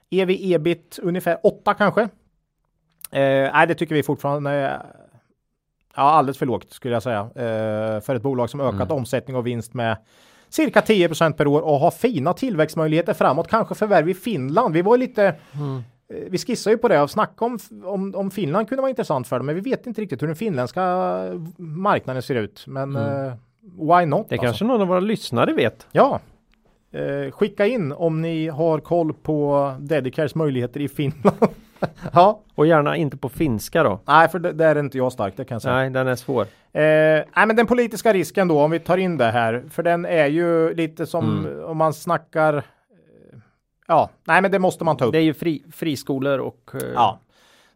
EV 0.09 0.29
ebit 0.29 0.99
ungefär 1.01 1.37
8 1.43 1.73
kanske. 1.73 2.01
Eh, 3.11 3.51
nej, 3.53 3.67
det 3.67 3.75
tycker 3.75 3.95
vi 3.95 4.03
fortfarande 4.03 4.51
är 4.51 4.85
ja, 5.95 6.01
alldeles 6.01 6.37
för 6.37 6.45
lågt 6.45 6.73
skulle 6.73 6.93
jag 6.93 7.03
säga. 7.03 7.19
Eh, 7.19 8.01
för 8.01 8.15
ett 8.15 8.21
bolag 8.21 8.49
som 8.49 8.61
ökat 8.61 8.91
omsättning 8.91 9.35
och 9.35 9.47
vinst 9.47 9.73
med 9.73 9.97
cirka 10.49 10.81
10% 10.81 11.33
per 11.33 11.47
år 11.47 11.61
och 11.61 11.79
har 11.79 11.91
fina 11.91 12.33
tillväxtmöjligheter 12.33 13.13
framåt. 13.13 13.47
Kanske 13.47 13.75
förvärv 13.75 14.09
i 14.09 14.13
Finland. 14.13 14.73
Vi 14.73 14.81
var 14.81 14.97
lite 14.97 15.25
eh, 15.25 15.79
vi 16.29 16.37
skissar 16.37 16.71
ju 16.71 16.77
på 16.77 16.87
det 16.87 17.01
och 17.01 17.09
snacka 17.09 17.45
om, 17.45 17.59
om, 17.83 18.15
om 18.15 18.31
Finland 18.31 18.69
kunde 18.69 18.81
vara 18.81 18.89
intressant 18.89 19.27
för 19.27 19.37
dem, 19.37 19.45
men 19.45 19.55
vi 19.55 19.61
vet 19.61 19.87
inte 19.87 20.01
riktigt 20.01 20.21
hur 20.21 20.27
den 20.27 20.35
finländska 20.35 20.83
marknaden 21.57 22.21
ser 22.21 22.35
ut. 22.35 22.63
Men 22.67 22.95
eh, 22.95 23.33
why 23.61 24.05
not? 24.05 24.29
Det 24.29 24.35
alltså? 24.35 24.37
kanske 24.37 24.65
någon 24.65 24.81
av 24.81 24.87
våra 24.87 24.99
lyssnare 24.99 25.53
vet. 25.53 25.87
Ja. 25.91 26.19
Eh, 26.93 27.31
skicka 27.31 27.65
in 27.65 27.91
om 27.91 28.21
ni 28.21 28.47
har 28.47 28.79
koll 28.79 29.13
på 29.13 29.73
Dedicares 29.79 30.35
möjligheter 30.35 30.79
i 30.79 30.87
Finland. 30.87 31.37
ja, 32.13 32.41
Och 32.55 32.67
gärna 32.67 32.95
inte 32.97 33.17
på 33.17 33.29
finska 33.29 33.83
då. 33.83 33.99
nej, 34.07 34.29
för 34.29 34.39
det, 34.39 34.51
där 34.51 34.75
är 34.75 34.79
inte 34.79 34.97
jag 34.97 35.11
stark, 35.11 35.33
det 35.37 35.45
kan 35.45 35.55
jag 35.55 35.61
säga. 35.61 35.75
Nej, 35.75 35.89
den 35.89 36.07
är 36.07 36.15
svår. 36.15 36.41
Eh, 36.41 36.47
nej, 36.73 37.47
men 37.47 37.55
den 37.55 37.65
politiska 37.67 38.13
risken 38.13 38.47
då, 38.47 38.61
om 38.61 38.71
vi 38.71 38.79
tar 38.79 38.97
in 38.97 39.17
det 39.17 39.31
här, 39.31 39.63
för 39.69 39.83
den 39.83 40.05
är 40.05 40.27
ju 40.27 40.73
lite 40.73 41.05
som 41.05 41.47
om 41.65 41.77
man 41.77 41.93
snackar. 41.93 42.53
eh, 42.57 42.63
Ja, 43.87 44.09
nej, 44.23 44.41
men 44.41 44.51
det 44.51 44.59
måste 44.59 44.83
man 44.83 44.97
ta 44.97 45.05
upp. 45.05 45.11
Det 45.11 45.17
är 45.19 45.23
ju 45.23 45.33
fri, 45.33 45.63
friskolor 45.71 46.39
och 46.39 46.71
eh, 46.73 46.81
Ja. 46.95 47.19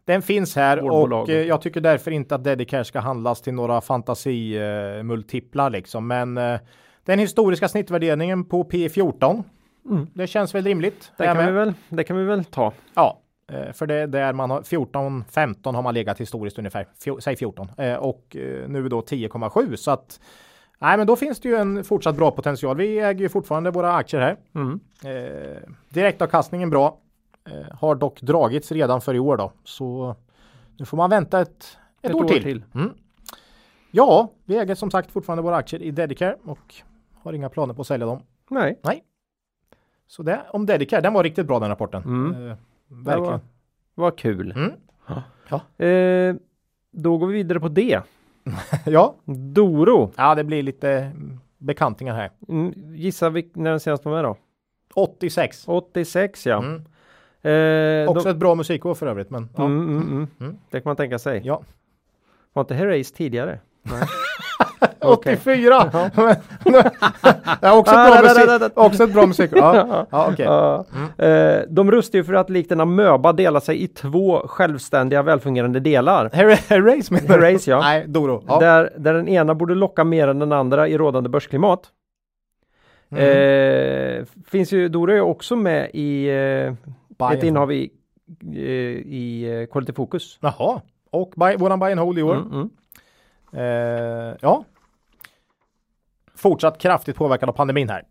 Den 0.04 0.22
finns 0.22 0.56
här 0.56 0.76
Vårdbolag. 0.80 1.22
och 1.22 1.30
eh, 1.30 1.42
jag 1.42 1.62
tycker 1.62 1.80
därför 1.80 2.10
inte 2.10 2.34
att 2.34 2.44
Dedicare 2.44 2.84
ska 2.84 3.00
handlas 3.00 3.40
till 3.42 3.54
några 3.54 3.80
fantasimultiplar 3.80 5.70
liksom. 5.70 6.06
Men 6.06 6.38
eh, 6.38 6.58
den 7.06 7.18
historiska 7.18 7.68
snittvärderingen 7.68 8.44
på 8.44 8.64
P14. 8.64 9.42
Det 10.14 10.26
känns 10.26 10.54
väl 10.54 10.64
rimligt. 10.64 11.12
det, 11.16 11.24
kan 11.24 11.46
vi 11.46 11.52
väl, 11.52 11.74
det 11.88 12.04
kan 12.04 12.16
vi 12.16 12.24
väl 12.24 12.44
ta. 12.44 12.72
Ja, 12.94 13.20
eh, 13.52 13.72
för 13.72 13.86
det 13.86 13.94
är 13.94 14.06
där 14.06 14.32
man 14.32 14.50
har 14.50 14.62
14, 14.62 15.24
15 15.30 15.74
har 15.74 15.82
man 15.82 15.94
legat 15.94 16.20
historiskt 16.20 16.58
ungefär. 16.58 16.86
Fjo, 17.04 17.20
säg 17.20 17.36
14 17.36 17.68
eh, 17.76 17.94
och 17.94 18.36
eh, 18.36 18.68
nu 18.68 18.88
då 18.88 19.00
10,7 19.00 19.76
så 19.76 19.90
att 19.90 20.20
Nej, 20.78 20.98
men 20.98 21.06
då 21.06 21.16
finns 21.16 21.40
det 21.40 21.48
ju 21.48 21.56
en 21.56 21.84
fortsatt 21.84 22.16
bra 22.16 22.30
potential. 22.30 22.76
Vi 22.76 22.98
äger 22.98 23.20
ju 23.20 23.28
fortfarande 23.28 23.70
våra 23.70 23.94
aktier 23.94 24.20
här. 24.20 24.36
Mm. 24.54 24.80
Eh, 25.04 25.62
direktavkastningen 25.88 26.70
bra. 26.70 26.98
Eh, 27.48 27.76
har 27.78 27.94
dock 27.94 28.20
dragits 28.20 28.72
redan 28.72 29.00
för 29.00 29.14
i 29.14 29.18
år 29.18 29.36
då. 29.36 29.52
Så 29.64 30.16
nu 30.76 30.84
får 30.84 30.96
man 30.96 31.10
vänta 31.10 31.40
ett, 31.40 31.78
ett, 32.02 32.14
år, 32.14 32.28
till. 32.28 32.64
Mm. 32.74 32.90
Ja, 33.90 34.32
vi 34.44 34.56
äger 34.56 34.74
som 34.74 34.90
sagt 34.90 35.10
fortfarande 35.10 35.42
våra 35.42 35.56
aktier 35.56 35.82
i 35.82 35.90
Dedicare 35.90 36.36
och 36.44 36.74
har 37.26 37.32
inga 37.32 37.48
planer 37.48 37.74
på 37.74 37.80
att 37.80 37.86
sälja 37.86 38.06
dem. 38.06 38.22
Nej, 38.50 38.78
Så 40.06 40.22
det 40.22 40.40
om 40.50 40.66
Dedicare, 40.66 41.00
den 41.00 41.12
var 41.12 41.22
riktigt 41.22 41.46
bra 41.46 41.58
den 41.58 41.68
rapporten. 41.68 42.02
Mm. 42.02 42.50
Eh, 42.50 42.56
verkligen. 42.88 43.30
var, 43.30 43.40
vad 43.94 44.18
kul. 44.18 44.52
Mm. 44.52 44.72
Ja. 45.48 45.84
Eh, 45.86 46.34
då 46.90 47.18
går 47.18 47.26
vi 47.26 47.32
vidare 47.32 47.60
på 47.60 47.68
det. 47.68 48.00
ja. 48.86 49.14
Doro. 49.52 50.12
ja, 50.16 50.34
det 50.34 50.44
blir 50.44 50.62
lite 50.62 50.90
mm, 50.90 51.40
bekantingar 51.58 52.14
här. 52.14 52.30
Mm, 52.48 52.72
gissa 52.94 53.30
när 53.30 53.70
den 53.70 53.80
senast 53.80 54.04
var 54.04 54.12
med 54.12 54.24
då? 54.24 54.36
86. 54.94 55.68
86 55.68 56.46
ja. 56.46 56.58
Mm. 56.58 56.74
Eh, 57.42 58.10
Också 58.10 58.24
då, 58.24 58.30
ett 58.30 58.36
bra 58.36 58.54
musikår 58.54 58.94
för 58.94 59.06
övrigt. 59.06 59.30
Men, 59.30 59.48
ja. 59.56 59.64
mm, 59.64 59.98
mm, 59.98 60.28
mm. 60.40 60.56
Det 60.70 60.80
kan 60.80 60.90
man 60.90 60.96
tänka 60.96 61.18
sig. 61.18 61.42
Ja. 61.44 61.62
Var 62.52 62.60
inte 62.62 62.74
Herreys 62.74 63.12
tidigare? 63.12 63.60
84! 65.06 65.90
ja, 67.60 67.78
också, 67.78 67.92
ett 67.92 67.98
Ah, 67.98 68.10
bra 68.10 68.14
da, 68.14 68.22
musik, 68.22 68.46
da, 68.46 68.58
da. 68.58 68.70
också 68.74 69.04
ett 69.04 69.12
bra 69.12 69.26
musikår. 69.26 69.58
Ja, 69.58 70.06
ja 70.10 70.28
okej. 70.32 70.46
Ja. 70.46 70.84
Eh, 71.24 71.62
de 71.68 71.90
rustar 71.90 72.18
ju 72.18 72.24
för 72.24 72.34
att 72.34 72.50
likt 72.50 72.72
en 72.72 72.80
amöba 72.80 73.32
dela 73.32 73.60
sig 73.60 73.82
i 73.82 73.88
två 73.88 74.38
självständiga 74.48 75.22
välfungerande 75.22 75.80
delar. 75.80 76.30
Herreys 76.32 77.10
menar 77.10 77.26
du? 77.28 77.34
Herreys, 77.34 77.68
ja. 77.68 77.80
Nej, 77.80 78.04
Doro. 78.08 78.44
Ja. 78.48 78.58
Där, 78.58 78.92
där 78.98 79.14
den 79.14 79.28
ena 79.28 79.54
borde 79.54 79.74
locka 79.74 80.04
mer 80.04 80.28
än 80.28 80.38
den 80.38 80.52
andra 80.52 80.88
i 80.88 80.98
rådande 80.98 81.28
börsklimat. 81.28 81.80
Mm. 83.10 83.22
Eh, 84.20 84.24
finns 84.46 84.72
ju, 84.72 84.88
Doro 84.88 85.12
är 85.12 85.20
också 85.20 85.56
med 85.56 85.90
i 85.94 86.26
Buy 87.18 87.36
ett 87.36 87.42
innehav 87.42 87.72
i, 87.72 87.90
eh, 88.54 88.60
i 88.60 89.66
Quality 89.72 89.92
Focus. 89.92 90.38
Jaha. 90.40 90.80
Och 91.10 91.32
buy, 91.36 91.56
våran 91.56 91.78
buy 91.78 91.90
and 91.90 92.00
hold 92.00 92.18
i 92.18 92.22
år. 92.22 92.34
Mm, 92.34 92.52
mm. 92.52 94.36
Ja. 94.40 94.64
Fortsatt 96.36 96.78
kraftigt 96.80 97.16
påverkad 97.16 97.48
av 97.48 97.52
pandemin 97.52 97.88
här. 97.88 98.02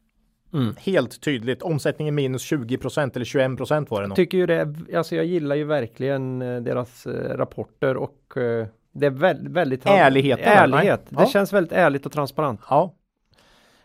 Helt 0.77 1.21
tydligt. 1.21 1.61
Omsättningen 1.61 2.15
minus 2.15 2.51
20% 2.51 3.11
eller 3.15 3.25
21 3.25 3.89
var 3.89 4.01
det 4.01 4.07
nog. 4.07 4.15
Tycker 4.15 4.37
ju 4.37 4.45
det, 4.45 4.75
alltså 4.97 5.15
jag 5.15 5.25
gillar 5.25 5.55
ju 5.55 5.63
verkligen 5.63 6.41
eh, 6.41 6.61
deras 6.61 7.05
eh, 7.05 7.37
rapporter 7.37 7.97
och 7.97 8.37
eh, 8.37 8.67
det 8.93 9.05
är 9.05 9.09
väldigt, 9.09 9.51
väldigt 9.53 9.85
Ärlighet. 9.85 10.39
nej. 10.69 10.87
Det 10.87 10.99
Ja. 11.09 11.25
känns 11.25 11.53
väldigt 11.53 11.73
ärligt 11.73 12.05
och 12.05 12.11
transparent. 12.11 12.59
Ja. 12.69 12.93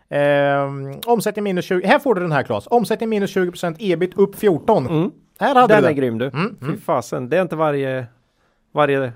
Ehm, 0.08 0.92
omsättning 1.06 1.42
minus 1.44 1.64
20. 1.64 1.86
Här 1.86 1.98
får 1.98 2.14
du 2.14 2.20
den 2.20 2.32
här 2.32 2.42
Claes. 2.42 2.66
Omsättning 2.66 3.08
minus 3.08 3.36
20% 3.36 3.76
ebit 3.78 4.18
upp 4.18 4.36
14. 4.36 5.12
Här 5.38 5.54
hade 5.54 5.74
Den 5.74 5.82
du 5.82 5.88
är 5.88 5.94
det. 5.94 6.00
grym 6.00 6.18
du. 6.18 6.26
Mm, 6.26 6.56
Fy 6.60 6.76
fasen, 6.76 7.28
det 7.28 7.36
är 7.38 7.42
inte 7.42 7.56
varje 7.56 8.06
varje 8.72 9.04
eh, 9.04 9.12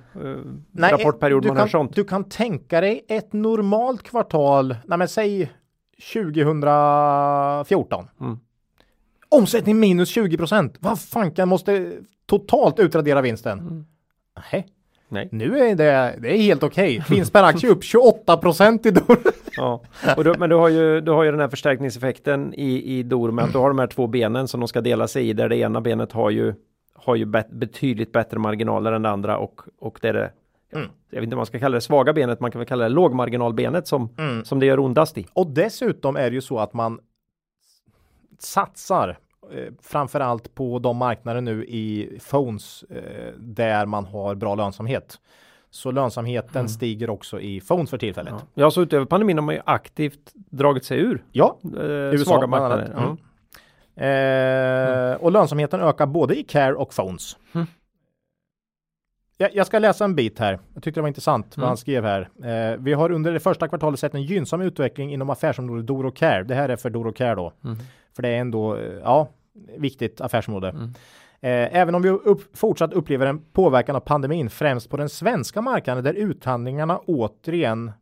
Nej, 0.73 0.93
rapportperiod 0.93 1.43
du 1.43 1.49
man 1.49 1.57
kan, 1.57 1.63
hör 1.63 1.69
sånt. 1.69 1.95
Du 1.95 2.05
kan 2.05 2.25
tänka 2.25 2.81
dig 2.81 3.05
ett 3.09 3.33
normalt 3.33 4.03
kvartal, 4.03 4.77
nej 4.85 4.99
men 4.99 5.09
säg 5.09 5.53
2014. 6.13 8.09
Mm. 8.21 8.39
Omsättning 9.29 9.81
minus 9.81 10.17
20% 10.17 10.77
Vad 10.81 11.01
fanken 11.01 11.49
måste 11.49 11.93
totalt 12.27 12.79
utradera 12.79 13.23
vinsten? 13.23 13.59
Mm. 13.59 13.87
Nej, 14.53 14.67
Nej. 15.09 15.29
nu 15.33 15.59
är 15.59 15.75
det, 15.75 16.15
det 16.19 16.37
är 16.37 16.43
helt 16.43 16.63
okej. 16.63 17.05
Vinst 17.11 17.33
per 17.33 17.43
aktie 17.43 17.71
upp 17.71 17.83
28% 17.83 18.87
i 18.87 18.91
Doro. 18.91 19.17
Ja. 19.57 19.83
Och 20.17 20.25
du, 20.25 20.35
men 20.39 20.51
du 20.51 20.57
har, 20.57 20.69
ju, 20.69 21.01
du 21.01 21.13
har 21.13 21.25
ju 21.25 21.31
den 21.31 21.41
här 21.41 21.49
förstärkningseffekten 21.49 22.55
i, 22.55 22.99
i 22.99 23.03
Doro 23.03 23.33
med 23.33 23.45
att 23.45 23.53
du 23.53 23.59
har 23.59 23.69
de 23.69 23.79
här 23.79 23.87
två 23.87 24.07
benen 24.07 24.49
som 24.49 24.61
de 24.61 24.69
ska 24.69 24.81
dela 24.81 25.09
sig 25.09 25.29
i 25.29 25.33
där 25.33 25.49
det 25.49 25.57
ena 25.57 25.81
benet 25.81 26.13
har 26.13 26.31
ju, 26.31 26.55
har 27.05 27.17
ju 27.17 27.25
bet, 27.25 27.51
betydligt 27.51 28.13
bättre 28.13 28.39
marginaler 28.39 28.93
än 28.93 29.03
det 29.03 29.11
andra 29.11 29.39
och, 29.39 29.61
och 29.79 29.99
det 30.03 30.09
är 30.09 30.13
det 30.13 30.33
Mm. 30.73 30.89
jag 31.11 31.17
vet 31.21 31.25
inte 31.25 31.35
om 31.35 31.39
man 31.39 31.47
ska 31.47 31.59
kalla 31.59 31.75
det 31.75 31.81
svaga 31.81 32.13
benet, 32.13 32.41
man 32.41 32.51
kan 32.51 32.59
väl 32.59 32.69
kalla 32.69 32.85
det 32.85 32.89
lågmarginalbenet 32.91 33.87
som, 33.89 34.09
Mm. 34.19 34.45
som 34.45 34.61
det 34.61 34.67
gör 34.67 34.79
ondast 34.79 35.19
i. 35.19 35.27
Och 35.33 35.47
dessutom 35.47 36.17
är 36.17 36.31
det 36.31 36.35
ju 36.35 36.41
så 36.41 36.59
att 36.59 36.73
man 36.75 36.99
satsar 38.39 39.19
eh, 39.53 39.73
framförallt 39.83 40.55
på 40.55 40.79
de 40.79 40.97
marknader 40.97 41.41
nu 41.41 41.65
i 41.65 42.19
phones 42.31 42.83
eh, 42.83 43.33
där 43.39 43.87
man 43.87 44.05
har 44.05 44.35
bra 44.35 44.55
lönsamhet. 44.55 45.21
Så 45.71 45.91
lönsamheten 45.91 46.69
stiger 46.69 47.11
också 47.11 47.41
i 47.41 47.61
phones 47.61 47.91
för 47.91 47.99
tillfället. 47.99 48.33
Mm. 48.33 48.43
Ja. 48.55 48.63
Ja, 48.63 48.71
så 48.71 48.83
utöver 48.83 49.07
pandemin 49.07 49.39
har 49.39 49.43
man 49.45 49.55
ju 49.55 49.61
aktivt 49.67 50.33
dragit 50.35 50.85
sig 50.85 50.99
ur 51.01 51.25
Ja, 51.33 51.59
eh, 51.65 51.81
USA 51.85 52.25
svaga 52.25 52.47
marknader. 52.47 53.17
Mm. 53.97 55.13
Eh, 55.13 55.17
och 55.17 55.33
lönsamheten 55.33 55.81
ökar 55.81 56.07
både 56.07 56.39
i 56.39 56.43
care 56.43 56.75
och 56.75 56.95
phones. 56.95 57.37
Mm. 57.55 57.67
Jag, 59.39 59.55
jag 59.55 59.67
ska 59.67 59.79
läsa 59.79 60.05
en 60.05 60.15
bit 60.15 60.39
här. 60.39 60.59
Jag 60.75 60.83
tyckte 60.83 61.01
det 61.01 61.03
var 61.03 61.09
intressant 61.09 61.47
vad 61.57 61.63
Mm. 61.63 61.69
han 61.69 61.77
skrev 61.77 62.05
här. 62.05 62.29
Eh, 62.45 62.79
vi 62.79 62.93
har 62.93 63.11
under 63.13 63.33
det 63.33 63.41
första 63.41 63.69
kvartalet 63.69 64.01
sett 64.01 64.15
en 64.15 64.23
gynnsam 64.23 64.61
utveckling 64.61 65.13
inom 65.13 65.31
affärsområdet 65.31 65.87
Doro 65.87 66.11
Care. 66.11 66.43
Det 66.43 66.55
här 66.55 66.69
är 66.69 66.77
för 66.77 66.91
Doro 66.91 67.13
Care 67.13 67.35
då. 67.35 67.53
Mm. 67.65 67.77
För 68.17 68.23
det 68.23 68.29
är 68.29 68.41
ändå, 68.41 68.77
eh, 68.77 68.93
ja, 69.03 69.29
viktigt 69.79 70.21
affärsområde. 70.21 70.69
Mm. 70.69 70.85
Eh, 71.41 71.77
även 71.81 71.95
om 71.95 72.03
vi 72.03 72.09
upp, 72.09 72.57
fortsatt 72.57 72.93
upplever 72.93 73.27
en 73.27 73.39
påverkan 73.53 73.97
av 73.97 74.01
pandemin 74.01 74.51
främst 74.51 74.91
på 74.91 74.97
den 74.97 75.09
svenska 75.09 75.61
marknaden 75.61 76.05
där 76.05 76.15
uthandlingarna 76.15 76.99
återigen 76.99 77.93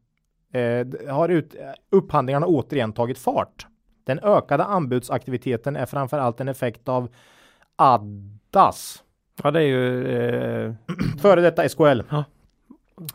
eh, 0.52 1.12
har 1.14 1.28
ut, 1.28 1.54
upphandlingarna 1.90 2.46
återigen 2.46 2.92
tagit 2.92 3.18
fart. 3.18 3.66
Den 4.04 4.18
ökade 4.18 4.64
anbudsaktiviteten 4.64 5.76
är 5.76 5.86
framförallt 5.86 6.40
en 6.40 6.48
effekt 6.48 6.88
av 6.88 7.08
Addas, 7.76 9.02
ja, 9.42 9.50
det 9.50 9.58
är 9.58 9.66
ju 9.66 10.06
eh, 10.06 10.72
före 11.22 11.40
detta 11.40 11.68
SKL. 11.68 12.00
Ja. 12.10 12.24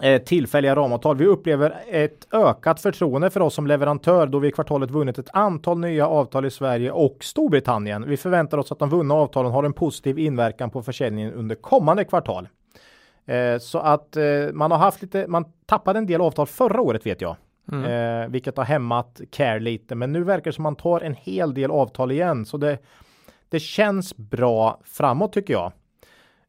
Eh, 0.01 0.21
tillfälliga 0.21 0.75
ramavtal. 0.75 1.17
Vi 1.17 1.25
upplever 1.25 1.75
ett 1.87 2.27
ökat 2.33 2.81
förtroende 2.81 3.29
för 3.29 3.39
oss 3.39 3.53
som 3.53 3.67
leverantör 3.67 4.27
då 4.27 4.39
vi 4.39 4.47
i 4.47 4.51
kvartalet 4.51 4.91
vunnit 4.91 5.17
ett 5.17 5.29
antal 5.33 5.79
nya 5.79 6.07
avtal 6.07 6.45
i 6.45 6.51
Sverige 6.51 6.91
och 6.91 7.17
Storbritannien. 7.21 8.09
Vi 8.09 8.17
förväntar 8.17 8.57
oss 8.57 8.71
att 8.71 8.79
de 8.79 8.89
vunna 8.89 9.13
avtalen 9.13 9.51
har 9.51 9.63
en 9.63 9.73
positiv 9.73 10.19
inverkan 10.19 10.69
på 10.69 10.81
försäljningen 10.81 11.33
under 11.33 11.55
kommande 11.55 12.03
kvartal. 12.03 12.47
Eh, 13.25 13.57
så 13.59 13.79
att 13.79 14.17
eh, 14.17 14.23
man 14.53 14.71
har 14.71 14.77
haft 14.77 15.01
lite, 15.01 15.27
man 15.27 15.45
tappade 15.65 15.99
en 15.99 16.05
del 16.05 16.21
avtal 16.21 16.47
förra 16.47 16.81
året 16.81 17.05
vet 17.05 17.21
jag. 17.21 17.35
Eh, 17.73 18.27
vilket 18.29 18.57
har 18.57 18.63
hämmat 18.63 19.21
Care 19.31 19.59
lite, 19.59 19.95
men 19.95 20.11
nu 20.11 20.23
verkar 20.23 20.43
det 20.51 20.55
som 20.55 20.63
man 20.63 20.75
tar 20.75 21.01
en 21.01 21.13
hel 21.13 21.53
del 21.53 21.71
avtal 21.71 22.11
igen, 22.11 22.45
så 22.45 22.57
det, 22.57 22.77
det 23.49 23.59
känns 23.59 24.17
bra 24.17 24.79
framåt 24.83 25.33
tycker 25.33 25.53
jag. 25.53 25.71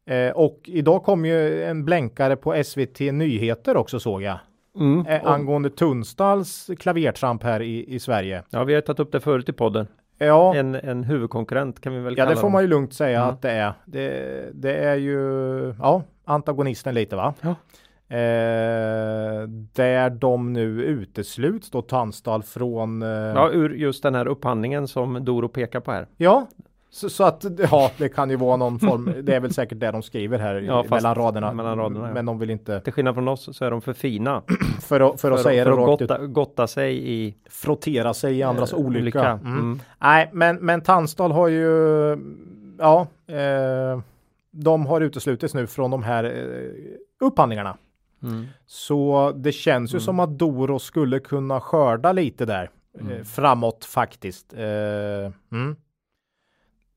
Eh, 0.06 0.30
och 0.32 0.60
idag 0.64 1.02
kom 1.04 1.24
ju 1.24 1.64
en 1.64 1.84
blänkare 1.84 2.36
på 2.36 2.62
SVT 2.64 3.00
Nyheter 3.00 3.76
också 3.76 4.00
såg 4.00 4.22
jag. 4.22 4.38
mm. 4.78 5.06
Eh, 5.06 5.26
angående 5.26 5.70
Tunstalls 5.70 6.70
klavertramp 6.78 7.42
här 7.42 7.62
i, 7.62 7.94
i 7.94 7.98
Sverige. 8.00 8.42
Ja, 8.50 8.64
vi 8.64 8.74
har 8.74 8.80
tagit 8.80 9.00
upp 9.00 9.12
det 9.12 9.20
förut 9.20 9.48
i 9.48 9.52
podden. 9.52 9.86
Ja, 10.18 10.54
En, 10.54 10.74
en 10.74 11.04
huvudkonkurrent 11.04 11.80
kan 11.80 11.92
vi 11.92 11.98
väl 12.00 12.12
ja 12.18 12.24
kalla 12.24 12.30
det 12.30 12.36
får 12.36 12.42
dem. 12.42 12.52
man 12.52 12.62
ju 12.62 12.68
lugnt 12.68 12.92
säga 12.94 13.18
Mm. 13.22 13.34
att 13.34 13.42
det 13.42 13.50
är. 13.50 13.72
Det, 13.86 14.50
det 14.54 14.72
är 14.76 14.96
ju, 14.96 15.18
ja, 15.78 16.02
antagonisten 16.24 16.94
lite 16.94 17.16
va? 17.16 17.34
Ja. 17.40 17.54
Eh, 18.10 19.48
där 19.72 20.10
de 20.10 20.52
nu 20.52 20.82
utesluts 20.82 21.70
då 21.70 21.82
Tunstall 21.82 22.42
från 22.42 23.02
eh, 23.02 23.08
Ja, 23.08 23.50
ur 23.52 23.74
just 23.74 24.02
den 24.02 24.14
här 24.14 24.26
upphandlingen 24.28 24.88
som 24.88 25.24
Doro 25.24 25.48
pekar 25.48 25.80
på 25.80 25.92
här. 25.92 26.06
Ja, 26.16 26.46
så, 26.90 27.10
så 27.10 27.24
att 27.24 27.44
ja, 27.70 27.90
det 27.98 28.08
kan 28.08 28.30
ju 28.30 28.36
vara 28.36 28.56
någon 28.56 28.78
form. 28.78 29.12
Det 29.22 29.34
är 29.34 29.40
väl 29.40 29.52
säkert 29.54 29.80
det 29.80 29.90
de 29.90 30.02
skriver 30.02 30.38
här 30.38 30.54
Ja, 30.54 30.84
mellan 30.90 31.14
raderna. 31.14 31.52
mellan 31.52 31.78
raderna, 31.78 32.06
ja. 32.08 32.14
Men 32.14 32.26
de 32.26 32.38
vill 32.38 32.50
inte 32.50 32.80
Till 32.80 32.92
skillnad 32.92 33.14
från 33.14 33.28
oss 33.28 33.56
så 33.56 33.64
är 33.64 33.70
de 33.70 33.80
för 33.80 33.92
fina 33.92 34.42
för 34.80 35.00
att, 35.00 35.20
för 35.20 35.30
att 35.30 35.40
säga 35.40 35.64
det 35.64 35.70
att 35.72 35.78
rakt 35.78 36.02
ut. 36.02 36.08
gotta, 36.08 36.26
gotta 36.26 36.66
sig 36.66 37.10
i 37.12 37.34
Frottera 37.50 38.14
sig 38.14 38.38
i 38.38 38.42
andras 38.42 38.72
eh, 38.72 38.78
olycka. 38.78 39.28
Mm. 39.30 39.52
Mm. 39.58 39.80
Nej, 39.98 40.30
men 40.32 40.56
men 40.56 40.80
Tanstad 40.80 41.28
har 41.28 41.48
ju 41.48 41.66
ja, 42.78 43.06
eh, 43.26 44.00
de 44.50 44.86
har 44.86 45.00
uteslutits 45.00 45.54
nu 45.54 45.66
från 45.66 45.90
de 45.90 46.02
här 46.02 46.24
eh, 46.24 47.26
upphandlingarna. 47.26 47.76
Mm. 48.22 48.46
Så 48.66 49.32
det 49.36 49.52
känns 49.52 49.94
ju 49.94 50.00
som 50.00 50.20
att 50.20 50.38
Doro 50.38 50.78
skulle 50.78 51.18
kunna 51.20 51.60
skörda 51.60 52.12
lite 52.12 52.44
där 52.46 52.70
eh, 53.00 53.24
framåt 53.24 53.84
faktiskt. 53.84 54.54
Eh, 54.54 55.32
mm. 55.52 55.76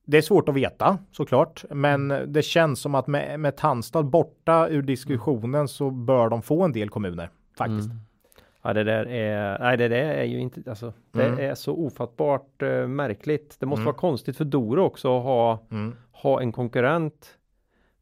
Det 0.05 0.17
är 0.17 0.21
svårt 0.21 0.49
att 0.49 0.55
veta 0.55 0.97
såklart, 1.11 1.63
men 1.69 2.07
det 2.27 2.41
känns 2.41 2.79
som 2.79 2.95
att 2.95 3.07
med, 3.07 3.39
med 3.39 3.57
Tandstad 3.57 4.03
borta 4.03 4.67
ur 4.69 4.81
diskussionen 4.81 5.67
så 5.67 5.89
bör 5.89 6.29
de 6.29 6.41
få 6.41 6.63
en 6.63 6.71
del 6.71 6.89
kommuner 6.89 7.29
faktiskt. 7.57 7.85
Mm. 7.89 7.97
Ja, 8.63 8.73
det 8.73 8.83
där 8.83 9.05
är, 9.07 9.59
nej, 9.59 9.77
det 9.77 9.87
där 9.87 9.97
är 10.13 10.23
ju 10.23 10.39
inte, 10.39 10.69
alltså, 10.69 10.93
det 11.11 11.25
Mm. 11.27 11.39
är 11.39 11.55
så 11.55 11.73
ofattbart 11.73 12.61
eh, 12.61 12.87
märkligt. 12.87 13.55
Det 13.59 13.65
måste 13.65 13.81
Mm. 13.81 13.85
vara 13.85 13.95
konstigt 13.95 14.37
för 14.37 14.45
Doro 14.45 14.81
också 14.83 15.17
att 15.17 15.23
ha, 15.23 15.59
Mm. 15.71 15.95
ha 16.11 16.41
en 16.41 16.51
konkurrent. 16.51 17.37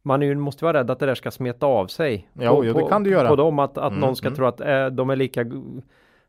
Man 0.10 0.22
ju, 0.22 0.36
måste 0.36 0.66
vara 0.66 0.78
rädd 0.80 0.92
att 0.92 1.00
det 1.00 1.06
där 1.06 1.16
ska 1.16 1.32
smeta 1.32 1.66
av 1.66 1.88
sig. 1.88 2.30
Jo, 2.34 2.64
jo, 2.66 2.74
det 2.74 2.86
kan 2.90 3.04
det 3.04 3.10
göra. 3.10 3.28
På 3.30 3.36
dem, 3.36 3.60
att, 3.60 3.78
att 3.78 3.92
Mm, 3.92 4.00
någon 4.02 4.16
ska 4.16 4.28
mm. 4.28 4.36
tro 4.38 4.46
att 4.46 4.62
eh, 4.62 4.86
de 4.88 5.10
är 5.10 5.16
lika 5.16 5.44
go- 5.44 5.82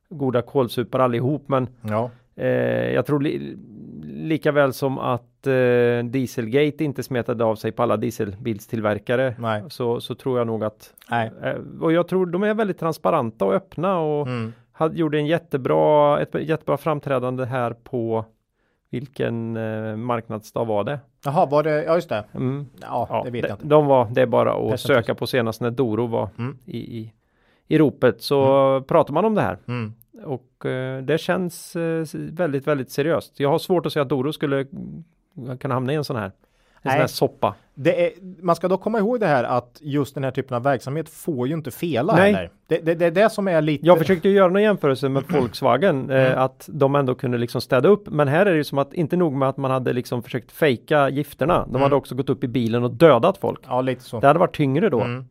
goda 0.08 0.42
kålsupare 0.42 1.02
allihop. 1.04 1.42
Men 1.48 1.68
Ja. 1.82 2.10
eh, 2.36 2.92
jag 2.92 3.06
tror 3.06 3.20
li, 3.20 3.56
lika 4.02 4.52
väl 4.52 4.72
som 4.72 4.98
att 4.98 5.46
eh, 5.46 6.04
Dieselgate 6.04 6.84
inte 6.84 7.02
smetade 7.02 7.44
av 7.44 7.54
sig 7.56 7.72
på 7.72 7.82
alla 7.82 7.96
dieselbilstillverkare. 7.96 9.34
Nej. 9.38 9.62
Så, 9.68 10.00
så 10.00 10.14
tror 10.14 10.38
jag 10.38 10.46
nog 10.46 10.64
att 10.64 10.94
Nej. 11.10 11.30
Eh, 11.42 11.54
Och 11.80 11.92
jag 11.92 12.08
tror 12.08 12.26
de 12.26 12.42
är 12.42 12.54
väldigt 12.54 12.78
transparenta 12.78 13.44
och 13.44 13.54
öppna 13.54 13.98
och 14.00 14.26
Mm. 14.26 14.52
hade, 14.72 14.96
gjorde 14.98 15.18
en 15.18 15.26
jättebra, 15.26 16.20
ett 16.20 16.34
jättebra 16.34 16.76
framträdande 16.76 17.44
här 17.44 17.72
på 17.84 18.24
vilken 18.90 19.57
eh, 19.57 19.96
marknadsdag 19.96 20.64
var 20.64 20.85
det? 20.85 20.98
Jaha, 21.24 21.46
var 21.46 21.62
det, 21.62 21.85
ja 21.85 21.94
just 21.94 22.09
det. 22.09 22.24
Mm. 22.35 22.66
Ja, 22.81 23.07
Ja, 23.11 23.22
det 23.24 23.31
vet 23.31 23.42
jag 23.48 23.55
inte. 23.55 23.66
De 23.66 23.87
var, 23.87 24.09
det 24.11 24.22
är 24.22 24.26
bara 24.26 24.72
att 24.74 24.81
söka 24.81 25.14
på 25.14 25.26
senast 25.26 25.61
när 25.61 25.70
Doro 25.70 26.07
var 26.07 26.29
Mm. 26.38 26.57
i, 26.64 26.79
i, 26.98 27.12
i 27.68 27.79
ropet 27.79 28.22
så 28.22 28.81
pratar 28.88 29.14
man 29.14 29.24
om 29.24 29.35
det 29.35 29.42
här 29.42 29.59
Mm. 29.68 29.92
och 30.24 30.66
eh, 30.66 31.03
det 31.03 31.18
känns 31.18 31.76
eh, 31.76 32.05
väldigt, 32.14 32.66
väldigt 32.66 32.90
seriöst. 32.90 33.40
Jag 33.40 33.48
har 33.48 33.59
svårt 33.59 33.87
att 33.87 33.92
se 33.92 34.00
att 34.00 34.09
Doro 34.09 34.33
skulle 34.33 34.57
mm, 35.37 35.59
kunna 35.59 35.74
hamna 35.74 35.92
i 35.92 35.96
en 35.96 36.05
sån 36.05 36.16
här, 36.16 36.33
en 36.82 36.90
sån 36.90 37.00
här 37.00 37.06
soppa. 37.06 37.54
Är, 37.84 38.10
man 38.42 38.56
ska 38.56 38.68
dock 38.68 38.80
komma 38.82 38.98
ihåg 38.98 39.20
det 39.20 39.26
här 39.26 39.44
att 39.44 39.78
just 39.80 40.14
den 40.14 40.24
här 40.24 40.30
typen 40.30 40.56
av 40.56 40.62
verksamhet 40.62 41.08
får 41.08 41.48
ju 41.48 41.54
inte 41.54 41.70
fela 41.70 42.14
Nej. 42.16 42.32
heller. 42.32 42.50
Det, 42.66 42.78
det, 42.78 42.94
det 42.94 43.06
är 43.06 43.10
det 43.10 43.30
som 43.30 43.48
är 43.48 43.60
lite... 43.62 43.86
Jag 43.86 43.98
försökte 43.98 44.28
göra 44.28 44.48
någon 44.48 44.62
jämförelse 44.62 45.08
med 45.08 45.24
Volkswagen, 45.28 46.10
eh, 46.10 46.38
att 46.38 46.68
de 46.72 46.94
ändå 46.94 47.14
kunde 47.14 47.38
liksom 47.38 47.60
städa 47.60 47.88
upp. 47.88 48.08
Men 48.10 48.28
här 48.28 48.46
är 48.46 48.50
det 48.50 48.56
ju 48.56 48.64
som 48.64 48.78
att, 48.78 48.94
inte 48.94 49.16
nog 49.16 49.32
med 49.32 49.48
att 49.48 49.56
man 49.56 49.70
hade 49.70 49.92
liksom 49.92 50.22
försökt 50.22 50.52
fejka 50.52 51.08
gifterna, 51.08 51.66
de 51.72 51.82
hade 51.82 51.94
också 51.94 52.14
gått 52.14 52.30
upp 52.30 52.44
i 52.44 52.48
bilen 52.48 52.84
och 52.84 52.90
dödat 52.90 53.38
folk. 53.38 53.60
Ja, 53.68 53.80
lite 53.80 54.02
så. 54.02 54.20
Det 54.20 54.26
hade 54.26 54.38
varit 54.38 54.56
tyngre 54.56 54.88
då. 54.88 55.00
Mm. 55.00 55.24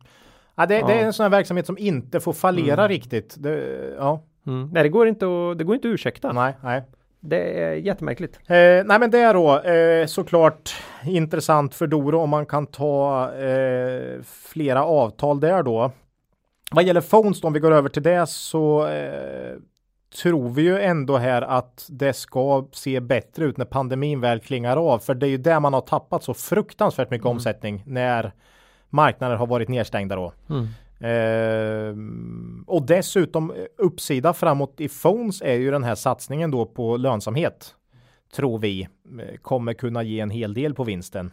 Ja, 0.54 0.66
det, 0.66 0.74
det 0.74 0.80
är 0.80 0.88
Ja. 0.88 0.94
en 0.94 1.12
sån 1.12 1.24
här 1.24 1.30
verksamhet 1.30 1.66
som 1.66 1.78
inte 1.78 2.20
får 2.20 2.32
fallera 2.32 2.88
riktigt. 2.88 3.36
Det, 3.38 3.80
ja, 3.98 4.22
Mm. 4.46 4.70
Nej, 4.72 4.82
det 4.82 4.88
går 4.88 5.08
inte 5.08 5.26
att, 5.26 5.58
det 5.58 5.64
går 5.64 5.74
inte 5.74 5.88
att 5.88 5.94
ursäkta. 5.94 6.32
nej, 6.32 6.54
nej. 6.62 6.82
Det 7.20 7.62
är 7.62 7.74
jättemärkligt. 7.74 8.36
Eh, 8.36 8.84
nej 8.84 8.98
men 9.00 9.10
det 9.10 9.18
är 9.18 9.34
då 9.34 9.60
eh, 9.60 10.06
såklart 10.06 10.74
intressant 11.04 11.74
för 11.74 11.86
Doro 11.86 12.18
om 12.20 12.30
man 12.30 12.46
kan 12.46 12.66
ta 12.66 13.30
eh, 13.34 14.22
flera 14.22 14.84
avtal 14.84 15.40
där 15.40 15.62
då. 15.62 15.92
Vad 16.70 16.84
gäller 16.84 17.00
phones 17.00 17.40
då, 17.40 17.46
om 17.46 17.52
vi 17.52 17.60
går 17.60 17.72
över 17.72 17.88
till 17.88 18.02
det 18.02 18.28
så 18.28 18.86
eh, 18.86 19.56
tror 20.22 20.48
vi 20.48 20.62
ju 20.62 20.80
ändå 20.80 21.16
här 21.16 21.42
att 21.42 21.86
det 21.88 22.12
ska 22.12 22.66
se 22.72 23.00
bättre 23.00 23.44
ut 23.44 23.56
när 23.56 23.64
pandemin 23.64 24.20
väl 24.20 24.40
klingar 24.40 24.76
av. 24.76 24.98
För 24.98 25.14
det 25.14 25.26
är 25.26 25.30
ju 25.30 25.38
där 25.38 25.60
man 25.60 25.74
har 25.74 25.80
tappat 25.80 26.24
så 26.24 26.34
fruktansvärt 26.34 27.10
mycket 27.10 27.26
omsättning 27.26 27.82
när 27.86 28.32
marknader 28.88 29.36
har 29.36 29.46
varit 29.46 29.68
nedstängda 29.68 30.16
då. 30.16 30.32
Eh, 31.00 31.94
och 32.66 32.82
dessutom 32.86 33.50
eh, 33.50 33.56
uppsida 33.78 34.32
framåt 34.32 34.80
i 34.80 34.88
phones 34.88 35.42
är 35.42 35.54
ju 35.54 35.70
den 35.70 35.84
här 35.84 35.94
satsningen 35.94 36.50
då 36.50 36.66
på 36.66 36.96
lönsamhet. 36.96 37.74
Tror 38.34 38.58
vi 38.58 38.82
eh, 38.82 39.36
kommer 39.42 39.72
kunna 39.74 40.02
ge 40.02 40.20
en 40.20 40.30
hel 40.30 40.54
del 40.54 40.74
på 40.74 40.84
vinsten. 40.84 41.30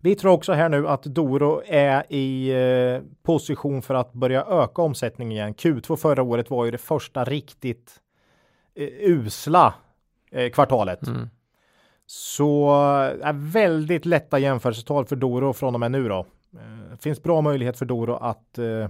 Vi 0.00 0.14
tror 0.14 0.32
också 0.32 0.52
här 0.52 0.68
nu 0.68 0.88
att 0.88 1.02
Doro 1.02 1.62
är 1.66 2.12
i 2.12 2.50
eh, 2.50 3.02
position 3.22 3.82
för 3.82 3.94
att 3.94 4.12
börja 4.12 4.44
öka 4.44 4.82
omsättningen 4.82 5.32
igen. 5.32 5.54
Q2 5.54 5.96
förra 5.96 6.22
året 6.22 6.50
var 6.50 6.64
ju 6.64 6.70
det 6.70 6.78
första 6.78 7.24
riktigt 7.24 8.00
eh, 8.74 8.88
usla 9.00 9.74
eh, 10.30 10.50
kvartalet. 10.50 11.00
Så 12.06 12.74
är 13.22 13.52
väldigt 13.52 14.06
lätta 14.06 14.38
jämförelsetal 14.38 15.06
för 15.06 15.16
Doro 15.16 15.52
från 15.52 15.74
och 15.74 15.80
med 15.80 15.90
nu 15.90 16.08
då. 16.08 16.26
Eh, 16.54 16.98
finns 16.98 17.22
bra 17.22 17.40
möjlighet 17.40 17.78
för 17.78 17.86
Doro 17.86 18.14
att 18.14 18.58
eh, 18.58 18.88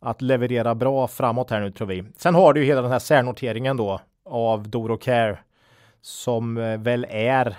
att 0.00 0.22
leverera 0.22 0.74
bra 0.74 1.08
framåt 1.08 1.50
här 1.50 1.60
nu 1.60 1.70
tror 1.70 1.86
vi. 1.88 2.04
Sen 2.16 2.34
har 2.34 2.52
du 2.52 2.60
ju 2.60 2.66
hela 2.66 2.82
den 2.82 2.90
här 2.90 2.98
särnoteringen 2.98 3.76
då 3.76 4.00
av 4.24 4.68
Doro 4.68 4.96
Care 4.96 5.38
som 6.02 6.56
eh, 6.56 6.78
väl 6.78 7.06
är 7.10 7.56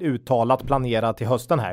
uttalat 0.00 0.66
planerad 0.66 1.16
till 1.16 1.26
hösten 1.26 1.58
här. 1.58 1.72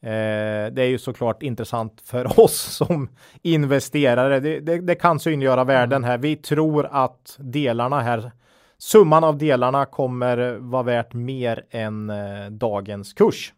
Eh, 0.00 0.72
det 0.72 0.82
är 0.82 0.88
ju 0.88 0.98
såklart 0.98 1.42
intressant 1.42 2.00
för 2.00 2.40
oss 2.40 2.60
som 2.60 3.08
investerare. 3.42 4.40
Det, 4.40 4.60
det, 4.60 4.80
det 4.80 4.94
kan 4.94 5.20
synliggöra 5.20 5.64
värden 5.64 6.04
här. 6.04 6.18
Vi 6.18 6.36
tror 6.36 6.88
att 6.90 7.36
delarna 7.38 8.00
här, 8.00 8.32
summan 8.78 9.24
av 9.24 9.38
delarna 9.38 9.84
kommer 9.84 10.56
vara 10.58 10.82
värt 10.82 11.14
mer 11.14 11.64
än 11.70 12.10
eh, 12.10 12.50
dagens 12.50 13.12
kurs. 13.12 13.52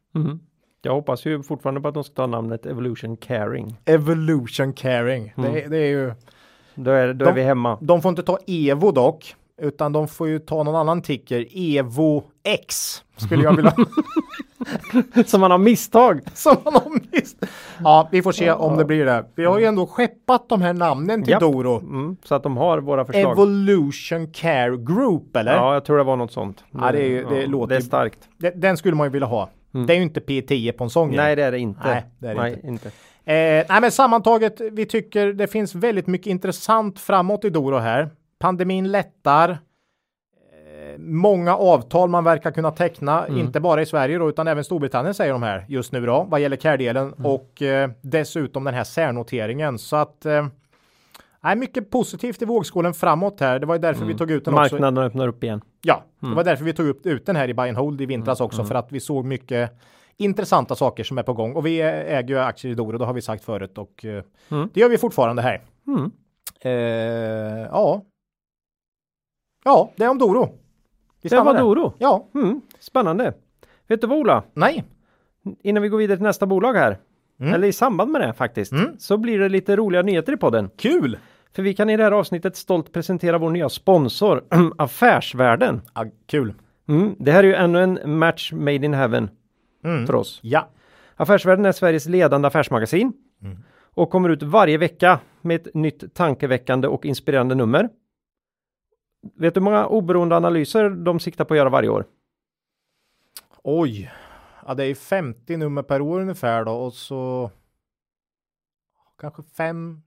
Jag 0.82 0.92
hoppas 0.94 1.26
ju 1.26 1.42
fortfarande 1.42 1.80
på 1.80 1.88
att 1.88 1.94
de 1.94 2.04
ska 2.04 2.14
ta 2.14 2.26
namnet 2.26 2.66
Evolution 2.66 3.16
Caring. 3.16 3.76
Evolution 3.84 4.72
Caring. 4.72 5.32
Det, 5.36 5.68
det 5.68 5.76
är 5.78 5.86
ju, 5.88 6.12
Då 6.74 6.90
är, 6.90 7.14
då 7.14 7.24
är 7.24 7.28
De- 7.28 7.34
vi 7.34 7.42
hemma. 7.42 7.78
de 7.80 8.02
får 8.02 8.08
inte 8.08 8.22
ta 8.22 8.38
Evo 8.46 8.90
dock, 8.92 9.34
utan 9.62 9.92
de 9.92 10.08
får 10.08 10.28
ju 10.28 10.38
ta 10.38 10.62
någon 10.62 10.76
annan 10.76 11.02
ticker. 11.02 11.46
Evo 11.78 12.22
X 12.42 13.02
skulle 13.16 13.42
jag 13.44 13.56
vilja 13.56 13.74
Som 15.26 15.40
man 15.40 15.50
har 15.50 15.58
misstag. 15.58 16.20
som 16.34 16.56
man 16.64 16.74
har 16.74 16.90
mist. 17.12 17.36
Ja, 17.84 18.08
vi 18.12 18.22
får 18.22 18.32
se 18.32 18.52
om 18.52 18.76
det 18.76 18.84
blir 18.84 19.04
det. 19.04 19.24
Vi 19.34 19.44
har 19.44 19.58
ju 19.58 19.64
ändå 19.64 19.86
skeppat 19.86 20.48
de 20.48 20.62
här 20.62 20.72
namnen 20.72 21.22
till 21.22 21.30
Japp. 21.30 21.40
Doro. 21.40 21.78
Mm, 21.78 22.16
så 22.24 22.34
att 22.34 22.42
de 22.42 22.56
har 22.56 22.78
våra 22.78 23.04
förslag. 23.04 23.32
Evolution 23.32 24.32
Care 24.32 24.76
Group 24.76 25.36
eller? 25.36 25.54
Ja, 25.54 25.74
jag 25.74 25.84
tror 25.84 25.98
det 25.98 26.04
var 26.04 26.16
något 26.16 26.32
sånt. 26.32 26.64
Ja, 26.70 26.92
det 26.92 27.02
är 27.02 27.24
det 27.30 27.46
låter 27.46 27.68
det 27.68 27.76
är 27.76 27.80
starkt. 27.80 28.18
De- 28.38 28.50
Den 28.50 28.76
skulle 28.76 28.96
man 28.96 29.06
ju 29.06 29.10
vilja 29.10 29.26
ha. 29.28 29.48
Det 29.72 29.92
är 29.92 29.96
ju 29.96 30.02
inte 30.02 30.20
P10 30.20 30.72
på 30.72 30.84
en 30.84 30.90
sån 30.90 31.08
grej. 31.08 31.16
Nej, 31.16 31.36
det 31.36 31.42
är 31.42 31.52
det 31.52 31.58
inte. 31.58 31.80
Nej, 31.84 32.04
det 32.18 32.28
är 32.28 32.34
det 32.34 32.40
Nej, 32.40 32.52
inte. 32.52 32.68
inte. 32.68 32.88
Eh, 33.24 33.66
nej, 33.68 33.80
men 33.80 33.90
sammantaget, 33.90 34.60
vi 34.72 34.86
tycker 34.86 35.32
det 35.32 35.46
finns 35.46 35.74
väldigt 35.74 36.06
mycket 36.06 36.26
intressant 36.26 37.00
framåt 37.00 37.44
i 37.44 37.50
Doro 37.50 37.76
här. 37.76 38.10
Pandemin 38.38 38.90
lättar. 38.90 39.50
Eh, 39.50 40.98
många 40.98 41.56
avtal 41.56 42.08
man 42.08 42.24
verkar 42.24 42.50
kunna 42.50 42.70
teckna, 42.70 43.28
inte 43.28 43.60
bara 43.60 43.82
i 43.82 43.86
Sverige 43.86 44.18
då, 44.18 44.28
utan 44.28 44.48
även 44.48 44.64
Storbritannien 44.64 45.14
säger 45.14 45.32
de 45.32 45.42
här 45.42 45.64
just 45.68 45.92
nu 45.92 46.06
då, 46.06 46.26
vad 46.30 46.40
gäller 46.40 46.56
care-delen 46.56 47.12
och 47.12 47.62
eh, 47.62 47.90
dessutom 48.00 48.64
den 48.64 48.74
här 48.74 48.84
särnoteringen. 48.84 49.78
Så 49.78 49.96
att 49.96 50.26
eh, 50.26 50.46
nej, 51.40 51.56
mycket 51.56 51.90
positivt 51.90 52.42
i 52.42 52.44
vågskålen 52.44 52.94
framåt 52.94 53.40
här. 53.40 53.58
Det 53.58 53.66
var 53.66 53.74
ju 53.74 53.80
därför 53.80 54.04
vi 54.04 54.14
tog 54.14 54.30
ut 54.30 54.44
den 54.44 54.54
också. 54.54 54.74
Marknaden 54.74 55.04
öppnar 55.04 55.28
upp 55.28 55.44
igen. 55.44 55.60
Ja, 55.82 56.04
det 56.20 56.34
var 56.34 56.44
därför 56.44 56.64
vi 56.64 56.72
tog 56.72 56.86
upp, 56.86 57.06
ut 57.06 57.26
den 57.26 57.36
här 57.36 57.48
i 57.48 57.54
buy 57.54 57.68
and 57.68 57.78
hold 57.78 58.00
i 58.00 58.06
vintras 58.06 58.40
också 58.40 58.64
för 58.64 58.74
att 58.74 58.92
vi 58.92 59.00
såg 59.00 59.24
mycket 59.24 59.70
intressanta 60.16 60.74
saker 60.74 61.04
som 61.04 61.18
är 61.18 61.22
på 61.22 61.32
gång 61.32 61.52
och 61.54 61.66
vi 61.66 61.80
äger 61.80 62.34
ju 62.34 62.38
aktier 62.38 62.72
i 62.72 62.74
Doro, 62.74 62.98
det 62.98 63.04
har 63.04 63.12
vi 63.14 63.22
sagt 63.22 63.44
förut 63.44 63.78
och 63.78 64.04
eh, 64.04 64.24
det 64.72 64.80
gör 64.80 64.88
vi 64.88 64.98
fortfarande 64.98 65.42
här. 65.42 65.60
Mm. 65.86 66.10
Eh, 66.60 66.70
ja. 67.70 68.04
Ja, 69.64 69.92
det 69.96 70.04
är 70.04 70.08
om 70.08 70.18
Doro. 70.18 70.58
Vi 71.22 71.28
Det 71.28 71.36
var 71.40 71.54
där. 71.54 71.60
Doro. 71.60 71.92
Ja, 71.98 72.28
Mm. 72.34 72.60
Spännande. 72.78 73.34
Vet 73.86 74.00
du 74.00 74.06
vad 74.06 74.18
Ola? 74.18 74.42
nej. 74.54 74.84
Innan 75.62 75.82
vi 75.82 75.88
går 75.88 75.98
vidare 75.98 76.16
till 76.16 76.22
nästa 76.22 76.46
bolag 76.46 76.74
här. 76.74 76.98
Mm. 77.40 77.54
Eller 77.54 77.68
i 77.68 77.72
samband 77.72 78.10
med 78.10 78.20
det 78.20 78.32
faktiskt. 78.32 78.72
Så 78.98 79.16
blir 79.16 79.38
det 79.38 79.48
lite 79.48 79.76
roliga 79.76 80.02
nyheter 80.02 80.32
i 80.32 80.36
podden. 80.36 80.70
Kul! 80.76 81.18
För 81.52 81.62
vi 81.62 81.74
kan 81.74 81.90
i 81.90 81.96
det 81.96 82.02
här 82.04 82.12
avsnittet 82.12 82.56
stolt 82.56 82.92
presentera 82.92 83.38
vår 83.38 83.50
nya 83.50 83.68
sponsor 83.68 84.44
Affärsvärlden. 84.78 85.82
Ja, 85.94 86.06
kul. 86.26 86.54
Mm. 86.88 87.16
Det 87.18 87.32
här 87.32 87.44
är 87.44 87.48
ju 87.48 87.54
ännu 87.54 87.82
en 87.82 88.18
match 88.18 88.52
made 88.52 88.74
in 88.74 88.94
heaven 88.94 89.30
Mm. 89.84 90.06
för 90.06 90.14
oss. 90.14 90.40
Ja. 90.42 90.68
Affärsvärlden 91.16 91.66
är 91.66 91.72
Sveriges 91.72 92.06
ledande 92.06 92.48
affärsmagasin 92.48 93.12
och 93.94 94.10
kommer 94.10 94.28
ut 94.28 94.42
varje 94.42 94.78
vecka 94.78 95.20
med 95.40 95.66
ett 95.66 95.74
nytt 95.74 96.14
tankeväckande 96.14 96.88
och 96.88 97.04
inspirerande 97.06 97.54
nummer. 97.54 97.88
Vet 99.36 99.54
du 99.54 99.60
hur 99.60 99.64
många 99.64 99.86
oberoende 99.86 100.36
analyser 100.36 100.90
de 100.90 101.20
siktar 101.20 101.44
på 101.44 101.54
att 101.54 101.58
göra 101.58 101.68
varje 101.68 101.88
år? 101.88 102.04
Oj. 103.62 104.10
Ja, 104.66 104.74
det 104.74 104.84
är 104.84 104.94
50 104.94 105.56
nummer 105.56 105.82
per 105.82 106.00
år 106.00 106.20
ungefär 106.20 106.64
då 106.64 106.72
och 106.72 106.92
så 106.94 107.50
kanske 109.20 109.42
fem 109.42 110.02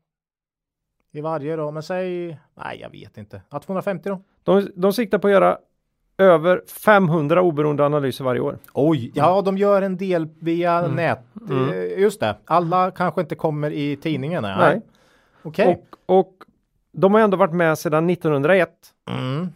i 1.15 1.21
varje 1.21 1.55
då, 1.55 1.71
men 1.71 1.83
säg 1.83 2.37
nej, 2.55 2.79
jag 2.81 2.89
vet 2.89 3.17
inte. 3.17 3.41
Ja, 3.49 3.59
250 3.59 4.09
då. 4.09 4.21
De, 4.43 4.71
de 4.75 4.93
siktar 4.93 5.17
på 5.17 5.27
att 5.27 5.33
göra 5.33 5.57
över 6.17 6.61
500 6.85 7.41
oberoende 7.41 7.85
analyser 7.85 8.23
varje 8.25 8.41
år. 8.41 8.57
Oj, 8.73 9.11
ja, 9.15 9.41
de 9.41 9.57
gör 9.57 9.81
en 9.81 9.97
del 9.97 10.27
via 10.39 10.87
nät. 10.87 11.19
Eh, 11.51 11.99
Just 12.01 12.19
det, 12.19 12.35
alla 12.45 12.91
kanske 12.91 13.21
inte 13.21 13.35
kommer 13.35 13.71
i 13.71 13.95
tidningen. 13.95 14.43
Nej. 14.43 14.81
Okej. 15.43 15.83
Och, 16.05 16.19
och 16.19 16.33
de 16.91 17.13
har 17.13 17.21
ändå 17.21 17.37
varit 17.37 17.53
med 17.53 17.77
sedan 17.77 18.09
1901. 18.09 18.69
Mm. 19.09 19.49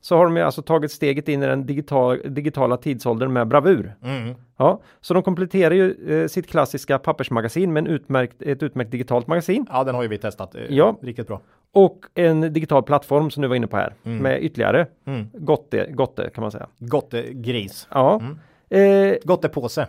Så 0.00 0.16
har 0.16 0.24
de 0.24 0.36
ju 0.36 0.42
alltså 0.42 0.62
tagit 0.62 0.92
steget 0.92 1.28
in 1.28 1.42
i 1.42 1.46
den 1.46 1.66
digital, 1.66 2.20
digitala 2.24 2.76
tidsåldern 2.76 3.32
med 3.32 3.48
bravur. 3.48 3.94
Mm. 4.02 4.34
Ja, 4.56 4.80
så 5.00 5.14
de 5.14 5.22
kompletterar 5.22 5.74
ju 5.74 5.94
eh, 6.22 6.28
sitt 6.28 6.46
klassiska 6.46 6.98
pappersmagasin 6.98 7.72
med 7.72 7.80
en 7.80 7.86
utmärkt, 7.86 8.42
ett 8.42 8.62
utmärkt 8.62 8.90
digitalt 8.90 9.26
magasin. 9.26 9.66
Ja, 9.70 9.84
den 9.84 9.94
har 9.94 10.02
ju 10.02 10.08
vi 10.08 10.18
testat. 10.18 10.54
Eh, 10.54 10.62
Ja. 10.68 10.96
Riktigt 11.02 11.26
bra. 11.26 11.40
Och 11.72 11.98
en 12.14 12.40
digital 12.52 12.82
plattform 12.82 13.30
som 13.30 13.42
du 13.42 13.48
var 13.48 13.56
inne 13.56 13.66
på 13.66 13.76
här. 13.76 13.94
Mm. 14.04 14.18
Med 14.18 14.42
ytterligare 14.44 14.86
Mm. 15.06 15.26
gotte, 15.34 15.86
gotte 15.92 16.30
kan 16.34 16.42
man 16.42 16.50
säga. 16.50 16.66
Gotte 16.78 17.22
gris. 17.32 17.88
Ja. 17.90 18.20
Mm. 18.20 19.10
Eh, 19.10 19.16
Gotte 19.24 19.48
påse. 19.48 19.86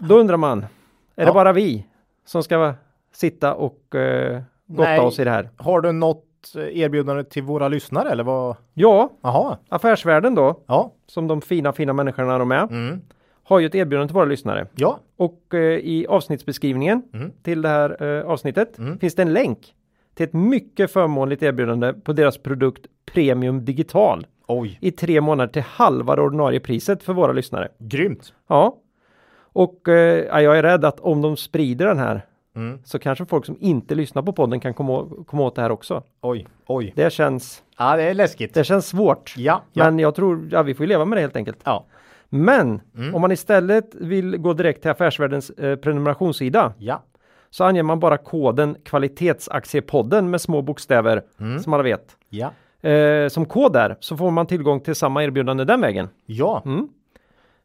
då 0.00 0.18
undrar 0.18 0.36
man, 0.36 0.58
är 0.62 0.66
Ja. 1.14 1.24
det 1.26 1.32
bara 1.32 1.52
vi 1.52 1.86
som 2.24 2.42
ska 2.42 2.74
sitta 3.14 3.54
och 3.54 3.94
eh, 3.94 4.42
gotta 4.66 4.88
Nej. 4.88 5.00
oss 5.00 5.18
i 5.18 5.24
det 5.24 5.30
här? 5.30 5.50
Har 5.56 5.80
du 5.80 5.92
något 5.92 6.24
eh, 6.56 6.78
erbjudande 6.78 7.24
till 7.24 7.42
våra 7.42 7.68
lyssnare 7.68 8.10
eller 8.10 8.24
vad? 8.24 8.56
Ja, 8.74 9.10
Jaha. 9.22 9.56
Affärsvärlden 9.68 10.34
då, 10.34 10.60
Ja. 10.66 10.92
som 11.06 11.26
de 11.28 11.42
fina, 11.42 11.72
fina 11.72 11.92
människorna 11.92 12.38
de 12.38 12.52
är, 12.52 12.62
Mm. 12.62 13.00
har 13.44 13.58
ju 13.58 13.66
ett 13.66 13.74
erbjudande 13.74 14.08
till 14.08 14.14
våra 14.14 14.24
lyssnare. 14.24 14.66
Ja. 14.74 14.98
Och 15.16 15.54
eh, 15.54 15.60
i 15.60 16.06
avsnittsbeskrivningen 16.08 17.02
Mm. 17.14 17.30
till 17.42 17.62
det 17.62 17.68
här 17.68 18.02
eh, 18.02 18.26
avsnittet 18.30 18.78
Mm. 18.78 18.98
finns 18.98 19.14
det 19.14 19.22
en 19.22 19.32
länk 19.32 19.74
till 20.14 20.24
ett 20.24 20.32
mycket 20.32 20.92
förmånligt 20.92 21.42
erbjudande 21.42 21.92
på 21.92 22.12
deras 22.12 22.38
produkt 22.38 22.86
Premium 23.14 23.64
Digital 23.64 24.26
Oj. 24.46 24.78
i 24.80 24.90
tre 24.90 25.20
månader 25.20 25.52
till 25.52 25.62
halva 25.62 26.16
det 26.16 26.22
ordinarie 26.22 26.60
priset 26.60 27.02
för 27.02 27.12
våra 27.12 27.32
lyssnare. 27.32 27.68
Grymt. 27.78 28.34
Ja, 28.48 28.76
och 29.54 29.88
eh, 29.88 30.24
ja, 30.24 30.40
jag 30.42 30.58
är 30.58 30.62
rädd 30.62 30.84
att 30.84 31.00
om 31.00 31.22
de 31.22 31.36
sprider 31.36 31.86
den 31.86 31.98
här 31.98 32.22
Mm. 32.56 32.78
så 32.84 32.98
kanske 32.98 33.26
folk 33.26 33.46
som 33.46 33.56
inte 33.60 33.94
lyssnar 33.94 34.22
på 34.22 34.32
podden 34.32 34.60
kan 34.60 34.74
komma, 34.74 35.08
komma 35.26 35.42
åt 35.42 35.54
det 35.54 35.62
här 35.62 35.70
också. 35.70 36.02
Oj. 36.20 36.46
Oj. 36.66 36.92
Det 36.96 37.12
känns, 37.12 37.62
Ja, 37.78 37.96
det 37.96 38.02
är 38.02 38.14
läskigt. 38.14 38.54
det 38.54 38.64
känns 38.64 38.86
svårt. 38.88 39.34
Ja. 39.36 39.62
Ja. 39.72 39.84
Men 39.84 39.98
jag 39.98 40.14
tror, 40.14 40.48
ja 40.52 40.62
vi 40.62 40.74
får 40.74 40.84
ju 40.84 40.88
leva 40.88 41.04
med 41.04 41.16
det 41.16 41.20
helt 41.22 41.36
enkelt. 41.36 41.58
ja. 41.64 41.86
Men 42.28 42.80
Mm. 42.96 43.14
om 43.14 43.20
man 43.20 43.32
istället 43.32 43.94
vill 43.94 44.36
gå 44.36 44.52
direkt 44.52 44.82
till 44.82 44.90
Affärsvärldens 44.90 45.50
eh, 45.50 45.76
prenumerationssida 45.76 46.72
Ja. 46.78 47.02
så 47.50 47.64
anger 47.64 47.82
man 47.82 48.00
bara 48.00 48.16
koden 48.16 48.76
kvalitetsaktiepodden 48.84 50.30
med 50.30 50.40
små 50.40 50.62
bokstäver 50.62 51.22
Mm. 51.40 51.58
som 51.58 51.72
alla 51.72 51.82
vet. 51.82 52.16
Ja. 52.28 52.50
Eh, 52.90 53.28
som 53.28 53.46
kod 53.46 53.72
där 53.72 53.96
så 54.00 54.16
får 54.16 54.30
man 54.30 54.46
tillgång 54.46 54.80
till 54.80 54.94
samma 54.94 55.24
erbjudande 55.24 55.64
den 55.64 55.80
vägen. 55.80 56.08
Ja. 56.26 56.62
Mm. 56.64 56.88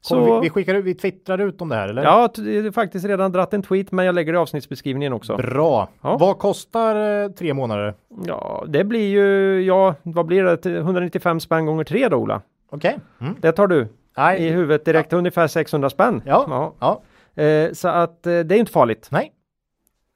Så, 0.01 0.35
vi, 0.35 0.39
vi 0.41 0.49
skickar 0.49 0.75
vi 0.75 0.95
twittrar 0.95 1.41
ut 1.41 1.61
om 1.61 1.69
det 1.69 1.75
här 1.75 1.87
eller? 1.87 2.03
ja, 2.03 2.29
det 2.35 2.57
är 2.57 2.71
faktiskt 2.71 3.05
redan 3.05 3.31
dratt 3.31 3.53
en 3.53 3.61
tweet 3.61 3.91
men 3.91 4.05
jag 4.05 4.15
lägger 4.15 4.33
det 4.33 4.37
i 4.37 4.39
avsnittsbeskrivningen 4.39 5.13
också. 5.13 5.35
Bra. 5.35 5.89
Ja. 6.01 6.17
Vad 6.17 6.37
kostar 6.37 7.23
eh, 7.23 7.29
tre 7.29 7.53
månader? 7.53 7.93
Ja, 8.25 8.65
det 8.67 8.83
blir 8.83 9.09
ju, 9.09 9.61
ja, 9.61 9.95
vad 10.03 10.25
blir 10.25 10.43
det? 10.43 10.65
195 10.65 11.39
spänn 11.39 11.65
gånger 11.65 11.83
tre 11.83 12.09
då 12.09 12.17
Ola? 12.17 12.41
Okej. 12.69 12.97
Mm. 13.21 13.35
Det 13.41 13.51
tar 13.51 13.67
du 13.67 13.87
Nej. 14.17 14.43
i 14.43 14.49
huvudet 14.49 14.85
direkt, 14.85 15.13
ungefär 15.13 15.47
600 15.47 15.89
spänn. 15.89 16.21
Ja. 16.25 16.73
Ja. 16.79 17.01
Eh, 17.43 17.71
så 17.71 17.87
att 17.87 18.27
eh, 18.27 18.39
det 18.39 18.55
är 18.55 18.59
inte 18.59 18.71
farligt. 18.71 19.07
Nej. 19.11 19.31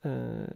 eh, 0.05 0.11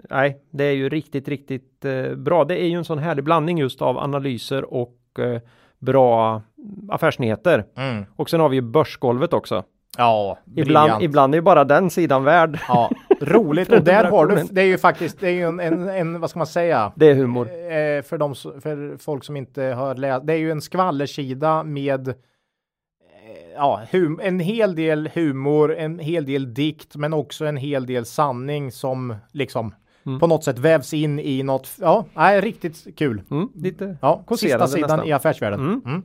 nej, 0.10 0.42
det 0.52 0.64
är 0.64 0.72
ju 0.74 0.90
riktigt, 0.90 1.28
riktigt 1.28 1.86
eh, 1.86 2.16
bra. 2.16 2.46
Det 2.46 2.62
är 2.62 2.68
ju 2.68 2.78
en 2.78 2.86
sån 2.86 3.00
härlig 3.00 3.24
blandning 3.24 3.58
just 3.58 3.82
av 3.82 3.98
analyser 3.98 4.74
och 4.74 4.98
bra 5.86 6.42
affärsnyheter. 6.90 7.66
Mm. 7.78 8.06
Och 8.16 8.30
sen 8.30 8.40
har 8.40 8.50
vi 8.50 8.56
ju 8.56 8.62
börsgolvet 8.62 9.34
också. 9.34 9.64
Ja, 9.98 10.38
Ibland, 10.56 11.04
ibland 11.04 11.34
är 11.34 11.38
ju 11.38 11.42
bara 11.42 11.64
den 11.64 11.90
sidan 11.90 12.24
värd. 12.24 12.60
Ja, 12.68 12.92
roligt. 13.22 13.72
Och 13.72 13.84
där 13.84 14.04
har 14.04 14.28
du, 14.28 14.44
det 14.52 14.62
är 14.62 14.66
ju 14.66 14.78
faktiskt, 14.78 15.20
det 15.20 15.28
är 15.28 15.32
ju 15.32 15.48
en, 15.48 15.60
en, 15.60 15.90
en 15.90 16.20
vad 16.22 16.30
ska 16.30 16.40
man 16.40 16.48
säga? 16.48 16.92
Det 16.96 17.10
är 17.10 17.16
humor. 17.16 17.48
Eh, 17.48 18.02
för, 18.02 18.18
de, 18.18 18.36
för 18.36 18.98
folk 18.98 19.24
som 19.24 19.38
inte 19.38 19.64
har 19.64 19.96
läst, 19.96 20.28
det 20.28 20.34
är 20.34 20.38
ju 20.38 20.52
en 20.52 20.62
skvallersida 20.62 21.64
med 21.64 22.08
eh, 22.08 22.16
ja, 23.56 23.82
hum, 23.92 24.20
en 24.24 24.40
hel 24.40 24.76
del 24.76 25.10
humor, 25.14 25.76
en 25.76 26.00
hel 26.00 26.26
del 26.26 26.54
dikt, 26.54 26.96
men 26.96 27.14
också 27.14 27.46
en 27.46 27.58
hel 27.58 27.86
del 27.86 28.06
sanning 28.06 28.72
som 28.72 29.16
liksom 29.32 29.74
Mm. 30.06 30.20
på 30.20 30.28
något 30.28 30.44
sätt 30.44 30.60
vävs 30.60 30.94
in 30.94 31.20
i 31.20 31.44
något. 31.44 31.70
Ja, 31.82 32.06
nej, 32.14 32.42
riktigt 32.42 32.98
kul. 32.98 33.22
Mm, 33.32 33.50
lite 33.56 33.98
Ja, 34.02 34.24
sista 34.38 34.68
sidan 34.68 34.90
nästan. 34.90 35.08
i 35.08 35.12
affärsvärlden. 35.12 35.60
Mm. 35.60 35.82
Mm. 35.86 36.04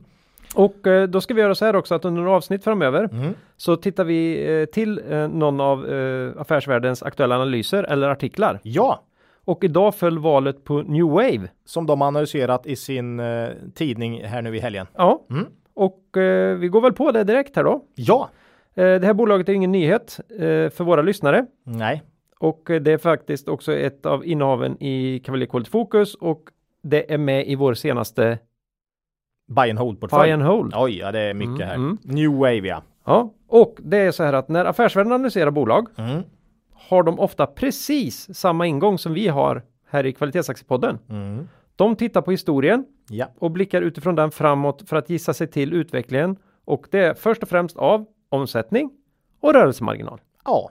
Och 0.55 0.87
eh, 0.87 1.07
då 1.07 1.21
ska 1.21 1.33
vi 1.33 1.41
göra 1.41 1.55
så 1.55 1.65
här 1.65 1.75
också 1.75 1.95
att 1.95 2.05
under 2.05 2.21
några 2.21 2.35
avsnitt 2.37 2.63
framöver 2.63 3.09
Mm. 3.11 3.33
så 3.57 3.75
tittar 3.75 4.03
vi 4.03 4.53
eh, 4.61 4.65
till 4.65 5.01
eh, 5.09 5.27
någon 5.27 5.59
av 5.61 5.79
affärsvärldens 6.37 7.03
aktuella 7.03 7.35
analyser 7.35 7.83
eller 7.83 8.09
artiklar. 8.09 8.59
Ja, 8.63 9.03
Och 9.45 9.63
idag 9.63 9.95
föll 9.95 10.19
valet 10.19 10.63
på 10.63 10.81
New 10.81 11.05
Wave. 11.05 11.47
som 11.65 11.85
de 11.85 12.01
analyserat 12.01 12.65
i 12.67 12.75
sin 12.75 13.19
eh, 13.19 13.47
tidning 13.75 14.23
här 14.25 14.41
nu 14.41 14.55
i 14.55 14.59
helgen. 14.59 14.87
Ja, 14.95 15.21
Mm. 15.29 15.45
och 15.73 16.17
eh, 16.17 16.57
vi 16.57 16.67
går 16.67 16.81
väl 16.81 16.93
på 16.93 17.11
det 17.11 17.23
direkt 17.23 17.55
här 17.55 17.63
då. 17.63 17.81
Ja, 17.95 18.29
Eh, 18.75 18.83
det 18.99 19.05
här 19.05 19.13
bolaget 19.13 19.49
är 19.49 19.53
ingen 19.53 19.71
nyhet 19.71 20.19
för 20.73 20.83
våra 20.83 21.01
lyssnare 21.01 21.45
nej, 21.63 22.01
och 22.41 22.69
eh, 22.69 22.81
det 22.81 22.91
är 22.91 22.97
faktiskt 22.97 23.47
också 23.47 23.73
ett 23.73 24.05
av 24.05 24.25
innehaven 24.25 24.83
i 24.83 25.19
Cavalier 25.25 25.47
Quality 25.47 25.71
Focus 25.71 26.15
och 26.15 26.41
det 26.83 27.13
är 27.13 27.17
med 27.17 27.47
i 27.47 27.55
vår 27.55 27.73
senaste 27.73 28.39
buy 29.47 29.69
and 29.69 29.79
hold 29.79 29.99
portfölj. 29.99 30.21
Buy 30.23 30.31
and 30.31 30.43
Hold. 30.43 30.73
Oj, 30.75 30.97
ja 30.97 31.11
det 31.11 31.19
är 31.19 31.33
mycket 31.33 31.55
Mm, 31.55 31.67
här. 31.67 31.75
mm. 31.75 31.97
New 32.03 32.31
Wave 32.31 32.67
ja. 32.67 32.83
Ja, 33.05 33.33
och 33.47 33.75
det 33.79 33.97
är 33.97 34.11
så 34.11 34.23
här 34.23 34.33
att 34.33 34.49
när 34.49 34.65
affärsvärlden 34.65 35.13
analyserar 35.13 35.51
bolag 35.51 35.87
Mm. 35.97 36.21
har 36.73 37.03
de 37.03 37.19
ofta 37.19 37.47
precis 37.47 38.35
samma 38.37 38.65
ingång 38.67 38.97
som 38.97 39.13
vi 39.13 39.27
har 39.27 39.63
här 39.89 40.05
i 40.05 40.13
Kvalitetsaktiepodden. 40.13 40.99
Mm. 41.09 41.47
De 41.75 41.95
tittar 41.95 42.21
på 42.21 42.31
historien 42.31 42.85
Ja. 43.09 43.25
och 43.39 43.51
blickar 43.51 43.81
utifrån 43.81 44.15
den 44.15 44.31
framåt 44.31 44.89
för 44.89 44.95
att 44.95 45.09
gissa 45.09 45.33
sig 45.33 45.47
till 45.47 45.73
utvecklingen 45.73 46.35
och 46.65 46.87
det 46.91 46.99
är 46.99 47.13
först 47.13 47.43
och 47.43 47.49
främst 47.49 47.77
av 47.77 48.05
omsättning 48.29 48.91
och 49.39 49.53
rörelsemarginal. 49.53 50.21
ja, 50.45 50.69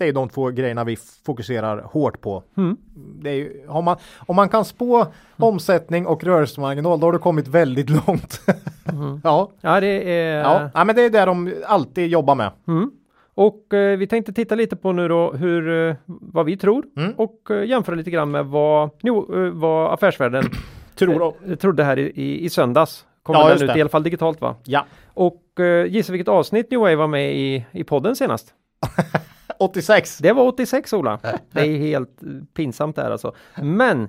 det 0.00 0.08
är 0.08 0.12
de 0.12 0.28
två 0.28 0.48
grejerna 0.50 0.84
vi 0.84 0.96
fokuserar 1.26 1.82
hårt 1.82 2.20
på. 2.20 2.42
Mm. 2.56 2.76
Ju, 3.24 3.64
man, 3.84 3.96
om 4.26 4.36
man 4.36 4.48
kan 4.48 4.64
spå 4.64 5.06
omsättning 5.36 6.06
och 6.06 6.24
rörelsemarginal, 6.24 7.00
då 7.00 7.06
har 7.06 7.12
du 7.12 7.18
kommit 7.18 7.48
väldigt 7.48 7.90
långt. 7.90 8.40
ja, 9.24 9.50
Ja, 9.60 9.80
det 9.80 10.12
är... 10.14 10.38
ja. 10.40 10.70
ja, 10.74 10.84
men 10.84 10.96
det 10.96 11.02
är 11.02 11.10
det 11.10 11.24
de 11.24 11.54
alltid 11.66 12.08
jobbar 12.10 12.34
med. 12.34 12.50
Mm. 12.68 12.90
Och 13.34 13.74
eh, 13.74 13.98
vi 13.98 14.06
tänkte 14.06 14.32
titta 14.32 14.54
lite 14.54 14.76
på 14.76 14.92
nu 14.92 15.08
då 15.08 15.32
hur, 15.32 15.88
eh, 15.88 15.94
vad 16.06 16.46
vi 16.46 16.56
tror 16.56 16.84
Mm. 16.96 17.12
och 17.16 17.50
eh, 17.50 17.64
jämföra 17.64 17.96
lite 17.96 18.10
grann 18.10 18.30
med 18.30 18.46
vad, 18.46 18.90
jo, 19.02 19.34
eh, 19.34 19.50
vad 19.50 19.92
affärsvärlden 19.94 20.44
Tror 20.94 21.34
eh, 21.48 21.54
trodde 21.54 21.84
här 21.84 21.98
i, 21.98 22.12
i, 22.14 22.44
i 22.44 22.48
söndags. 22.50 23.06
Kommer 23.22 23.40
Ja, 23.40 23.48
den 23.48 23.62
ut 23.62 23.68
det. 23.72 23.78
i 23.78 23.80
alla 23.80 23.90
fall 23.90 24.02
digitalt 24.02 24.40
va? 24.40 24.56
Ja, 24.64 24.86
Och 25.14 25.60
eh, 25.60 25.86
gissa 25.86 26.12
vilket 26.12 26.28
avsnitt 26.28 26.70
New 26.70 26.80
Wave 26.80 26.96
var 26.96 27.06
med 27.06 27.36
i, 27.36 27.64
i 27.72 27.84
podden 27.84 28.16
senast? 28.16 28.54
86. 29.60 30.18
Det 30.18 30.32
var 30.32 30.46
86 30.46 30.92
Ola. 30.92 31.18
Det 31.52 31.60
är 31.60 31.78
helt 31.78 32.20
pinsamt 32.54 32.96
där 32.96 33.10
alltså. 33.10 33.32
Men 33.62 34.08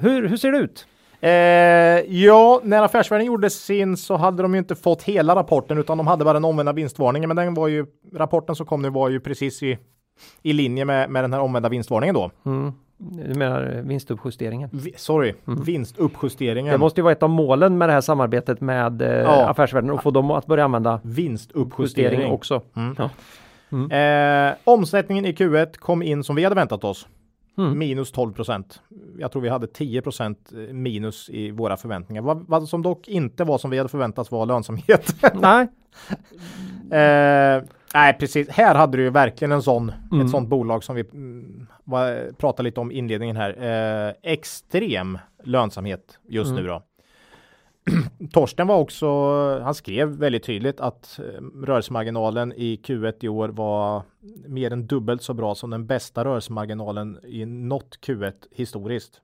hur, 0.00 0.28
hur 0.28 0.36
ser 0.36 0.52
det 0.52 0.58
ut? 0.58 0.86
Eh, 1.20 1.30
ja, 2.24 2.60
när 2.64 2.82
Affärsvärlden 2.82 3.26
gjorde 3.26 3.50
sin 3.50 3.96
så 3.96 4.16
hade 4.16 4.42
de 4.42 4.52
ju 4.54 4.58
inte 4.58 4.74
fått 4.74 5.02
hela 5.02 5.34
rapporten 5.34 5.78
utan 5.78 5.98
de 5.98 6.06
hade 6.06 6.24
bara 6.24 6.34
den 6.34 6.44
omvända 6.44 6.72
vinstvarningen. 6.72 7.28
Men 7.28 7.36
den 7.36 7.54
var 7.54 7.68
ju, 7.68 7.86
rapporten 8.14 8.54
som 8.56 8.66
kom 8.66 8.82
nu 8.82 8.90
var 8.90 9.08
ju 9.08 9.20
precis 9.20 9.62
i, 9.62 9.78
i 10.42 10.52
linje 10.52 10.84
med, 10.84 11.10
med 11.10 11.24
den 11.24 11.32
här 11.32 11.40
omvända 11.40 11.68
vinstvarningen 11.68 12.14
då. 12.14 12.30
Mm. 12.46 12.72
Du 12.98 13.34
menar 13.34 13.82
vinstuppjusteringen? 13.84 14.68
Vi, 14.72 14.94
sorry, 14.96 15.34
vinstuppjusteringen. 15.44 16.72
Det 16.72 16.78
måste 16.78 17.00
ju 17.00 17.02
vara 17.02 17.12
ett 17.12 17.22
av 17.22 17.30
målen 17.30 17.78
med 17.78 17.88
det 17.88 17.92
här 17.92 18.00
samarbetet 18.00 18.60
med 18.60 19.02
eh, 19.02 19.08
Ja. 19.08 19.48
affärsvärlden 19.48 19.90
och 19.90 20.02
få 20.02 20.10
dem 20.10 20.30
att 20.30 20.46
börja 20.46 20.64
använda 20.64 21.00
Vinstuppjustering 21.04 22.10
justering 22.10 22.32
också. 22.32 22.62
Mm. 22.76 22.94
Ja. 22.98 23.10
Eh, 23.90 24.54
omsättningen 24.64 25.24
i 25.26 25.32
Q1 25.32 25.78
kom 25.78 26.02
in 26.02 26.24
som 26.24 26.36
vi 26.36 26.44
hade 26.44 26.56
väntat 26.56 26.84
oss. 26.84 27.08
Mm. 27.58 27.78
Minus 27.78 28.12
12 28.12 28.32
procent. 28.32 28.82
Jag 29.18 29.32
tror 29.32 29.42
vi 29.42 29.48
hade 29.48 29.66
10 29.66 30.02
procent 30.02 30.52
minus 30.72 31.30
i 31.30 31.50
våra 31.50 31.76
förväntningar. 31.76 32.22
Vad, 32.22 32.44
vad 32.48 32.68
som 32.68 32.82
dock 32.82 33.08
inte 33.08 33.44
var 33.44 33.58
som 33.58 33.70
vi 33.70 33.76
hade 33.78 33.88
förväntat 33.88 34.30
var 34.30 34.46
lönsamhet. 34.46 35.14
Nej, 35.34 35.66
Eh, 36.90 37.62
nej, 37.94 38.16
precis. 38.20 38.48
Här 38.48 38.74
hade 38.74 38.96
du 38.96 39.02
ju 39.02 39.10
verkligen 39.10 39.52
en 39.52 39.62
sån, 39.62 39.92
Mm. 40.12 40.24
ett 40.26 40.30
sånt 40.30 40.48
bolag 40.48 40.84
som 40.84 40.96
vi 40.96 41.00
mm, 41.12 41.66
var, 41.84 42.32
pratade 42.32 42.62
lite 42.62 42.80
om 42.80 42.92
i 42.92 42.94
inledningen 42.94 43.36
här. 43.36 43.50
Eh, 44.08 44.14
extrem 44.32 45.18
lönsamhet 45.44 46.18
just 46.28 46.50
Mm. 46.50 46.62
nu 46.62 46.68
då. 46.68 46.82
Torsten 48.32 48.66
var 48.66 48.76
också, 48.78 49.08
han 49.60 49.74
skrev 49.74 50.08
väldigt 50.08 50.44
tydligt 50.44 50.80
att 50.80 51.18
eh, 51.18 51.42
rörelsemarginalen 51.66 52.52
i 52.52 52.80
Q1 52.84 53.14
i 53.20 53.28
år 53.28 53.48
var 53.48 54.02
mer 54.46 54.72
än 54.72 54.86
dubbelt 54.86 55.22
så 55.22 55.34
bra 55.34 55.54
som 55.54 55.70
den 55.70 55.86
bästa 55.86 56.24
rörelsemarginalen 56.24 57.18
i 57.24 57.44
något 57.46 57.98
Q1 58.06 58.32
historiskt. 58.50 59.20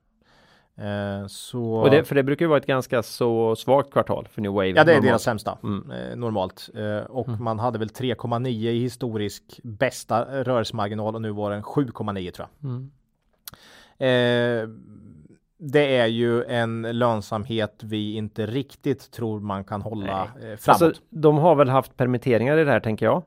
Eh, 0.75 1.27
så 1.27 1.63
och 1.73 1.89
det, 1.91 2.03
för 2.03 2.15
det 2.15 2.23
brukar 2.23 2.45
ju 2.45 2.49
vara 2.49 2.59
ett 2.59 2.65
ganska 2.65 3.03
så 3.03 3.55
svagt 3.55 3.91
kvartal 3.91 4.27
för 4.31 4.41
New 4.41 4.51
Wave. 4.51 4.67
Ja, 4.67 4.73
det 4.73 4.79
är 4.81 4.85
normalt. 4.85 5.05
deras 5.05 5.23
sämsta 5.23 5.57
Mm. 5.63 5.91
eh, 5.91 6.15
normalt. 6.15 6.69
Eh, 6.75 6.97
och 6.97 7.27
man 7.27 7.59
hade 7.59 7.79
väl 7.79 7.89
3,9 7.89 8.47
i 8.47 8.79
historisk 8.79 9.59
bästa 9.63 10.43
rörelsemarginal 10.43 11.15
och 11.15 11.21
nu 11.21 11.31
var 11.31 11.51
den 11.51 11.63
7,9 11.63 12.31
tror 12.31 12.47
jag. 12.61 12.69
Mm. 12.69 12.91
Det 15.71 15.97
är 15.97 16.07
ju 16.07 16.43
en 16.43 16.81
lönsamhet 16.81 17.79
vi 17.83 18.15
inte 18.15 18.45
riktigt 18.45 19.11
tror 19.11 19.39
man 19.39 19.63
kan 19.63 19.81
hålla 19.81 20.21
eh, 20.23 20.57
framåt. 20.57 20.81
Alltså, 20.81 20.91
de 21.09 21.37
har 21.37 21.55
väl 21.55 21.69
haft 21.69 21.97
permitteringar 21.97 22.57
i 22.57 22.63
det 22.63 22.71
här 22.71 22.79
tänker 22.79 23.05
jag. 23.05 23.23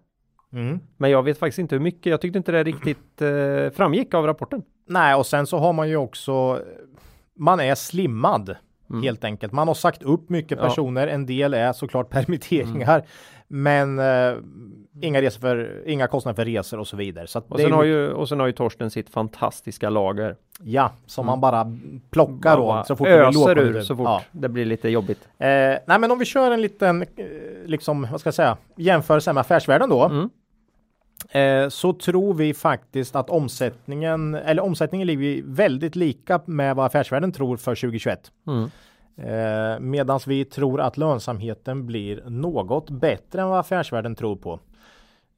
mm. 0.53 0.80
Men 0.97 1.11
jag 1.11 1.22
vet 1.22 1.39
faktiskt 1.39 1.59
inte 1.59 1.74
hur 1.74 1.82
mycket. 1.82 2.07
Jag 2.11 2.20
tyckte 2.20 2.39
inte 2.39 2.53
det 2.53 2.64
riktigt 2.64 3.22
eh, 3.22 3.70
framgick 3.76 4.14
av 4.14 4.26
rapporten. 4.26 4.62
Nej, 4.89 5.14
och 5.14 5.26
sen 5.26 5.47
så 5.47 5.59
har 5.59 5.72
man 5.72 5.89
ju 5.89 5.97
också 5.97 6.61
man 7.39 7.61
är 7.61 7.74
slimmad 7.74 8.57
Mm. 8.91 9.03
helt 9.03 9.24
enkelt. 9.24 9.53
Man 9.53 9.68
har 9.68 9.74
sagt 9.74 10.03
upp 10.03 10.30
mycket 10.30 10.59
Ja. 10.59 10.64
personer. 10.68 11.07
En 11.09 11.26
del 11.26 11.55
är 11.55 11.72
såklart 11.72 12.11
permitteringar, 12.11 13.03
men 13.49 13.99
eh, 13.99 14.34
inga 15.01 15.22
resor 15.22 15.40
för 15.40 15.82
inga 15.86 16.07
kostnader 16.07 16.36
för 16.36 16.44
resor 16.44 16.78
och 16.78 16.86
så 16.86 16.97
vidare. 16.97 17.26
Så 17.26 17.42
Och 17.49 17.61
sen, 17.61 17.72
har 17.72 17.84
ju, 17.84 18.12
och 18.12 18.28
sen 18.28 18.40
har 18.40 18.47
ju 18.47 18.53
Torsten 18.53 18.90
sitt 18.90 19.11
fantastiska 19.11 19.90
lager. 19.90 20.36
Ja, 20.62 20.92
som 21.07 21.26
man 21.26 21.40
bara 21.40 21.76
plockar 22.11 22.57
Bara 22.57 22.78
då 22.78 22.84
så 22.84 22.97
fort 22.97 23.07
det 23.07 23.28
blir 23.30 23.42
öser 23.42 23.59
ur 23.59 23.82
så 23.82 23.97
fort 23.97 24.07
Ja. 24.07 24.22
det 24.32 24.49
blir 24.49 24.64
lite 24.64 24.88
jobbigt. 24.88 25.28
Eh, 25.38 25.47
nej, 25.49 25.99
men 25.99 26.11
om 26.11 26.18
vi 26.18 26.24
kör 26.24 26.51
en 26.51 26.61
liten, 26.62 27.03
eh, 27.03 27.07
liksom, 27.64 28.09
vad 28.11 28.20
ska 28.20 28.28
jag 28.28 28.34
säga, 28.34 28.57
jämförelse 28.76 29.32
med 29.32 29.40
affärsvärlden 29.40 29.88
då. 29.88 30.05
Mm. 30.05 30.30
Eh, 31.30 31.68
så 31.68 31.92
tror 31.92 32.34
vi 32.34 32.55
faktiskt 32.55 33.16
att 33.16 33.30
omsättningen, 33.30 34.34
eller 34.34 34.62
omsättningen 34.62 35.07
ligger 35.07 35.42
väldigt 35.44 35.97
lika 35.97 36.40
med 36.44 36.76
vad 36.76 36.86
affärsvärlden 36.86 37.32
tror 37.32 37.57
för 37.57 37.74
2021. 37.74 38.32
Mm. 38.47 38.70
Eh, 39.16 39.80
Medan 39.80 40.20
vi 40.26 40.44
tror 40.44 40.80
att 40.80 40.96
lönsamheten 40.96 41.86
blir 41.86 42.22
något 42.26 42.90
bättre 42.90 43.40
än 43.42 43.48
vad 43.48 43.58
affärsvärlden 43.60 44.14
tror 44.14 44.36
på. 44.36 44.52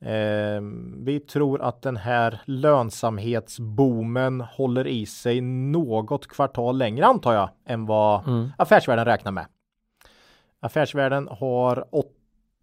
Eh, 0.00 0.60
vi 0.96 1.20
tror 1.20 1.62
att 1.62 1.82
den 1.82 1.96
här 1.96 2.40
lönsamhetsboomen 2.44 4.40
håller 4.40 4.86
i 4.86 5.06
sig 5.06 5.40
något 5.40 6.26
kvartal 6.26 6.78
längre 6.78 7.06
antar 7.06 7.34
jag 7.34 7.48
än 7.66 7.86
vad 7.86 8.28
Mm. 8.28 8.48
affärsvärlden 8.58 9.04
räknar 9.04 9.32
med. 9.32 9.46
Affärsvärlden 10.60 11.28
har 11.28 11.84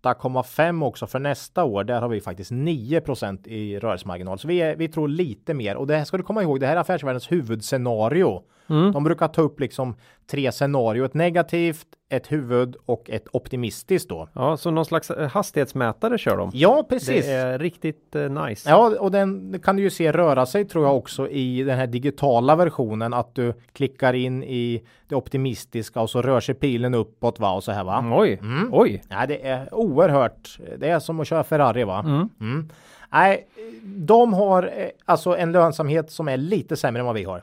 8,5 0.03 0.83
också 0.85 1.07
för 1.07 1.19
nästa 1.19 1.63
år. 1.63 1.83
Där 1.83 2.01
har 2.01 2.09
vi 2.09 2.21
faktiskt 2.21 2.51
9% 2.51 3.47
i 3.47 3.79
rörelsemarginal. 3.79 4.39
Så 4.39 4.47
vi, 4.47 4.61
är, 4.61 4.75
vi 4.75 4.87
tror 4.87 5.07
lite 5.07 5.53
mer 5.53 5.75
och 5.75 5.87
det 5.87 5.97
här 5.97 6.05
ska 6.05 6.17
du 6.17 6.23
komma 6.23 6.43
ihåg. 6.43 6.59
Det 6.59 6.67
här 6.67 6.75
är 6.75 6.79
affärsvärldens 6.79 7.31
huvudscenario 7.31 8.43
Mm. 8.69 8.91
De 8.91 9.03
brukar 9.03 9.27
ta 9.27 9.41
upp 9.41 9.59
liksom 9.59 9.95
tre 10.27 10.51
scenarier, 10.51 11.03
ett 11.05 11.13
negativt, 11.13 11.87
ett 12.09 12.31
huvud 12.31 12.75
och 12.85 13.09
ett 13.09 13.25
optimistiskt 13.31 14.09
då. 14.09 14.27
Ja, 14.33 14.57
så 14.57 14.71
någon 14.71 14.85
slags 14.85 15.11
eh, 15.11 15.29
hastighetsmätare 15.29 16.17
kör 16.17 16.37
de. 16.37 16.51
Ja, 16.53 16.85
precis. 16.89 17.25
Det 17.25 17.31
är 17.31 17.59
riktigt 17.59 18.15
eh, 18.15 18.29
nice. 18.29 18.69
Ja, 18.69 18.95
och 18.99 19.11
den 19.11 19.59
kan 19.63 19.75
du 19.75 19.83
ju 19.83 19.89
se 19.89 20.11
röra 20.11 20.45
sig 20.45 20.65
tror 20.65 20.85
jag 20.85 20.97
också 20.97 21.29
i 21.29 21.63
den 21.63 21.77
här 21.77 21.87
digitala 21.87 22.55
versionen 22.55 23.13
att 23.13 23.35
du 23.35 23.53
klickar 23.73 24.13
in 24.13 24.43
i 24.43 24.83
det 25.07 25.15
optimistiska 25.15 26.01
och 26.01 26.09
så 26.09 26.21
rör 26.21 26.39
sig 26.39 26.55
pilen 26.55 26.93
uppåt 26.93 27.39
va 27.39 27.51
och 27.53 27.63
så 27.63 27.71
här 27.71 27.83
va. 27.83 27.99
Mm, 27.99 28.13
Oj, 28.13 28.39
Mm. 28.41 28.69
oj. 28.73 29.03
Ja, 29.09 29.25
det 29.25 29.47
är 29.47 29.73
oerhört. 29.73 30.59
Det 30.77 30.89
är 30.89 30.99
som 30.99 31.19
att 31.19 31.27
köra 31.27 31.43
Ferrari 31.43 31.83
va? 31.83 31.99
Mm. 31.99 32.29
Mm. 32.39 32.69
Nej, 33.11 33.47
de 33.83 34.33
har 34.33 34.63
eh, 34.63 34.87
alltså 35.05 35.37
en 35.37 35.51
lönsamhet 35.51 36.11
som 36.11 36.27
är 36.27 36.37
lite 36.37 36.75
sämre 36.75 36.99
än 36.99 37.05
vad 37.05 37.15
vi 37.15 37.23
har. 37.23 37.41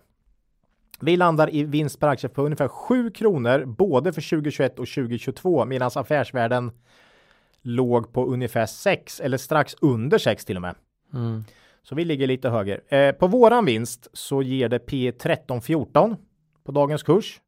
Vi 1.04 1.16
landar 1.16 1.54
i 1.54 1.64
vinst 1.64 2.00
per 2.00 2.08
aktie 2.08 2.28
på 2.28 2.42
ungefär 2.42 2.68
7 2.68 3.10
kronor 3.10 3.64
både 3.64 4.12
för 4.12 4.30
2021 4.30 4.78
och 4.78 4.88
2022 4.88 5.64
medan 5.64 5.90
affärsvärden 5.94 6.70
låg 7.62 8.12
på 8.12 8.26
ungefär 8.26 8.66
6 8.66 9.20
eller 9.20 9.38
strax 9.38 9.76
under 9.80 10.18
6 10.18 10.44
till 10.44 10.56
och 10.56 10.62
med. 10.62 10.74
Mm. 11.14 11.44
Så 11.82 11.94
vi 11.94 12.04
ligger 12.04 12.26
lite 12.26 12.48
högre. 12.48 12.80
Eh, 12.88 13.12
på 13.12 13.26
våran 13.26 13.64
vinst 13.64 14.08
så 14.12 14.42
ger 14.42 14.68
det 14.68 14.78
P 14.78 15.10
13-14 15.10 16.16
på 16.64 16.72
dagens 16.72 17.02
kurs. 17.02 17.40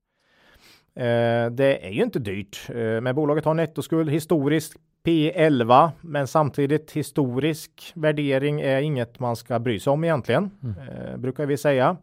Eh, 0.96 1.50
det 1.50 1.86
är 1.86 1.90
ju 1.90 2.02
inte 2.02 2.18
dyrt, 2.18 2.66
eh, 2.68 3.00
men 3.00 3.14
bolaget 3.14 3.44
har 3.44 3.54
nettoskuld 3.54 4.10
historiskt 4.10 4.74
P 5.04 5.32
11, 5.34 5.92
men 6.00 6.26
samtidigt 6.26 6.92
historisk 6.92 7.92
värdering 7.94 8.60
är 8.60 8.80
inget 8.80 9.20
man 9.20 9.36
ska 9.36 9.58
bry 9.58 9.80
sig 9.80 9.90
om 9.90 10.04
egentligen, 10.04 10.50
eh, 10.62 11.16
brukar 11.16 11.46
vi 11.46 11.56
säga. 11.56 11.96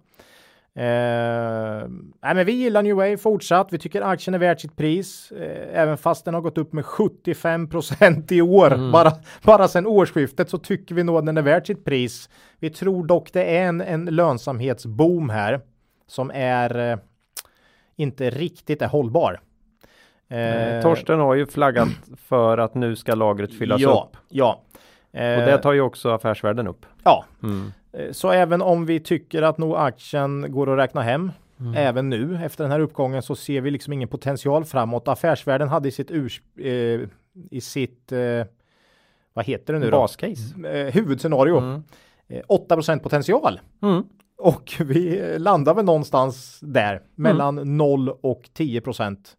Eh, 0.76 1.88
nej, 2.22 2.36
men 2.36 2.46
vi 2.46 2.52
gillar 2.52 2.84
New 2.84 2.96
Wave 2.96 3.18
fortsatt. 3.18 3.68
Vi 3.72 3.78
tycker 3.78 4.02
aktien 4.02 4.34
är 4.34 4.40
värt 4.40 4.60
sitt 4.60 4.76
pris, 4.76 5.32
eh, 5.32 5.82
även 5.82 5.98
fast 5.98 6.26
den 6.26 6.34
har 6.34 6.42
gått 6.42 6.58
upp 6.58 6.74
med 6.74 6.86
75% 6.86 8.32
i 8.32 8.42
år. 8.42 8.92
Bara, 8.92 9.12
bara 9.44 9.68
sedan 9.68 9.88
årsskiftet 9.88 10.50
så 10.50 10.58
tycker 10.58 10.96
vi 10.96 11.04
nog 11.04 11.18
att 11.18 11.26
den 11.26 11.38
är 11.38 11.42
värt 11.42 11.68
sitt 11.68 11.86
pris. 11.86 12.30
Vi 12.60 12.70
tror 12.70 13.06
dock 13.06 13.34
det 13.34 13.58
är 13.58 13.68
en, 13.68 13.82
en 13.82 14.06
lönsamhetsboom 14.06 15.30
här 15.30 15.62
som 16.08 16.32
är 16.34 16.92
eh, 16.92 16.98
inte 17.96 18.30
riktigt 18.30 18.82
är 18.82 18.88
hållbar. 18.88 19.40
Eh, 20.30 20.82
Torsten 20.82 21.20
har 21.20 21.36
ju 21.36 21.46
flaggat 21.46 21.90
för 22.18 22.58
att 22.58 22.76
nu 22.76 22.96
ska 22.96 23.16
lagret 23.16 23.58
fyllas 23.58 23.82
ja, 23.82 24.10
upp. 24.10 24.18
Ja, 24.30 24.62
Och 25.12 25.20
det 25.46 25.58
tar 25.58 25.74
ju 25.74 25.82
också 25.82 26.10
affärsvärden 26.10 26.68
upp. 26.68 26.86
ja. 27.04 27.26
Mm. 27.44 27.74
Eh, 27.94 28.12
Så 28.12 28.32
även 28.32 28.62
om 28.62 28.86
vi 28.86 29.00
tycker 29.00 29.42
att 29.42 29.58
nog 29.58 29.76
aktien 29.76 30.46
går 30.52 30.74
att 30.74 30.80
räkna 30.80 31.02
hem 31.02 31.32
även 31.76 32.10
nu 32.10 32.40
efter 32.44 32.64
den 32.64 32.72
här 32.72 32.80
uppgången 32.80 33.22
så 33.22 33.36
ser 33.36 33.62
vi 33.62 33.72
liksom 33.72 33.94
ingen 33.94 34.08
potential 34.08 34.66
framåt. 34.66 35.08
Affärsvärlden 35.08 35.70
hade 35.70 35.88
i 35.88 35.92
sitt 35.92 36.12
urs 36.12 36.42
eh, 36.60 37.00
i 37.52 37.62
sitt 37.62 38.12
eh, 38.12 38.46
vad 39.34 39.46
heter 39.46 39.74
det 39.74 39.80
nu 39.80 39.90
då? 39.90 39.98
Bascase. 39.98 40.68
Eh, 40.68 40.94
huvudscenario. 40.94 41.58
Mm. 41.58 41.84
Eh, 42.28 42.42
8 42.48 43.00
potential. 43.04 43.60
Mm. 43.82 44.04
Och 44.38 44.74
vi 44.80 45.20
eh, 45.20 45.40
landar 45.40 45.74
väl 45.74 45.86
någonstans 45.86 46.60
där 46.62 47.02
mellan 47.16 47.78
0 47.78 48.10
och 48.10 48.50
10 48.54 48.82
procent. 48.82 49.38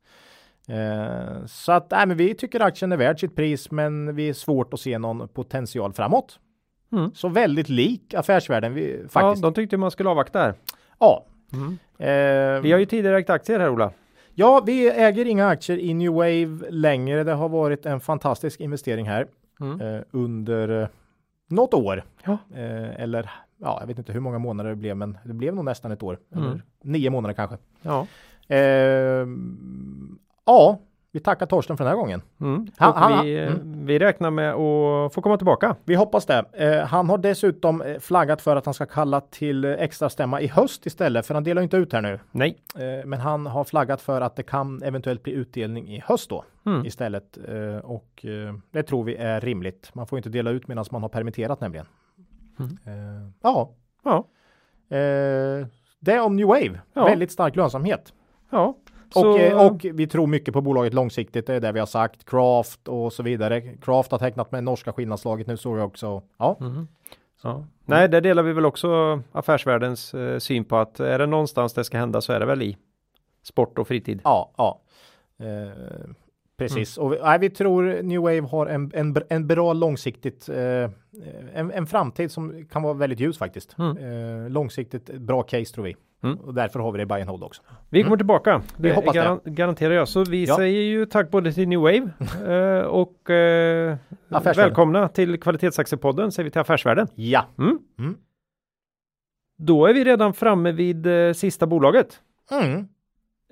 Eh, 0.68 1.46
så 1.46 1.72
att 1.72 1.90
nej, 1.90 2.07
men 2.07 2.16
vi 2.16 2.34
tycker 2.34 2.61
aktien 2.61 2.92
är 2.92 2.96
värd 2.96 3.20
sitt 3.20 3.36
pris, 3.36 3.70
men 3.70 4.14
vi 4.14 4.28
är 4.28 4.32
svårt 4.32 4.74
att 4.74 4.80
se 4.80 4.98
någon 4.98 5.28
potential 5.28 5.92
framåt. 5.92 6.38
Mm. 6.93 7.11
Så 7.14 7.28
väldigt 7.28 7.68
lik 7.68 8.14
affärsvärden 8.14 8.74
vi, 8.74 9.01
Ja, 9.03 9.09
faktiskt. 9.09 9.43
de 9.43 9.55
tyckte 9.55 9.76
man 9.76 9.90
skulle 9.90 10.09
avvakta 10.11 10.38
här. 10.38 10.55
Ja. 11.01 11.24
Mm. 11.53 11.78
Eh, 11.99 12.62
Vi 12.62 12.72
har 12.72 12.78
ju 12.78 12.86
tidigare 12.86 13.18
ägt 13.18 13.30
aktier 13.30 13.61
här 13.61 13.68
Ola. 13.68 13.93
ja, 14.34 14.62
vi 14.66 14.90
äger 14.90 15.24
inga 15.26 15.49
aktier 15.49 15.78
i 15.78 15.95
New 15.95 16.12
Wave 16.12 16.70
längre. 16.70 17.24
Det 17.24 17.32
har 17.32 17.49
varit 17.49 17.86
en 17.86 18.01
fantastisk 18.01 18.61
investering 18.61 19.09
här 19.09 19.26
Mm. 19.61 19.80
eh, 19.80 20.03
under 20.11 20.82
eh, 20.82 20.88
något 21.49 21.74
år. 21.74 22.05
Ja. 22.24 22.38
Eh, 22.55 23.01
eller 23.03 23.30
ja, 23.61 23.76
jag 23.80 23.86
vet 23.86 23.99
inte 23.99 24.12
hur 24.12 24.20
många 24.20 24.38
månader 24.38 24.70
det 24.70 24.76
blev, 24.76 24.97
men 24.97 25.18
det 25.24 25.32
blev 25.34 25.55
nog 25.55 25.64
nästan 25.64 25.93
ett 25.93 26.03
år. 26.03 26.18
Mm. 26.36 26.62
Nio 26.82 27.11
månader 27.11 27.34
kanske. 27.34 27.57
Ja. 27.82 28.07
Eh, 28.49 29.26
ja, 30.47 30.78
vi 31.14 31.20
tackar 31.20 31.46
Torsten 31.46 31.76
för 31.76 31.84
den 31.84 31.90
här 31.90 31.96
gången. 31.98 32.22
Mm. 32.40 32.66
Ha- 32.78 32.88
Och 32.88 32.94
ha- 32.98 33.22
vi, 33.22 33.38
mm. 33.38 33.86
vi 33.86 33.98
räknar 33.98 34.30
med 34.30 34.50
att 34.54 35.14
få 35.14 35.20
komma 35.22 35.36
tillbaka. 35.36 35.76
Vi 35.84 35.94
hoppas 35.94 36.26
det. 36.26 36.44
Eh, 36.52 36.86
han 36.86 37.08
har 37.10 37.18
dessutom 37.18 37.82
eh, 37.82 37.98
flaggat 37.98 38.42
för 38.42 38.56
att 38.56 38.64
han 38.64 38.74
ska 38.74 38.86
kalla 38.86 39.20
till 39.20 39.64
eh, 39.64 39.70
extra 39.72 40.08
stämma 40.10 40.40
i 40.40 40.46
höst 40.46 40.86
istället, 40.86 41.26
för 41.26 41.34
han 41.34 41.44
delar 41.44 41.62
inte 41.62 41.76
ut 41.76 41.92
här 41.92 42.00
nu. 42.02 42.20
Nej. 42.30 42.58
Eh, 42.76 43.06
men 43.06 43.20
han 43.20 43.46
har 43.46 43.64
flaggat 43.64 44.00
för 44.00 44.20
att 44.20 44.36
det 44.36 44.42
kan 44.42 44.82
eventuellt 44.82 45.22
bli 45.22 45.32
utdelning 45.32 45.88
i 45.88 46.00
höst 46.06 46.30
då 46.30 46.44
Mm. 46.66 46.86
istället. 46.86 47.38
Eh, 47.48 47.76
och 47.76 48.24
eh, 48.24 48.54
det 48.70 48.82
tror 48.82 49.04
vi 49.04 49.16
är 49.16 49.40
rimligt. 49.40 49.90
Man 49.94 50.06
får 50.06 50.18
inte 50.18 50.28
dela 50.28 50.50
ut 50.50 50.68
medan 50.68 50.84
man 50.90 51.02
har 51.02 51.08
permitterat 51.08 51.60
nämligen. 51.60 51.86
Mm. 52.58 53.32
Ja, 53.42 53.70
Ja. 54.04 54.24
det 56.00 56.12
är 56.12 56.20
om 56.20 56.36
New 56.36 56.46
Wave. 56.46 56.80
Ja. 56.94 57.04
Väldigt 57.04 57.32
stark 57.32 57.56
lönsamhet. 57.56 58.12
Ja. 58.50 58.74
Och, 59.14 59.20
Så, 59.22 59.38
eh, 59.38 59.66
och 59.66 59.86
vi 59.92 60.06
tror 60.06 60.26
mycket 60.26 60.54
på 60.54 60.60
bolaget 60.60 60.94
långsiktigt. 60.94 61.46
Det 61.46 61.54
är 61.54 61.60
det 61.60 61.72
vi 61.72 61.78
har 61.78 61.86
sagt. 61.86 62.24
Craft 62.30 62.88
och 62.88 63.12
så 63.12 63.22
vidare. 63.22 63.60
Craft 63.60 64.10
har 64.12 64.18
tecknat 64.18 64.52
med 64.52 64.64
norska 64.64 64.92
skillnadslaget 64.92 65.46
nu 65.46 65.56
såg 65.56 65.78
jag 65.78 65.86
också. 65.86 66.22
Ja, 66.38 66.56
Mm. 66.60 66.88
Ja. 67.42 67.64
Nej, 67.84 68.08
där 68.08 68.20
delar 68.20 68.42
vi 68.42 68.52
väl 68.52 68.66
också 68.66 69.20
affärsvärldens 69.32 70.14
eh, 70.14 70.38
syn 70.38 70.64
på 70.64 70.76
att 70.76 71.00
är 71.00 71.18
det 71.18 71.26
någonstans 71.26 71.74
det 71.74 71.84
ska 71.84 71.98
hända 71.98 72.20
så 72.20 72.32
är 72.32 72.40
det 72.40 72.46
väl 72.46 72.62
i 72.62 72.76
sport 73.42 73.78
och 73.78 73.88
fritid. 73.88 74.20
ja, 74.24 74.50
ja. 74.56 74.80
Eh, 75.38 76.10
precis. 76.68 76.98
Och 76.98 77.12
vi, 77.12 77.18
nej, 77.22 77.38
vi 77.38 77.50
tror 77.50 78.02
New 78.02 78.20
Wave 78.20 78.40
har 78.40 78.66
en, 78.66 78.90
en, 78.94 79.16
en 79.28 79.46
bra 79.46 79.72
långsiktigt, 79.72 80.48
eh, 80.48 80.90
en, 81.54 81.70
en 81.70 81.86
framtid 81.86 82.30
som 82.30 82.64
kan 82.72 82.82
vara 82.82 82.94
väldigt 82.94 83.20
ljus 83.20 83.38
faktiskt. 83.38 83.76
Mm. 83.78 83.96
Eh, 84.44 84.50
långsiktigt 84.50 85.06
bra 85.18 85.42
case 85.42 85.74
tror 85.74 85.84
vi. 85.84 85.96
Mm. 86.24 86.36
Och 86.38 86.54
därför 86.54 86.80
har 86.80 86.92
vi 86.92 86.96
det 86.98 87.02
i 87.02 87.06
buy 87.06 87.22
hold 87.24 87.42
också. 87.44 87.62
Vi 87.90 88.02
kommer 88.02 88.16
tillbaka. 88.16 88.62
Vi 88.76 88.88
Det 88.88 88.94
hoppas 88.94 89.12
det. 89.14 89.20
garan- 89.20 89.40
garanterar 89.44 89.94
jag. 89.94 90.08
Så 90.08 90.24
vi 90.24 90.44
Ja. 90.44 90.56
säger 90.56 90.80
ju 90.82 91.06
tack 91.06 91.30
både 91.30 91.52
till 91.52 91.68
New 91.68 91.80
Wave 91.80 92.10
eh, 92.80 92.86
och 92.86 93.30
eh, 93.30 93.96
välkomna 94.56 95.08
till 95.08 95.40
Kvalitetsaktiepodden 95.40 96.32
säger 96.32 96.44
vi 96.44 96.50
till 96.50 96.60
Affärsvärlden. 96.60 97.06
Ja. 97.14 97.46
Mm. 97.58 97.78
Mm. 97.98 98.16
Då 99.58 99.86
är 99.86 99.94
vi 99.94 100.04
redan 100.04 100.34
framme 100.34 100.72
vid 100.72 101.06
eh, 101.06 101.32
sista 101.32 101.66
bolaget 101.66 102.20
Mm. 102.50 102.88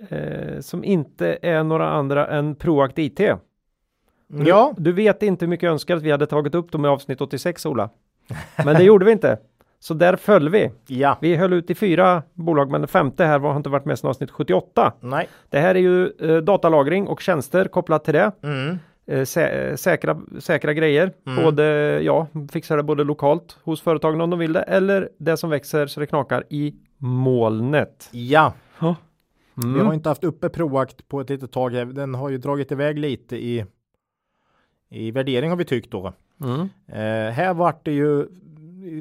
Eh, 0.08 0.60
som 0.60 0.84
inte 0.84 1.38
är 1.42 1.62
några 1.62 1.90
andra 1.90 2.26
än 2.26 2.54
Proact 2.54 2.98
IT. 2.98 3.20
Ja. 4.46 4.74
Du 4.76 4.92
vet 4.92 5.22
inte 5.22 5.44
hur 5.44 5.50
mycket 5.50 5.62
jag 5.62 5.72
önskar 5.72 5.96
att 5.96 6.02
vi 6.02 6.10
hade 6.10 6.26
tagit 6.26 6.54
upp 6.54 6.72
dem 6.72 6.84
i 6.84 6.88
avsnitt 6.88 7.20
86 7.20 7.66
Ola. 7.66 7.90
Men 8.64 8.76
det 8.76 8.82
gjorde 8.82 9.04
vi 9.04 9.12
inte. 9.12 9.38
Så 9.78 9.94
där 9.94 10.16
föll 10.16 10.48
vi. 10.48 10.70
Ja. 10.86 11.18
Vi 11.20 11.36
höll 11.36 11.52
ut 11.52 11.70
i 11.70 11.74
fyra 11.74 12.22
bolag 12.34 12.70
men 12.70 12.80
det 12.80 12.86
femte 12.86 13.24
här 13.24 13.38
var, 13.38 13.50
har 13.50 13.56
inte 13.56 13.70
varit 13.70 13.84
med 13.84 13.98
sedan 13.98 14.10
avsnitt 14.10 14.30
78. 14.30 14.92
Nej. 15.00 15.28
Det 15.48 15.58
här 15.58 15.74
är 15.74 15.78
ju 15.78 16.12
eh, 16.20 16.36
datalagring 16.36 17.06
och 17.06 17.20
tjänster 17.20 17.64
kopplat 17.64 18.04
till 18.04 18.14
det. 18.14 18.32
Mm. 18.42 18.78
Eh, 19.06 19.24
sä 19.24 19.76
säkra, 19.76 20.20
säkra 20.38 20.72
grejer. 20.72 21.12
Mm. 21.26 21.44
Både, 21.44 21.64
ja, 22.02 22.26
fixar 22.52 22.76
det 22.76 22.82
både 22.82 23.04
lokalt 23.04 23.58
hos 23.62 23.82
företagen 23.82 24.20
om 24.20 24.30
de 24.30 24.38
vill 24.38 24.52
det 24.52 24.62
eller 24.62 25.08
det 25.18 25.36
som 25.36 25.50
växer 25.50 25.86
så 25.86 26.00
det 26.00 26.06
knakar 26.06 26.44
i 26.48 26.74
molnet. 26.98 28.08
Ja. 28.12 28.52
Ja. 29.54 29.68
Vi 29.74 29.80
har 29.80 29.94
inte 29.94 30.08
haft 30.08 30.24
uppe 30.24 30.48
Proact 30.48 31.08
på 31.08 31.20
ett 31.20 31.30
litet 31.30 31.52
tag. 31.52 31.94
Den 31.94 32.14
har 32.14 32.28
ju 32.28 32.38
dragit 32.38 32.72
iväg 32.72 32.98
lite 32.98 33.36
i 33.36 33.64
i 34.90 35.10
värdering 35.10 35.50
har 35.50 35.56
vi 35.56 35.64
tyckt 35.64 35.90
då. 35.90 36.12
Mm. 36.42 36.60
Eh, 36.86 37.32
här 37.32 37.54
vart 37.54 37.84
det 37.84 37.92
ju 37.92 38.26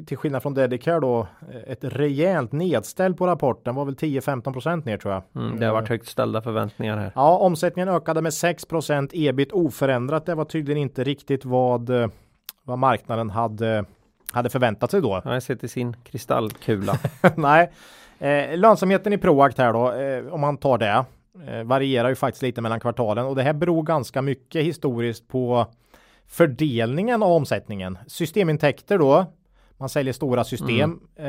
till 0.06 0.16
skillnad 0.16 0.42
från 0.42 0.54
Dedicare 0.54 1.00
då 1.00 1.26
ett 1.66 1.84
rejält 1.84 2.52
nedställ 2.52 3.14
på 3.14 3.26
rapporten 3.26 3.74
var 3.74 3.84
väl 3.84 3.94
10-15% 3.94 4.84
ner 4.84 4.96
tror 4.96 5.14
jag. 5.14 5.22
Mm, 5.34 5.60
det 5.60 5.66
har 5.66 5.72
varit 5.72 5.88
högt 5.88 6.08
ställda 6.08 6.42
förväntningar 6.42 6.96
här. 6.96 7.12
Ja, 7.14 7.38
omsättningen 7.38 7.88
ökade 7.88 8.22
med 8.22 8.30
6% 8.32 9.10
ebit 9.12 9.52
oförändrat. 9.52 10.26
Det 10.26 10.34
var 10.34 10.44
tydligen 10.44 10.82
inte 10.82 11.04
riktigt 11.04 11.44
vad, 11.44 11.90
vad 12.62 12.78
marknaden 12.78 13.30
hade, 13.30 13.84
hade 14.32 14.50
förväntat 14.50 14.90
sig 14.90 15.00
då. 15.00 15.20
Jag 15.24 15.32
har 15.32 15.40
sett 15.40 15.64
i 15.64 15.68
sin 15.68 15.96
kristallkula. 16.04 16.98
Nej, 17.36 17.70
eh, 18.20 18.58
lönsamheten 18.58 19.12
i 19.12 19.18
Proact 19.18 19.58
här 19.58 19.72
då, 19.72 19.92
eh, 19.92 20.34
om 20.34 20.40
man 20.40 20.56
tar 20.56 20.78
det, 20.78 21.04
eh, 21.46 21.64
varierar 21.64 22.08
ju 22.08 22.14
faktiskt 22.14 22.42
lite 22.42 22.60
mellan 22.60 22.80
kvartalen 22.80 23.26
och 23.26 23.36
det 23.36 23.42
här 23.42 23.52
beror 23.52 23.82
ganska 23.82 24.22
mycket 24.22 24.64
historiskt 24.64 25.28
på 25.28 25.66
fördelningen 26.26 27.22
av 27.22 27.32
omsättningen. 27.32 27.98
Systemintäkter 28.06 28.98
då, 28.98 29.26
man 29.76 29.88
säljer 29.88 30.12
stora 30.12 30.44
system, 30.44 31.00
eh, 31.16 31.24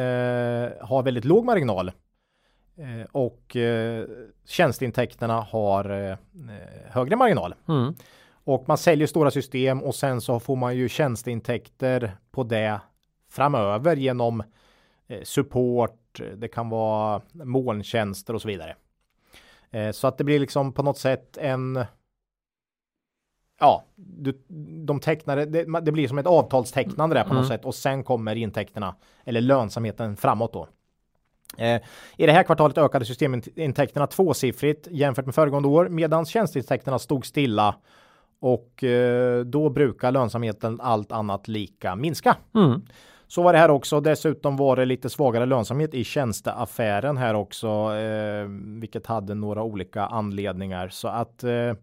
har 0.87 1.03
väldigt 1.03 1.25
låg 1.25 1.45
marginal. 1.45 1.91
Eh, 2.77 3.05
och 3.11 3.55
eh, 3.55 4.05
tjänsteintäkterna 4.47 5.41
har 5.41 6.09
eh, 6.09 6.17
högre 6.89 7.15
marginal. 7.15 7.55
Mm. 7.67 7.93
Och 8.43 8.67
man 8.67 8.77
säljer 8.77 9.07
stora 9.07 9.31
system 9.31 9.83
och 9.83 9.95
sen 9.95 10.21
så 10.21 10.39
får 10.39 10.55
man 10.55 10.75
ju 10.75 10.89
tjänsteintäkter 10.89 12.11
på 12.31 12.43
det 12.43 12.79
framöver 13.29 13.95
genom 13.95 14.43
support, 15.23 16.21
det 16.37 16.47
kan 16.47 16.69
vara 16.69 17.21
molntjänster 17.31 18.33
och 18.33 18.41
så 18.41 18.47
vidare. 18.47 18.75
Eh, 19.71 19.91
så 19.91 20.07
att 20.07 20.17
det 20.17 20.23
blir 20.23 20.39
liksom 20.39 20.73
på 20.73 20.83
något 20.83 20.97
sätt 20.97 21.37
en 21.37 21.85
Ja, 23.59 23.83
du, 23.95 24.41
de 24.85 24.99
tecknade, 24.99 25.45
det, 25.45 25.81
det 25.81 25.91
blir 25.91 26.07
som 26.07 26.17
ett 26.17 26.27
avtalstecknande 26.27 27.15
där 27.15 27.23
på 27.23 27.33
något 27.33 27.47
sätt 27.47 27.65
och 27.65 27.75
sen 27.75 28.03
kommer 28.03 28.35
intäkterna 28.35 28.95
eller 29.23 29.41
lönsamheten 29.41 30.17
framåt 30.17 30.53
då. 30.53 30.67
Eh, 31.57 31.81
I 32.17 32.25
det 32.25 32.31
här 32.31 32.43
kvartalet 32.43 32.77
ökade 32.77 33.05
systemintäkterna 33.05 34.07
tvåsiffrigt 34.07 34.87
jämfört 34.91 35.25
med 35.25 35.35
föregående 35.35 35.69
år 35.69 35.89
medan 35.89 36.25
tjänsteintäkterna 36.25 36.99
stod 36.99 37.25
stilla 37.25 37.75
och 38.39 38.83
eh, 38.83 39.45
då 39.45 39.69
brukar 39.69 40.11
lönsamheten 40.11 40.81
allt 40.81 41.11
annat 41.11 41.47
lika 41.47 41.95
minska. 41.95 42.37
Mm. 42.55 42.81
Så 43.31 43.41
var 43.41 43.53
det 43.53 43.59
här 43.59 43.71
också. 43.71 44.01
Dessutom 44.01 44.57
var 44.57 44.75
det 44.75 44.85
lite 44.85 45.09
svagare 45.09 45.45
lönsamhet 45.45 45.93
i 45.93 46.03
tjänsteaffären 46.03 47.17
här 47.17 47.33
också, 47.33 47.67
eh, 47.95 48.45
vilket 48.79 49.05
hade 49.05 49.35
några 49.35 49.63
olika 49.63 50.05
anledningar 50.05 50.89
så 50.89 51.07
att 51.07 51.43
eh, 51.43 51.73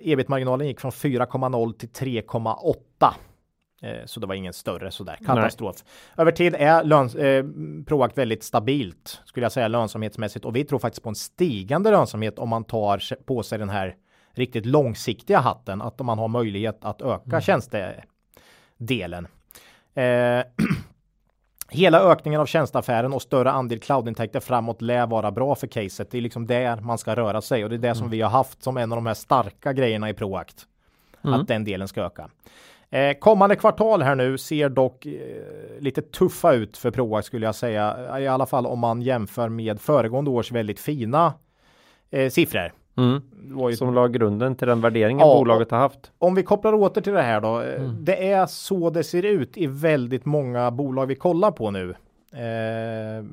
ebit-marginalen 0.00 0.66
gick 0.66 0.80
från 0.80 0.90
4,0 0.90 1.72
till 1.72 1.88
3,8. 1.88 3.14
Eh, 3.82 4.04
så 4.06 4.20
det 4.20 4.26
var 4.26 4.34
ingen 4.34 4.52
större 4.52 4.90
sådär 4.90 5.18
katastrof. 5.26 5.76
Nej. 5.84 6.22
Över 6.22 6.32
tid 6.32 6.54
är 6.54 6.84
löns 6.84 7.14
eh, 7.14 7.44
Proact 7.86 8.18
väldigt 8.18 8.42
stabilt 8.42 9.22
skulle 9.24 9.44
jag 9.44 9.52
säga 9.52 9.68
lönsamhetsmässigt 9.68 10.44
och 10.44 10.56
vi 10.56 10.64
tror 10.64 10.78
faktiskt 10.78 11.02
på 11.02 11.08
en 11.08 11.14
stigande 11.14 11.90
lönsamhet 11.90 12.38
om 12.38 12.48
man 12.48 12.64
tar 12.64 13.24
på 13.24 13.42
sig 13.42 13.58
den 13.58 13.70
här 13.70 13.96
riktigt 14.32 14.66
långsiktiga 14.66 15.38
hatten 15.38 15.82
att 15.82 15.98
man 15.98 16.18
har 16.18 16.28
möjlighet 16.28 16.84
att 16.84 17.02
öka 17.02 17.22
mm. 17.26 17.40
tjänstedelen. 17.40 19.28
Eh, 19.98 20.44
hela 21.68 22.00
ökningen 22.00 22.40
av 22.40 22.46
tjänsteaffären 22.46 23.12
och 23.12 23.22
större 23.22 23.50
andel 23.50 23.80
cloudintäkter 23.80 24.40
framåt 24.40 24.82
lär 24.82 25.06
vara 25.06 25.30
bra 25.30 25.54
för 25.54 25.66
caset. 25.66 26.10
Det 26.10 26.18
är 26.18 26.22
liksom 26.22 26.46
där 26.46 26.80
man 26.80 26.98
ska 26.98 27.16
röra 27.16 27.40
sig 27.40 27.64
och 27.64 27.70
det 27.70 27.76
är 27.76 27.78
det 27.78 27.88
mm. 27.88 27.98
som 27.98 28.10
vi 28.10 28.20
har 28.20 28.30
haft 28.30 28.62
som 28.62 28.76
en 28.76 28.92
av 28.92 28.96
de 28.96 29.06
här 29.06 29.14
starka 29.14 29.72
grejerna 29.72 30.10
i 30.10 30.14
Proact. 30.14 30.66
Mm. 31.24 31.40
Att 31.40 31.48
den 31.48 31.64
delen 31.64 31.88
ska 31.88 32.02
öka. 32.02 32.30
Eh, 32.90 33.18
kommande 33.18 33.56
kvartal 33.56 34.02
här 34.02 34.14
nu 34.14 34.38
ser 34.38 34.68
dock 34.68 35.06
eh, 35.06 35.12
lite 35.80 36.02
tuffa 36.02 36.52
ut 36.52 36.76
för 36.76 36.90
Proact 36.90 37.26
skulle 37.26 37.46
jag 37.46 37.54
säga. 37.54 38.18
I 38.20 38.26
alla 38.26 38.46
fall 38.46 38.66
om 38.66 38.78
man 38.78 39.02
jämför 39.02 39.48
med 39.48 39.80
föregående 39.80 40.30
års 40.30 40.52
väldigt 40.52 40.80
fina 40.80 41.34
eh, 42.10 42.30
siffror. 42.30 42.72
Mm. 42.98 43.22
Ju... 43.70 43.76
Som 43.76 43.94
la 43.94 44.08
grunden 44.08 44.54
till 44.54 44.68
den 44.68 44.80
värderingen 44.80 45.28
ja, 45.28 45.34
bolaget 45.38 45.70
har 45.70 45.78
haft. 45.78 46.12
Om 46.18 46.34
vi 46.34 46.42
kopplar 46.42 46.74
åter 46.74 47.00
till 47.00 47.12
det 47.12 47.22
här 47.22 47.40
då. 47.40 47.60
Eh, 47.60 47.80
mm. 47.80 48.04
Det 48.04 48.30
är 48.30 48.46
så 48.46 48.90
det 48.90 49.04
ser 49.04 49.22
ut 49.22 49.56
i 49.56 49.66
väldigt 49.66 50.24
många 50.24 50.70
bolag 50.70 51.06
vi 51.06 51.14
kollar 51.14 51.50
på 51.50 51.70
nu. 51.70 51.94
Eh, 52.32 53.24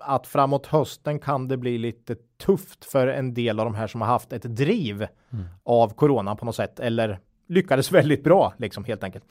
att 0.00 0.26
framåt 0.26 0.66
hösten 0.66 1.18
kan 1.18 1.48
det 1.48 1.56
bli 1.56 1.78
lite 1.78 2.16
tufft 2.44 2.84
för 2.84 3.06
en 3.06 3.34
del 3.34 3.60
av 3.60 3.64
de 3.64 3.74
här 3.74 3.86
som 3.86 4.00
har 4.00 4.08
haft 4.08 4.32
ett 4.32 4.42
driv 4.42 5.06
mm. 5.32 5.44
av 5.64 5.94
corona 5.94 6.36
på 6.36 6.44
något 6.44 6.56
sätt 6.56 6.80
eller 6.80 7.18
lyckades 7.48 7.92
väldigt 7.92 8.24
bra 8.24 8.52
liksom 8.56 8.84
helt 8.84 9.04
enkelt. 9.04 9.24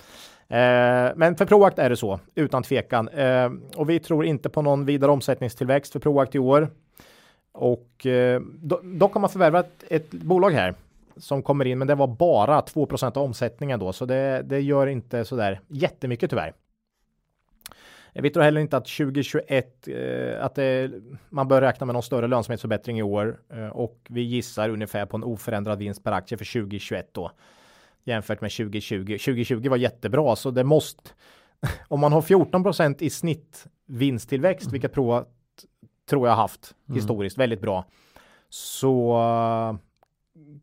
Eh, 0.47 0.57
men 1.15 1.35
för 1.35 1.45
Proact 1.45 1.79
är 1.79 1.89
det 1.89 1.97
så 1.97 2.19
utan 2.35 2.63
tvekan 2.63 3.07
eh, 3.07 3.49
och 3.75 3.89
vi 3.89 3.99
tror 3.99 4.25
inte 4.25 4.49
på 4.49 4.61
någon 4.61 4.85
vidare 4.85 5.11
omsättningstillväxt 5.11 5.93
för 5.93 5.99
Proact 5.99 6.35
i 6.35 6.39
år. 6.39 6.69
Och 7.51 8.05
eh, 8.05 8.41
do, 8.41 8.79
dock 8.83 9.13
har 9.13 9.21
man 9.21 9.29
förvärvat 9.29 9.83
ett 9.89 10.11
bolag 10.11 10.51
här 10.51 10.75
som 11.17 11.43
kommer 11.43 11.65
in, 11.65 11.77
men 11.77 11.87
det 11.87 11.95
var 11.95 12.07
bara 12.07 12.61
2% 12.61 13.17
av 13.17 13.23
omsättningen 13.23 13.79
då, 13.79 13.93
så 13.93 14.05
det, 14.05 14.41
det 14.45 14.59
gör 14.59 14.87
inte 14.87 15.25
så 15.25 15.35
där 15.35 15.59
jättemycket 15.67 16.29
tyvärr. 16.29 16.53
Eh, 18.13 18.21
vi 18.21 18.29
tror 18.29 18.43
heller 18.43 18.61
inte 18.61 18.77
att 18.77 18.87
2021 18.87 19.87
eh, 19.87 20.45
att 20.45 20.55
det, 20.55 20.91
man 21.29 21.47
bör 21.47 21.61
räkna 21.61 21.85
med 21.85 21.93
någon 21.93 22.03
större 22.03 22.27
lönsamhetsförbättring 22.27 22.99
i 22.99 23.03
år 23.03 23.39
eh, 23.53 23.67
och 23.67 23.99
vi 24.09 24.21
gissar 24.21 24.69
ungefär 24.69 25.05
på 25.05 25.17
en 25.17 25.23
oförändrad 25.23 25.79
vinst 25.79 26.03
per 26.03 26.11
aktie 26.11 26.37
för 26.37 26.61
2021 26.61 27.09
då 27.11 27.31
jämfört 28.03 28.41
med 28.41 28.51
2020. 28.51 29.17
2020 29.17 29.69
var 29.69 29.77
jättebra 29.77 30.35
så 30.35 30.51
det 30.51 30.63
måste 30.63 31.09
om 31.87 31.99
man 31.99 32.13
har 32.13 32.21
14% 32.21 32.95
i 32.99 33.09
snitt 33.09 33.65
vinsttillväxt, 33.85 34.65
mm. 34.65 34.71
vilket 34.71 34.93
Prova 34.93 35.25
tror 36.09 36.27
jag 36.27 36.35
haft 36.35 36.75
mm. 36.87 36.95
historiskt 36.95 37.37
väldigt 37.37 37.61
bra. 37.61 37.85
Så 38.49 39.17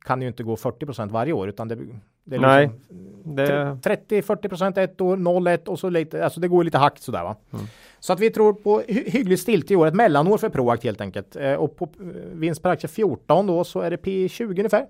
kan 0.05 0.19
det 0.19 0.25
ju 0.25 0.29
inte 0.29 0.43
gå 0.43 0.55
40% 0.55 1.11
varje 1.11 1.33
år 1.33 1.49
utan 1.49 1.69
det, 1.69 1.79
det 2.25 2.37
är 2.37 2.41
Nej, 2.41 2.67
liksom 2.67 3.37
det... 3.37 3.79
30 3.83 4.23
40 4.23 4.81
ett 4.81 5.01
år, 5.01 5.17
0 5.17 5.47
ett 5.47 5.69
och 5.69 5.79
så 5.79 5.89
lite, 5.89 6.25
alltså 6.25 6.41
det 6.41 6.49
går 6.49 6.65
lite 6.65 6.79
hackt 6.79 7.03
sådär 7.03 7.23
va. 7.23 7.37
Mm. 7.53 7.67
Så 8.01 8.13
att 8.13 8.21
vi 8.21 8.31
tror 8.31 8.53
på 8.53 8.83
hy 8.89 9.11
hyggligt 9.11 9.43
stilt 9.43 9.71
i 9.71 9.77
år, 9.77 9.87
ett 9.87 9.95
mellanår 9.95 10.39
för 10.39 10.49
Proact 10.49 10.85
helt 10.85 11.01
enkelt. 11.01 11.37
Eh, 11.37 11.55
och 11.55 11.77
på 11.77 11.85
eh, 11.85 12.07
vinst 12.33 12.63
per 12.63 12.71
aktie 12.71 12.89
14 12.89 13.47
då 13.47 13.65
så 13.65 13.81
är 13.81 13.91
det 13.91 13.97
P 13.97 14.29
20 14.29 14.61
ungefär. 14.61 14.87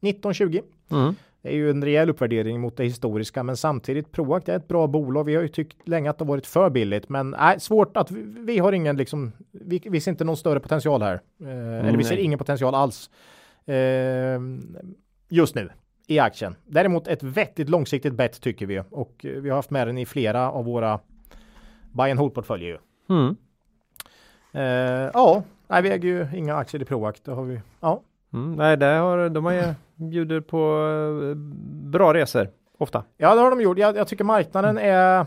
19-20. 0.00 0.62
Mm. 0.90 1.14
Det 1.46 1.52
är 1.52 1.56
ju 1.56 1.70
en 1.70 1.84
rejäl 1.84 2.10
uppvärdering 2.10 2.60
mot 2.60 2.76
det 2.76 2.84
historiska, 2.84 3.42
men 3.42 3.56
samtidigt 3.56 4.12
Proact 4.12 4.48
är 4.48 4.56
ett 4.56 4.68
bra 4.68 4.86
bolag. 4.86 5.24
Vi 5.24 5.34
har 5.34 5.42
ju 5.42 5.48
tyckt 5.48 5.88
länge 5.88 6.10
att 6.10 6.18
det 6.18 6.24
varit 6.24 6.46
för 6.46 6.70
billigt, 6.70 7.08
men 7.08 7.30
nej, 7.30 7.60
svårt 7.60 7.96
att 7.96 8.10
vi, 8.10 8.22
vi 8.22 8.58
har 8.58 8.72
ingen 8.72 8.96
liksom. 8.96 9.32
Vi, 9.50 9.82
vi, 9.84 10.00
ser 10.00 10.10
inte 10.10 10.24
någon 10.24 10.36
större 10.36 10.60
potential 10.60 11.02
här, 11.02 11.20
eh, 11.40 11.48
mm, 11.48 11.84
eller 11.84 11.98
vi 11.98 12.04
ser 12.04 12.16
ingen 12.16 12.38
potential 12.38 12.74
alls 12.74 13.10
eh, 13.66 14.40
just 15.28 15.54
nu 15.54 15.70
i 16.06 16.18
aktien. 16.18 16.56
Däremot 16.64 17.08
ett 17.08 17.22
vettigt 17.22 17.68
långsiktigt 17.68 18.14
bett 18.14 18.40
tycker 18.40 18.66
vi 18.66 18.82
och 18.90 19.14
vi 19.22 19.48
har 19.48 19.56
haft 19.56 19.70
med 19.70 19.86
den 19.86 19.98
i 19.98 20.06
flera 20.06 20.50
av 20.50 20.64
våra 20.64 21.00
buy 21.92 22.10
and 22.10 22.20
hold 22.20 22.34
portföljer. 22.34 22.80
Mm. 23.08 23.36
Eh, 24.52 25.10
ja, 25.14 25.42
nej, 25.68 25.82
vi 25.82 25.90
äger 25.90 26.08
ju 26.08 26.38
inga 26.38 26.56
aktier 26.56 26.82
i 26.82 26.84
Proact. 26.84 27.24
Det 27.24 27.32
har 27.32 27.44
vi. 27.44 27.60
Ja. 27.80 28.02
Mm, 28.32 28.52
nej, 28.52 28.76
det 28.76 28.86
har, 28.86 29.28
de 29.28 29.44
har 29.44 29.52
ju 29.52 29.74
bjuder 29.96 30.40
på 30.40 30.58
eh, 31.22 31.34
bra 31.90 32.14
resor 32.14 32.50
ofta. 32.78 33.04
Ja, 33.16 33.34
det 33.34 33.40
har 33.40 33.50
de 33.50 33.60
gjort. 33.60 33.78
Jag, 33.78 33.96
jag 33.96 34.08
tycker 34.08 34.24
marknaden 34.24 34.78
är. 34.78 35.26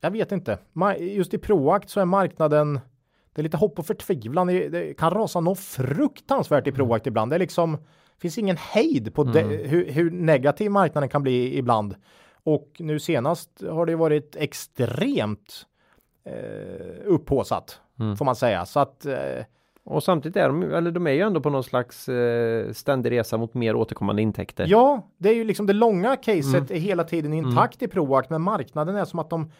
Jag 0.00 0.10
vet 0.10 0.32
inte. 0.32 0.58
Just 0.98 1.34
i 1.34 1.38
Proact 1.38 1.90
så 1.90 2.00
är 2.00 2.04
marknaden. 2.04 2.80
Det 3.32 3.40
är 3.40 3.42
lite 3.42 3.56
hopp 3.56 3.78
och 3.78 3.86
förtvivlan. 3.86 4.46
Det 4.46 4.98
kan 4.98 5.10
rasa 5.10 5.40
något 5.40 5.58
fruktansvärt 5.58 6.66
i 6.66 6.72
Proact 6.72 7.06
mm. 7.06 7.12
ibland. 7.12 7.32
Det 7.32 7.36
är 7.36 7.38
liksom. 7.38 7.78
Finns 8.18 8.38
ingen 8.38 8.56
hejd 8.56 9.14
på 9.14 9.22
mm. 9.22 9.48
hur, 9.48 9.90
hur 9.90 10.10
negativ 10.10 10.70
marknaden 10.70 11.08
kan 11.08 11.22
bli 11.22 11.58
ibland. 11.58 11.94
Och 12.42 12.76
nu 12.78 12.98
senast 12.98 13.62
har 13.70 13.86
det 13.86 13.96
varit 13.96 14.36
extremt 14.36 15.66
eh, 16.24 17.04
upphåsat 17.04 17.80
mm. 17.98 18.16
får 18.16 18.24
man 18.24 18.36
säga. 18.36 18.66
Så 18.66 18.80
att 18.80 19.06
eh, 19.06 19.44
och 19.90 20.02
samtidigt 20.02 20.36
är 20.36 20.48
de, 20.48 20.62
eller 20.62 20.90
de 20.90 21.06
är 21.06 21.10
ju 21.10 21.20
ändå 21.20 21.40
på 21.40 21.50
någon 21.50 21.64
slags 21.64 22.08
eh, 22.08 22.72
ständig 22.72 23.10
resa 23.10 23.36
mot 23.36 23.54
mer 23.54 23.74
återkommande 23.74 24.22
intäkter. 24.22 24.66
Ja, 24.68 25.08
det 25.18 25.28
är 25.28 25.34
ju 25.34 25.44
liksom 25.44 25.66
det 25.66 25.72
långa 25.72 26.16
caset 26.16 26.54
mm. 26.54 26.66
är 26.70 26.78
hela 26.78 27.04
tiden 27.04 27.32
mm. 27.32 27.46
intakt 27.48 27.82
mm. 27.82 27.90
i 27.90 27.92
Proact, 27.92 28.30
men 28.30 28.42
marknaden 28.42 28.96
är 28.96 29.04
som 29.04 29.18
att 29.18 29.30
de 29.30 29.50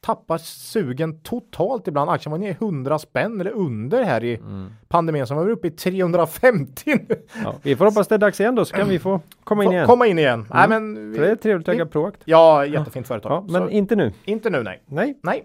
tappar 0.00 0.38
sugen 0.38 1.20
totalt 1.20 1.88
ibland. 1.88 2.10
Aktien 2.10 2.30
var 2.30 2.38
ner 2.38 2.50
100 2.50 2.98
spänn 2.98 3.40
eller 3.40 3.50
under 3.50 4.02
här 4.02 4.24
i 4.24 4.36
mm. 4.36 4.72
pandemin 4.88 5.26
som 5.26 5.36
var 5.36 5.48
uppe 5.48 5.68
i 5.68 5.70
350 5.70 6.82
nu. 7.08 7.22
Ja, 7.44 7.54
vi 7.62 7.76
får 7.76 7.84
hoppas 7.84 8.08
det 8.08 8.14
är 8.14 8.18
dags 8.18 8.40
igen 8.40 8.54
då 8.54 8.64
så 8.64 8.76
kan 8.76 8.88
vi 8.88 8.98
få 8.98 9.20
komma 9.44 9.64
in 9.64 9.72
igen. 9.72 9.86
Komma 9.86 10.06
in 10.06 10.18
igen. 10.18 10.46
Nej, 10.50 10.64
mm. 10.64 10.92
men 10.92 11.12
vi, 11.12 11.18
det 11.18 11.30
är 11.30 11.36
trevligt 11.36 11.68
att 11.68 11.74
äga 11.74 11.86
Proact. 11.86 12.20
Ja, 12.24 12.66
jättefint 12.66 13.06
företag. 13.06 13.32
Ja, 13.32 13.52
men 13.52 13.62
så, 13.62 13.68
inte 13.68 13.96
nu. 13.96 14.12
Inte 14.24 14.50
nu, 14.50 14.62
nej. 14.62 14.82
Nej. 14.86 15.18
Nej. 15.22 15.44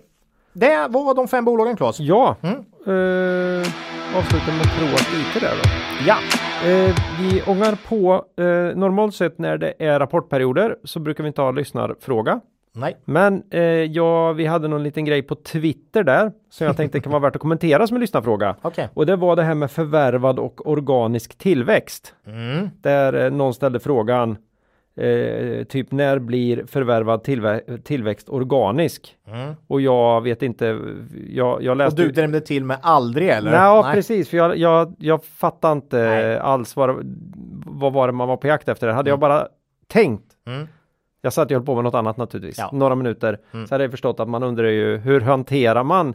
Det 0.57 0.87
var 0.89 1.15
de 1.15 1.27
fem 1.27 1.45
bolagen 1.45 1.75
Claes. 1.75 1.99
Ja. 1.99 2.35
Mm. 2.41 2.55
Uh, 2.87 3.65
avsluta 4.17 4.51
med 4.57 4.65
Proact 4.77 5.09
IT 5.13 5.41
där 5.41 5.51
då. 5.63 5.69
Ja. 6.07 6.15
Uh, 6.65 6.95
vi 7.19 7.41
ångar 7.47 7.77
på. 7.89 8.25
Uh, 8.41 8.75
normalt 8.75 9.15
sett 9.15 9.39
när 9.39 9.57
det 9.57 9.73
är 9.79 9.99
rapportperioder 9.99 10.75
så 10.83 10.99
brukar 10.99 11.23
vi 11.23 11.27
inte 11.27 11.41
ha 11.41 11.51
lyssnarfråga. 11.51 12.39
Nej. 12.73 12.97
Men 13.05 13.43
uh, 13.53 13.61
ja, 13.61 14.31
vi 14.31 14.45
hade 14.45 14.67
någon 14.67 14.83
liten 14.83 15.05
grej 15.05 15.21
på 15.21 15.35
Twitter 15.35 16.03
där 16.03 16.31
som 16.49 16.67
jag 16.67 16.77
tänkte 16.77 16.99
kan 16.99 17.11
vara 17.11 17.21
värt 17.21 17.35
att 17.35 17.41
kommentera 17.41 17.87
som 17.87 17.97
en 17.97 18.01
lyssnarfråga. 18.01 18.55
Okay. 18.61 18.87
Och 18.93 19.05
det 19.05 19.15
var 19.15 19.35
det 19.35 19.43
här 19.43 19.55
med 19.55 19.71
förvärvad 19.71 20.39
och 20.39 20.67
organisk 20.67 21.37
tillväxt. 21.37 22.15
Mm. 22.27 22.69
Där 22.81 23.29
någon 23.29 23.53
ställde 23.53 23.79
frågan 23.79 24.37
Eh, 24.97 25.63
typ 25.63 25.91
när 25.91 26.19
blir 26.19 26.65
förvärvad 26.65 27.23
tillvä 27.23 27.61
tillväxt 27.83 28.29
organisk? 28.29 29.15
Mm. 29.27 29.55
Och 29.67 29.81
jag 29.81 30.21
vet 30.21 30.41
inte. 30.41 30.79
Jag, 31.27 31.63
jag 31.63 31.77
läste. 31.77 32.01
Och 32.01 32.07
du 32.07 32.13
drämde 32.13 32.41
till 32.41 32.63
med 32.63 32.77
aldrig 32.81 33.29
eller? 33.29 33.51
Nå, 33.51 33.81
Nej, 33.81 33.93
precis, 33.93 34.29
för 34.29 34.37
jag, 34.37 34.57
jag, 34.57 34.95
jag 34.99 35.25
fattar 35.25 35.71
inte 35.71 35.97
Nej. 35.97 36.37
alls 36.37 36.75
vad, 36.75 37.15
vad 37.65 37.93
var 37.93 38.07
det 38.07 38.13
man 38.13 38.27
var 38.27 38.37
på 38.37 38.47
jakt 38.47 38.69
efter. 38.69 38.87
Hade 38.87 38.99
mm. 38.99 39.07
jag 39.09 39.19
bara 39.19 39.47
tänkt. 39.87 40.23
Mm. 40.47 40.67
Jag 41.21 41.33
satt 41.33 41.45
och 41.45 41.51
höll 41.51 41.65
på 41.65 41.75
med 41.75 41.83
något 41.83 41.95
annat 41.95 42.17
naturligtvis. 42.17 42.57
Ja. 42.57 42.69
Några 42.73 42.95
minuter. 42.95 43.39
Mm. 43.53 43.67
Så 43.67 43.73
hade 43.73 43.83
jag 43.83 43.91
förstått 43.91 44.19
att 44.19 44.29
man 44.29 44.43
undrar 44.43 44.67
ju 44.67 44.97
hur 44.97 45.21
hanterar 45.21 45.83
man 45.83 46.13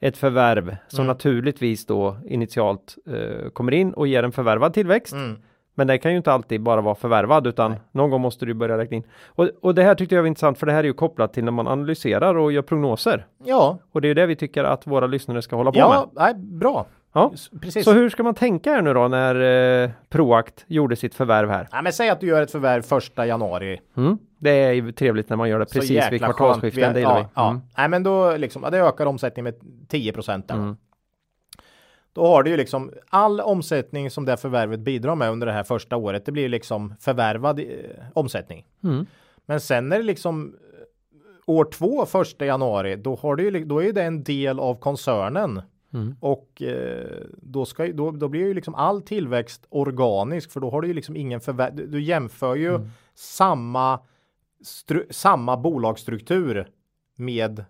ett 0.00 0.16
förvärv 0.16 0.76
som 0.88 1.00
mm. 1.00 1.06
naturligtvis 1.06 1.86
då 1.86 2.16
initialt 2.26 2.96
eh, 3.06 3.50
kommer 3.50 3.72
in 3.72 3.94
och 3.94 4.06
ger 4.06 4.22
en 4.22 4.32
förvärvad 4.32 4.74
tillväxt. 4.74 5.12
Mm. 5.12 5.36
Men 5.78 5.86
det 5.86 5.98
kan 5.98 6.10
ju 6.10 6.16
inte 6.16 6.32
alltid 6.32 6.60
bara 6.62 6.80
vara 6.80 6.94
förvärvad 6.94 7.46
utan 7.46 7.74
någon 7.92 8.10
gång 8.10 8.20
måste 8.20 8.46
du 8.46 8.54
börja 8.54 8.78
räkna 8.78 8.96
in. 8.96 9.02
Och, 9.26 9.48
och 9.62 9.74
det 9.74 9.82
här 9.82 9.94
tyckte 9.94 10.14
jag 10.14 10.22
var 10.22 10.28
intressant 10.28 10.58
för 10.58 10.66
det 10.66 10.72
här 10.72 10.78
är 10.78 10.84
ju 10.84 10.92
kopplat 10.92 11.32
till 11.32 11.44
när 11.44 11.52
man 11.52 11.68
analyserar 11.68 12.34
och 12.38 12.52
gör 12.52 12.62
prognoser. 12.62 13.26
Ja, 13.44 13.78
Och 13.92 14.00
det 14.00 14.06
är 14.06 14.08
ju 14.08 14.14
det 14.14 14.26
vi 14.26 14.36
tycker 14.36 14.64
att 14.64 14.86
våra 14.86 15.06
lyssnare 15.06 15.42
ska 15.42 15.56
hålla 15.56 15.72
på 15.72 15.78
ja 15.78 15.88
med. 16.14 16.24
nej, 16.24 16.34
bra. 16.34 16.86
Ja. 17.12 17.32
Precis. 17.60 17.84
Så 17.84 17.92
hur 17.92 18.10
ska 18.10 18.22
man 18.22 18.34
tänka 18.34 18.70
här 18.72 18.82
nu 18.82 18.94
då 18.94 19.08
när 19.08 19.34
eh, 19.84 19.90
Proact 20.08 20.64
gjorde 20.66 20.96
sitt 20.96 21.14
förvärv 21.14 21.50
här? 21.50 21.68
Ja, 21.72 21.82
men 21.82 21.92
säg 21.92 22.08
att 22.10 22.20
du 22.20 22.26
gör 22.26 22.42
ett 22.42 22.50
förvärv 22.50 22.82
första 22.82 23.26
januari. 23.26 23.80
Mm. 23.96 24.18
Det 24.38 24.50
är 24.50 24.72
ju 24.72 24.92
trevligt 24.92 25.28
när 25.28 25.36
man 25.36 25.48
gör 25.48 25.58
det 25.58 25.66
precis 25.72 26.12
vid 26.12 26.20
kvartalsskiften. 26.24 27.02
Ja, 27.02 27.18
vi. 27.18 27.26
Ja. 27.34 27.50
Mm. 27.50 27.62
Nej, 27.78 27.88
men 27.88 28.02
då 28.02 28.36
liksom, 28.36 28.62
ja, 28.62 28.70
det 28.70 28.78
ökar 28.78 29.06
omsättningen 29.06 29.44
med 29.44 29.88
10 29.88 30.12
procent. 30.12 30.50
Mm. 30.50 30.76
Då 32.16 32.26
har 32.26 32.42
du 32.42 32.50
ju 32.50 32.56
liksom 32.56 32.90
all 33.08 33.40
omsättning 33.40 34.10
som 34.10 34.24
det 34.24 34.36
förvärvet 34.36 34.80
bidrar 34.80 35.14
med 35.14 35.30
under 35.30 35.46
det 35.46 35.52
här 35.52 35.62
första 35.62 35.96
året. 35.96 36.24
Det 36.24 36.32
blir 36.32 36.48
liksom 36.48 36.94
förvärvad 37.00 37.60
eh, 37.60 37.64
omsättning. 38.12 38.66
Mm. 38.84 39.06
Men 39.46 39.60
sen 39.60 39.92
är 39.92 39.96
det 39.96 40.02
liksom 40.02 40.54
eh, 40.72 40.86
år 41.46 41.64
två, 41.64 42.06
första 42.06 42.46
januari, 42.46 42.96
då 42.96 43.14
har 43.14 43.36
du 43.36 43.44
ju, 43.44 43.64
då 43.64 43.82
är 43.82 43.92
det 43.92 44.02
en 44.02 44.24
del 44.24 44.60
av 44.60 44.74
koncernen. 44.80 45.62
Mm. 45.94 46.16
Och 46.20 46.62
eh, 46.62 47.22
då, 47.42 47.64
ska, 47.64 47.86
då, 47.92 48.10
då 48.10 48.28
blir 48.28 48.40
ju 48.40 48.54
liksom 48.54 48.74
all 48.74 49.02
tillväxt 49.02 49.66
organisk 49.68 50.50
för 50.52 50.60
då 50.60 50.70
har 50.70 50.80
du 50.80 50.88
ju 50.88 50.94
liksom 50.94 51.16
ingen 51.16 51.40
förvärv. 51.40 51.74
Du, 51.74 51.86
du 51.86 52.02
jämför 52.02 52.54
ju 52.54 52.74
Mm. 52.74 52.88
samma, 53.14 54.00
samma 55.10 55.56
bolagsstruktur 55.56 56.68
med 57.16 57.64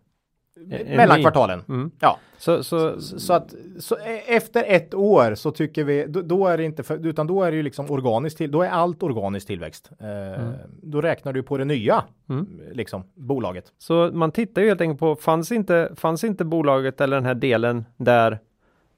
mellan 0.96 1.16
ny. 1.16 1.22
kvartalen. 1.22 1.62
Mm. 1.68 1.90
Ja, 2.00 2.18
Så, 2.38 2.62
så, 2.64 3.00
så, 3.00 3.18
så 3.20 3.32
att 3.32 3.54
så 3.78 3.94
e- 3.96 4.22
efter 4.26 4.64
ett 4.66 4.94
år 4.94 5.34
så 5.34 5.50
tycker 5.50 5.84
vi 5.84 6.07
då, 6.09 6.22
då 6.22 6.46
är 6.46 6.57
det 6.59 6.64
inte 6.64 6.82
för, 6.82 7.07
utan 7.07 7.26
då 7.26 7.42
är 7.42 7.50
det 7.50 7.57
ju 7.57 7.62
liksom 7.62 7.90
organiskt 7.90 8.38
till, 8.38 8.50
då 8.50 8.62
är 8.62 8.68
allt 8.68 9.02
organisk 9.02 9.46
tillväxt. 9.46 9.90
Eh, 10.00 10.44
Då 10.82 11.00
räknar 11.00 11.32
du 11.32 11.42
på 11.42 11.59
det 11.59 11.64
nya 11.64 12.04
Mm. 12.28 12.46
liksom 12.72 13.02
bolaget. 13.14 13.64
så 13.78 14.11
man 14.12 14.30
tittar 14.32 14.62
ju 14.62 14.68
helt 14.68 14.80
enkelt 14.80 15.00
på, 15.00 15.16
fanns 15.16 15.52
inte, 15.52 15.92
fanns 15.96 16.24
inte 16.24 16.44
bolaget 16.44 17.00
eller 17.00 17.16
den 17.16 17.26
här 17.26 17.34
delen 17.34 17.84
där 17.96 18.38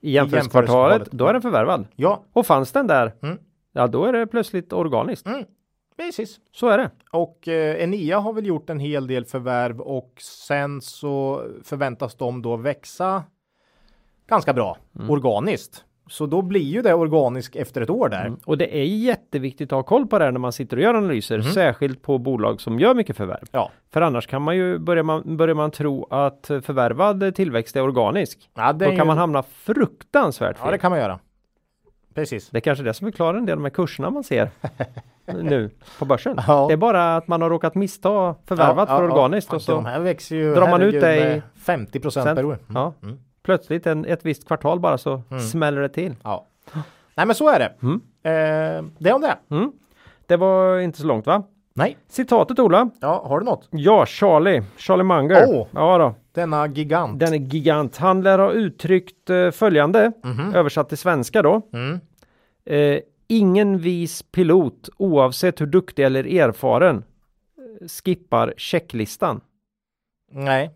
i 0.00 0.10
jämförelsekvartalet, 0.10 1.08
då 1.12 1.26
är 1.26 1.32
den 1.32 1.42
förvärvad. 1.42 1.86
Ja, 1.96 2.24
Och 2.32 2.46
fanns 2.46 2.72
den 2.72 2.86
där, 2.86 3.14
Mm. 3.22 3.38
ja 3.72 3.86
då 3.86 4.04
är 4.04 4.12
det 4.12 4.26
plötsligt 4.26 4.72
organiskt. 4.72 5.26
Mm, 5.98 6.08
precis. 6.08 6.40
Så 6.52 6.68
är 6.68 6.78
det. 6.78 6.90
Och 7.12 7.48
eh, 7.48 7.82
Enea 7.82 8.18
har 8.18 8.32
väl 8.32 8.46
gjort 8.46 8.70
en 8.70 8.80
hel 8.80 9.06
del 9.06 9.24
förvärv 9.24 9.80
och 9.80 10.12
sen 10.20 10.80
så 10.80 11.42
förväntas 11.64 12.14
de 12.14 12.42
då 12.42 12.56
växa 12.56 13.22
ganska 14.28 14.52
bra 14.52 14.76
Mm. 14.98 15.10
organiskt. 15.10 15.84
Så 16.10 16.26
då 16.26 16.42
blir 16.42 16.60
ju 16.60 16.82
det 16.82 16.94
organiskt 16.94 17.56
efter 17.56 17.80
ett 17.80 17.90
år 17.90 18.08
där. 18.08 18.32
Och 18.44 18.58
det 18.58 18.78
är 18.80 18.84
jätteviktigt 18.84 19.72
att 19.72 19.76
ha 19.76 19.82
koll 19.82 20.06
på 20.06 20.18
det 20.18 20.24
här 20.24 20.32
när 20.32 20.38
man 20.40 20.52
sitter 20.52 20.76
och 20.76 20.82
gör 20.82 20.94
analyser, 20.94 21.34
Mm. 21.38 21.52
särskilt 21.52 22.02
på 22.02 22.18
bolag 22.18 22.60
som 22.60 22.78
gör 22.78 22.94
mycket 22.94 23.16
förvärv. 23.16 23.44
Ja, 23.52 23.70
För 23.92 24.00
annars 24.02 24.26
kan 24.26 24.42
man 24.42 24.56
ju, 24.56 24.78
börjar 24.78 25.02
man, 25.02 25.36
börjar 25.36 25.54
man 25.54 25.70
tro 25.70 26.06
att 26.10 26.46
förvärvad 26.46 27.34
tillväxt 27.34 27.76
är 27.76 27.82
organisk. 27.82 28.50
ja 28.54 28.72
Då 28.72 28.84
kan 28.84 28.94
ju- 28.96 29.04
man 29.04 29.18
hamna 29.18 29.42
fruktansvärt 29.42 30.56
fel. 30.56 30.66
Ja, 30.66 30.70
det 30.72 30.78
kan 30.78 30.90
man 30.90 30.98
göra. 31.00 31.18
Precis. 32.14 32.50
Det 32.50 32.58
är 32.58 32.60
kanske 32.60 32.84
det 32.84 32.94
som 32.94 33.06
förklarar 33.06 33.38
en 33.38 33.46
del 33.46 33.52
av 33.52 33.58
de 33.58 33.64
här 33.64 33.70
kurserna 33.70 34.10
man 34.10 34.24
ser 34.24 34.50
nu 35.26 35.70
på 35.98 36.04
börsen. 36.04 36.36
Ja. 36.46 36.66
Det 36.68 36.72
är 36.72 36.76
bara 36.76 37.16
att 37.16 37.28
man 37.28 37.42
har 37.42 37.50
råkat 37.50 37.74
missta 37.74 38.34
förvärvat 38.46 38.88
Ja, 38.88 38.96
för 38.98 39.04
ja, 39.04 39.12
organiskt 39.12 39.48
ja. 39.50 39.56
och 39.56 39.62
så 39.62 39.74
De 39.74 39.86
här 39.86 40.00
växer 40.00 40.36
ju 40.36 40.54
drar 40.54 40.70
man 40.70 40.82
ut 40.82 41.00
det 41.00 41.16
i 41.16 41.20
med 41.20 41.42
50 41.56 42.00
procent 42.00 42.36
per 42.36 42.44
år. 42.44 42.52
Mm. 42.52 42.64
Ja. 42.74 42.92
Mm. 43.02 43.18
plötsligt 43.42 43.86
en, 43.86 44.04
ett 44.04 44.24
visst 44.24 44.46
kvartal 44.46 44.80
bara 44.80 44.98
så 44.98 45.22
smäller 45.52 45.80
det 45.82 45.88
till. 45.88 46.14
Ja. 46.24 46.46
Nej 47.14 47.26
men 47.26 47.34
så 47.34 47.48
är 47.48 47.58
det. 47.58 47.72
Mm. 47.82 48.00
Eh, 48.22 48.90
det 48.98 49.12
om 49.12 49.20
det. 49.20 49.38
Mm. 49.50 49.72
Det 50.26 50.36
var 50.36 50.78
inte 50.78 50.98
så 50.98 51.06
långt 51.06 51.26
va? 51.26 51.42
Nej. 51.78 51.96
Citatet 52.08 52.58
Ola. 52.58 52.90
Ja, 53.00 53.24
har 53.26 53.38
du 53.38 53.44
något? 53.44 53.68
Ja, 53.70 54.06
Charlie. 54.06 54.62
Charlie 54.76 55.04
Munger. 55.04 55.44
Åh. 55.48 55.66
Ja 55.74 55.98
då. 55.98 56.14
Denna 56.32 56.66
gigant. 56.66 57.20
Den 57.20 57.34
är 57.34 57.38
gigant. 57.38 57.96
Han 57.96 58.22
lär 58.22 58.38
ha 58.38 58.52
uttryckt 58.52 59.30
eh, 59.30 59.50
följande, 59.50 60.12
översatt 60.54 60.88
till 60.88 60.98
svenska 60.98 61.42
då. 61.42 61.62
Mm. 61.72 62.00
Eh, 62.64 63.00
ingen 63.26 63.78
vis 63.78 64.22
pilot, 64.22 64.88
oavsett 64.96 65.60
hur 65.60 65.66
duktig 65.66 66.04
eller 66.04 66.24
erfaren, 66.24 66.96
eh, 66.96 67.88
skippar 67.88 68.54
checklistan. 68.56 69.40
Nej. 70.32 70.70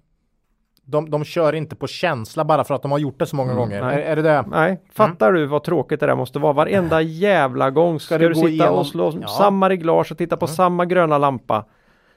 De, 0.84 1.10
de 1.10 1.24
kör 1.24 1.52
inte 1.52 1.76
på 1.76 1.86
känsla 1.86 2.44
bara 2.44 2.64
för 2.64 2.74
att 2.74 2.82
de 2.82 2.90
har 2.90 2.98
gjort 2.98 3.18
det 3.18 3.26
så 3.26 3.36
många 3.36 3.54
gånger. 3.54 3.82
Är, 3.82 3.86
nej. 3.86 4.02
är 4.02 4.16
det 4.16 4.22
det? 4.22 4.44
Nej, 4.50 4.80
fattar 4.92 5.32
du 5.32 5.46
vad 5.46 5.64
tråkigt 5.64 6.00
det 6.00 6.06
där 6.06 6.14
måste 6.14 6.38
vara? 6.38 6.52
Varenda 6.52 7.00
jävla 7.02 7.70
gång 7.70 8.00
ska, 8.00 8.18
du 8.18 8.28
du, 8.28 8.34
sitta 8.34 8.48
igenom- 8.48 8.78
och 8.78 8.86
slå 8.86 9.04
Ja. 9.04 9.10
Mm. 9.12 9.28
samma 9.28 9.68
reglage 9.68 10.12
och 10.12 10.18
titta 10.18 10.36
på 10.36 10.46
samma 10.46 10.84
gröna 10.84 11.18
lampa. 11.18 11.64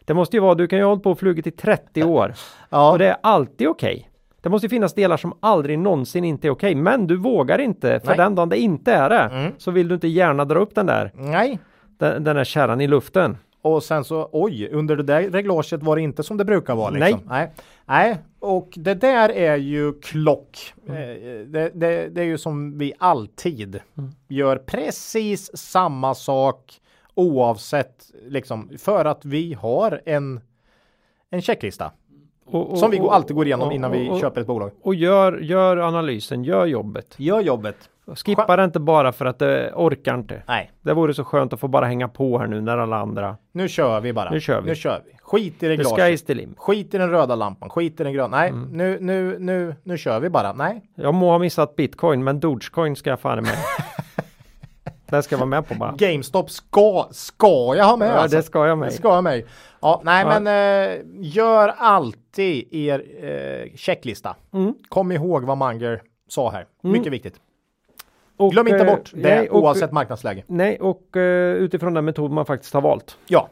Det 0.05 0.13
måste 0.13 0.37
ju 0.37 0.41
vara, 0.41 0.55
du 0.55 0.67
kan 0.67 0.79
ju 0.79 0.85
ha 0.85 0.89
hållit 0.91 1.03
på 1.03 1.11
och 1.11 1.19
flugit 1.19 1.47
i 1.47 1.51
30 1.51 2.03
år 2.03 2.33
Ja. 2.69 2.91
och 2.91 2.99
det 2.99 3.07
är 3.07 3.17
alltid 3.23 3.67
okej. 3.67 4.09
Det 4.41 4.49
måste 4.49 4.65
ju 4.65 4.69
finnas 4.69 4.93
delar 4.93 5.17
som 5.17 5.33
aldrig 5.39 5.79
någonsin 5.79 6.23
inte 6.23 6.47
är 6.47 6.51
okej, 6.51 6.75
men 6.75 7.07
du 7.07 7.17
vågar 7.17 7.59
inte 7.59 7.99
för 7.99 8.07
Nej. 8.07 8.17
den 8.17 8.35
dagen 8.35 8.49
det 8.49 8.57
inte 8.57 8.93
är 8.93 9.09
det 9.09 9.19
Mm. 9.19 9.51
så 9.57 9.71
vill 9.71 9.87
du 9.87 9.95
inte 9.95 10.07
gärna 10.07 10.45
dra 10.45 10.59
upp 10.59 10.75
den 10.75 10.85
där, 10.85 11.11
Nej. 11.15 11.59
den, 11.99 12.23
den 12.23 12.35
där 12.35 12.43
kärran 12.43 12.81
i 12.81 12.87
luften. 12.87 13.37
Och 13.61 13.83
sen 13.83 14.03
så, 14.03 14.29
oj, 14.31 14.69
under 14.71 14.95
det 14.95 15.03
där 15.03 15.21
reglaget 15.29 15.83
var 15.83 15.95
det 15.95 16.01
inte 16.01 16.23
som 16.23 16.37
det 16.37 16.45
brukar 16.45 16.75
vara. 16.75 16.89
Liksom. 16.89 17.19
Nej. 17.29 17.51
Nej. 17.85 18.17
Och 18.45 18.73
det 18.77 18.93
där 18.93 19.29
är 19.29 19.55
ju 19.57 19.93
klock. 19.93 20.73
Mm. 20.87 20.97
Eh, 21.01 21.45
Det, 21.47 21.71
det, 21.73 22.07
det 22.09 22.21
är 22.21 22.25
ju 22.25 22.37
som 22.37 22.77
vi 22.77 22.93
alltid 22.97 23.79
Mm. 23.97 24.11
gör 24.27 24.57
precis 24.57 25.57
samma 25.57 26.13
sak 26.15 26.81
oavsett 27.13 28.11
liksom 28.27 28.69
för 28.77 29.05
att 29.05 29.25
vi 29.25 29.53
har 29.53 30.01
en 30.05 30.41
en 31.29 31.41
checklista 31.41 31.91
Och, 32.45 32.71
och, 32.71 32.77
som 32.79 32.91
vi 32.91 32.99
alltid 32.99 33.35
går 33.35 33.45
igenom 33.45 33.67
och- 33.67 33.73
innan 33.73 33.91
vi 33.91 34.09
och, 34.09 34.19
köper 34.19 34.41
ett 34.41 34.47
bolag. 34.47 34.71
Och 34.81 34.95
gör, 34.95 35.37
gör 35.39 35.77
analysen, 35.77 36.43
gör 36.43 36.65
jobbet. 36.65 37.15
Gör 37.17 37.41
jobbet. 37.41 37.89
Skippa 38.15 38.55
det 38.55 38.63
inte 38.63 38.79
bara 38.79 39.11
för 39.11 39.25
att 39.25 39.39
det 39.39 39.71
orkar 39.75 40.15
inte. 40.15 40.43
Nej, 40.47 40.71
Det 40.81 40.93
vore 40.93 41.13
så 41.13 41.23
skönt 41.23 41.53
att 41.53 41.59
få 41.59 41.67
bara 41.67 41.85
hänga 41.85 42.07
på 42.07 42.39
här 42.39 42.47
nu 42.47 42.61
när 42.61 42.77
alla 42.77 42.97
andra. 42.97 43.37
nu 43.51 43.69
kör 43.69 44.01
vi 44.01 44.13
bara. 44.13 44.29
Nu 44.29 44.39
kör 44.39 44.61
vi. 44.61 44.69
Nu 44.69 44.75
kör 44.75 45.01
vi. 45.05 45.11
Skit 45.21 45.63
i 45.63 45.69
reglaget. 45.69 46.29
Skit 46.57 46.93
i 46.93 46.97
den 46.97 47.09
röda 47.09 47.35
lampan, 47.35 47.69
skit 47.69 47.99
i 47.99 48.03
den 48.03 48.13
gröna. 48.13 48.37
Nej, 48.37 48.49
Mm. 48.49 48.69
nu, 48.71 48.97
nu, 49.01 49.35
nu, 49.39 49.75
nu 49.83 49.97
kör 49.97 50.19
vi 50.19 50.29
bara. 50.29 50.53
Nej, 50.53 50.81
Jag 50.95 51.13
må 51.13 51.29
ha 51.31 51.39
missat 51.39 51.75
bitcoin, 51.75 52.23
men 52.23 52.39
Dogecoin 52.39 52.95
ska 52.95 53.09
jag 53.09 53.19
fan 53.19 53.43
med. 53.43 53.55
det 55.09 55.23
ska 55.23 55.33
jag 55.33 55.39
vara 55.39 55.49
med 55.49 55.67
på 55.67 55.75
bara. 55.75 55.91
GameStop 55.97 56.49
ska, 56.51 57.07
ska 57.11 57.75
jag 57.77 57.85
ha 57.85 57.97
med 57.97 58.09
Ja, 58.09 58.13
alltså. 58.13 58.37
det 58.37 58.43
ska 58.43 58.67
jag 58.67 58.77
med. 58.77 58.87
Det 58.89 58.93
ska 58.93 59.07
jag 59.15 59.23
med. 59.23 59.43
Ja, 59.81 60.01
nej 60.03 60.25
Ja. 60.29 60.39
men 60.39 60.47
eh, 60.91 60.99
gör 61.19 61.73
alltid 61.77 62.73
er 62.73 63.03
eh, 63.23 63.75
checklista. 63.75 64.35
Mm. 64.53 64.73
Kom 64.89 65.11
ihåg 65.11 65.43
vad 65.43 65.57
Manger 65.57 66.01
sa 66.29 66.49
här. 66.51 66.65
Mycket 66.81 67.13
viktigt. 67.13 67.35
Och, 68.37 68.51
Glöm 68.51 68.67
inte 68.67 68.79
eh, 68.79 68.85
bort 68.95 69.11
det 69.13 69.21
nej, 69.21 69.49
och, 69.49 69.63
oavsett 69.63 69.91
marknadsläge. 69.91 70.43
Nej, 70.47 70.79
och 70.79 71.17
eh, 71.17 71.55
utifrån 71.55 71.93
den 71.93 72.05
metod 72.05 72.31
man 72.31 72.45
faktiskt 72.45 72.73
har 72.73 72.81
valt. 72.81 73.17
Ja, 73.27 73.49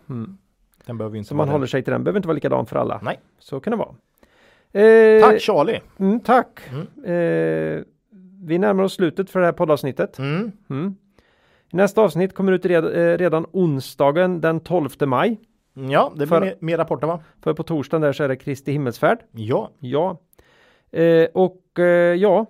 den 0.86 0.98
behöver 0.98 1.18
inte 1.18 1.28
Så 1.28 1.36
man 1.36 1.50
håller 1.50 1.68
sig 1.68 1.84
till 1.84 1.94
den. 1.94 2.04
Behöver 2.04 2.20
inte 2.20 2.28
vara 2.28 2.36
likadan 2.36 2.66
för 2.66 2.76
alla. 2.76 3.00
Nej. 3.04 3.20
Så 3.40 3.60
kan 3.60 3.72
det 3.72 3.78
vara. 3.78 3.96
Eh, 4.86 5.22
Tack 5.22 5.42
Charlie. 5.42 5.80
Mm, 6.00 6.20
tack. 6.20 6.60
Eh, 7.06 7.82
vi 8.46 8.58
närmar 8.58 8.84
oss 8.84 8.94
slutet 8.94 9.30
för 9.30 9.40
det 9.40 9.46
här 9.46 9.54
poddavsnittet. 9.54 10.20
Mm. 10.20 10.52
Mm. 10.70 10.96
Nästa 11.72 12.02
avsnitt 12.02 12.34
kommer 12.34 12.52
ut 12.52 12.66
red, 12.66 12.86
eh, 12.86 13.18
redan 13.18 13.46
onsdagen 13.52 14.42
den 14.42 14.60
12 14.60 14.90
maj. 15.06 15.40
Ja, 15.74 16.10
det 16.12 16.18
blir 16.18 16.28
För- 16.28 16.42
mer, 16.42 16.56
mer 16.60 16.78
rapporter 16.78 17.08
va? 17.08 17.20
För 17.44 17.54
på 17.54 17.64
torsdagen 17.64 18.02
där 18.02 18.14
så 18.14 18.24
är 18.24 18.28
det 18.28 18.36
Kristi 18.36 18.72
himmelsfärd. 18.72 19.18
Ja. 19.32 19.72
Ja. 19.80 20.18
Eh, 20.92 21.28
och 21.34 21.80
ja, 22.18 22.46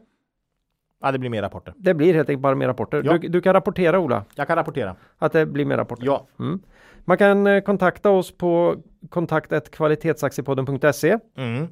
ja, 1.04 1.12
det 1.12 1.20
blir 1.20 1.30
mer 1.30 1.42
rapporter. 1.42 1.74
det 1.78 1.94
blir 1.94 2.14
helt 2.14 2.30
enkelt 2.30 2.42
bara 2.42 2.56
mer 2.56 2.68
rapporter. 2.68 3.02
Ja. 3.06 3.18
Du, 3.18 3.28
du 3.28 3.42
kan 3.42 3.54
rapportera 3.54 4.00
Ola, 4.00 4.26
Jag 4.36 4.48
kan 4.48 4.56
rapportera. 4.56 4.96
att 5.18 5.32
det 5.32 5.46
blir 5.46 5.66
mer 5.66 5.78
rapporter. 5.78 6.06
Ja. 6.06 6.28
Mm. 6.40 6.60
Man 7.06 7.18
kan 7.18 7.48
eh, 7.48 7.62
kontakta 7.62 8.10
oss 8.10 8.38
på 8.38 8.76
kontaktettkvalitetsaktiepodden.se 9.10 11.18
Mm. 11.38 11.68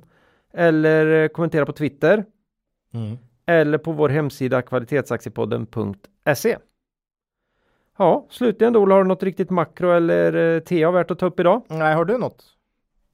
eller 0.54 1.24
eh, 1.24 1.28
kommentera 1.28 1.66
på 1.66 1.74
Twitter 1.74 2.26
Mm. 2.94 3.18
eller 3.46 3.78
på 3.78 3.92
vår 3.92 4.10
hemsida 4.10 4.62
kvalitetsaktiepodden.se. 4.62 6.58
Ja, 7.98 8.28
slutligen 8.30 8.74
då 8.74 8.80
Ola, 8.80 8.96
har 8.96 9.04
du 9.04 9.08
något 9.08 9.24
riktigt 9.24 9.50
makro 9.50 9.92
eller 9.92 10.56
eh, 10.56 10.60
TA 10.60 10.92
värt 10.92 11.12
att 11.12 11.20
ta 11.20 11.26
upp 11.26 11.40
idag? 11.40 11.62
Nej, 11.70 11.96
har 11.96 12.06
du 12.06 12.18
något? 12.18 12.44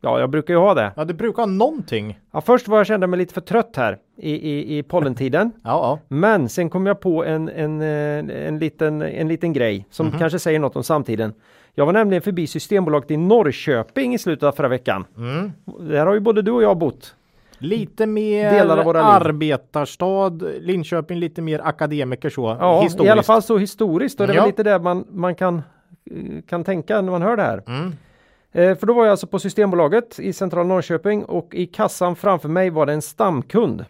Ja, 0.02 0.20
jag 0.20 0.30
brukar 0.30 0.54
ju 0.54 0.60
ha 0.60 0.74
det. 0.74 0.91
Ja, 0.95 1.06
du 1.06 1.14
brukar 1.14 1.41
ha 1.43 1.45
någonting. 1.48 2.20
Ja, 2.32 2.41
först 2.41 2.68
var 2.68 2.78
jag 2.78 2.88
kände 2.88 3.08
mig 3.08 3.18
lite 3.20 3.34
för 3.34 3.41
trött 3.41 3.76
här 3.76 3.98
i, 4.18 4.32
i, 4.32 4.78
i 4.78 4.84
pollentiden. 4.84 5.52
Ja, 5.64 5.70
ja. 5.70 6.00
Men 6.08 6.50
sen 6.50 6.70
kom 6.70 6.86
jag 6.86 7.00
på 7.00 7.26
en, 7.26 7.50
en, 7.50 7.82
eh, 7.82 8.48
en, 8.48 8.60
liten, 8.60 9.02
en 9.02 9.28
liten 9.28 9.54
grej 9.54 9.86
som 9.89 10.12
kanske 10.12 10.39
säger 10.39 10.60
något 10.60 10.76
om 10.76 10.84
samtiden. 10.84 11.34
Jag 11.76 11.86
var 11.86 11.93
nämligen 11.93 12.22
förbi 12.22 12.48
Systembolaget 12.48 13.12
i 13.12 13.18
Norrköping 13.18 14.14
i 14.14 14.18
slutet 14.18 14.43
av 14.43 14.52
förra 14.52 14.68
veckan. 14.68 15.06
Mm. 15.18 15.52
Där 15.80 16.06
har 16.06 16.14
ju 16.14 16.20
både 16.20 16.41
du 16.41 16.52
och 16.52 16.64
jag 16.64 16.78
bott. 16.78 17.16
Lite 17.60 18.06
mer 18.06 18.52
Delar 18.52 18.78
av 18.78 18.86
våra 18.86 19.04
arbetarstad, 19.04 20.30
Linköping 20.60 21.20
lite 21.20 21.41
mer 21.41 21.62
akademiker 21.64 22.30
så. 22.30 22.58
Ja, 22.60 22.82
historiskt. 22.82 23.08
i 23.08 23.10
alla 23.10 23.24
fall 23.24 23.41
så 23.41 23.58
historiskt 23.58 24.20
och 24.22 24.28
det 24.28 24.34
är 24.34 24.38
Ja. 24.38 24.45
lite 24.45 24.64
det 24.64 24.80
man, 24.80 25.06
man 25.12 25.36
kan, 25.36 25.56
eh, 26.12 26.41
kan 26.50 26.64
tänka 26.64 27.02
när 27.02 27.12
man 27.12 27.22
hör 27.22 27.36
det 27.38 27.43
här. 27.43 27.64
Mm. 27.68 27.93
Eh, 28.52 28.78
för 28.78 28.88
då 28.88 28.93
var 28.93 29.04
jag 29.06 29.12
alltså 29.12 29.28
på 29.28 29.39
Systembolaget 29.39 30.20
i 30.20 30.34
centrala 30.34 30.68
Norrköping 30.68 31.26
och 31.26 31.56
i 31.56 31.66
kassan 31.66 32.16
framför 32.16 32.50
mig 32.50 32.70
var 32.70 32.86
det 32.86 32.93
en 32.93 33.02
stamkund. 33.02 33.86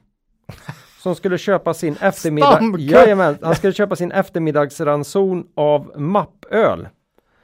Som 0.99 1.15
skulle 1.15 1.37
köpa 1.37 1.73
sin 1.73 1.95
eftermiddag... 2.01 2.59
Jajamän, 2.77 3.37
han 3.41 3.55
skulle 3.55 3.73
köpa 3.73 3.95
sin 3.95 4.11
eftermiddagsranson 4.11 5.47
av 5.55 5.91
mappöl. 5.99 6.87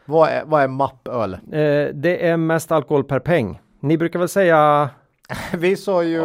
Vad 0.06 0.30
är, 0.30 0.44
vad 0.46 0.64
är 0.64 0.68
mappöl? 0.68 1.34
Eh, 1.34 1.40
det 1.94 2.28
är 2.28 2.38
mest 2.38 2.72
alkohol 2.72 3.04
per 3.04 3.20
peng. 3.20 3.62
Ni 3.80 3.98
brukar 3.98 4.20
väl 4.20 4.30
säga 4.30 4.90
Vi 5.58 5.76
sa 5.76 6.04
ju 6.04 6.22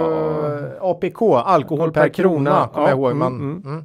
APK, 0.81 1.23
alkohol 1.45 1.93
per 1.93 2.09
krona, 2.09 2.69
kommer 2.75 2.87
Ja, 2.87 2.91
jag 2.91 2.99
ihåg. 2.99 3.11
mm, 3.11 3.19
Men, 3.19 3.51
mm. 3.51 3.63
mm. 3.65 3.85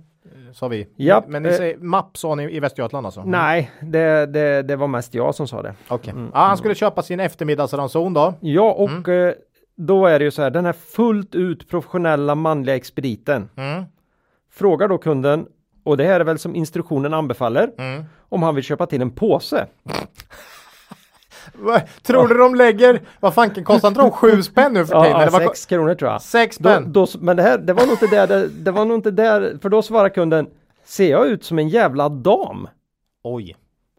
Sa 0.54 0.68
vi. 0.68 0.88
Japp, 0.95 1.28
Men 1.28 1.43
ni 1.43 1.49
eh, 1.49 1.56
säger 1.56 1.78
mapp 1.78 2.18
sa 2.18 2.36
ni 2.36 2.43
i 2.56 2.60
Västergötland 2.60 3.06
alltså? 3.06 3.24
nej, 3.26 3.72
det, 3.82 4.26
det, 4.26 4.62
det 4.62 4.76
var 4.76 4.88
mest 4.88 5.14
jag 5.14 5.36
som 5.36 5.47
sa 5.47 5.62
det. 5.62 5.74
Okej. 5.88 6.14
Ja, 6.34 6.39
han 6.39 6.58
skulle 6.58 6.76
köpa 6.76 7.01
sin 7.01 7.20
eftermiddagsranson 7.20 8.14
då. 8.14 8.34
Ja, 8.39 8.72
och 8.74 8.89
Mm. 8.89 9.28
eh, 9.28 9.34
då 9.76 10.06
är 10.06 10.20
det 10.20 10.26
ju 10.26 10.32
så 10.32 10.41
här, 10.41 10.49
den 10.49 10.66
här 10.66 10.74
fullt 10.74 11.36
ut 11.36 11.70
professionella 11.70 12.36
manliga 12.36 12.76
expediten 12.76 13.49
Mm. 13.56 13.84
frågar 14.51 14.88
då 14.88 14.97
kunden, 14.97 15.45
och 15.84 15.97
det 15.97 16.04
här 16.04 16.20
är 16.20 16.24
väl 16.24 16.39
som 16.39 16.56
instruktionen 16.56 17.14
anbefaller, 17.14 17.72
Mm. 17.78 18.04
om 18.30 18.43
han 18.43 18.56
vill 18.56 18.64
köpa 18.64 18.86
till 18.86 19.01
en 19.01 19.12
påse. 19.12 19.66
Tror 22.04 22.28
du 22.28 22.38
de 22.38 22.56
lägger, 22.56 23.02
vad 23.20 23.34
fanken 23.34 23.64
kostar 23.64 23.88
inte 23.88 24.02
de 24.02 24.12
sju 24.12 24.44
spänn 24.44 24.74
nu 24.74 24.86
för 24.86 25.04
tiden? 25.04 25.20
Ja, 25.22 25.30
ko- 25.30 25.38
sex 25.39 25.66
kronor 25.66 25.96
tror 25.96 26.12
jag. 26.12 26.22
sex 26.22 26.58
Då, 26.58 26.70
spänn? 26.70 26.91
då, 26.91 27.08
men 27.20 27.38
det 27.38 27.44
här, 27.44 27.58
det 27.58 27.74
var 27.74 27.84
nog 27.86 27.94
inte 27.94 28.08
där, 28.08 28.28
det, 28.28 28.48
det 28.48 28.72
var 28.72 28.86
nog 28.86 28.98
inte 28.98 29.12
där, 29.12 29.58
för 29.62 29.70
då 29.70 29.82
svarar 29.82 30.10
kunden, 30.10 30.48
ser 30.86 31.10
jag 31.12 31.28
ut 31.28 31.44
som 31.46 31.60
en 31.60 31.70
jävla 31.70 32.10
dam? 32.10 32.68
Oj, 33.24 33.56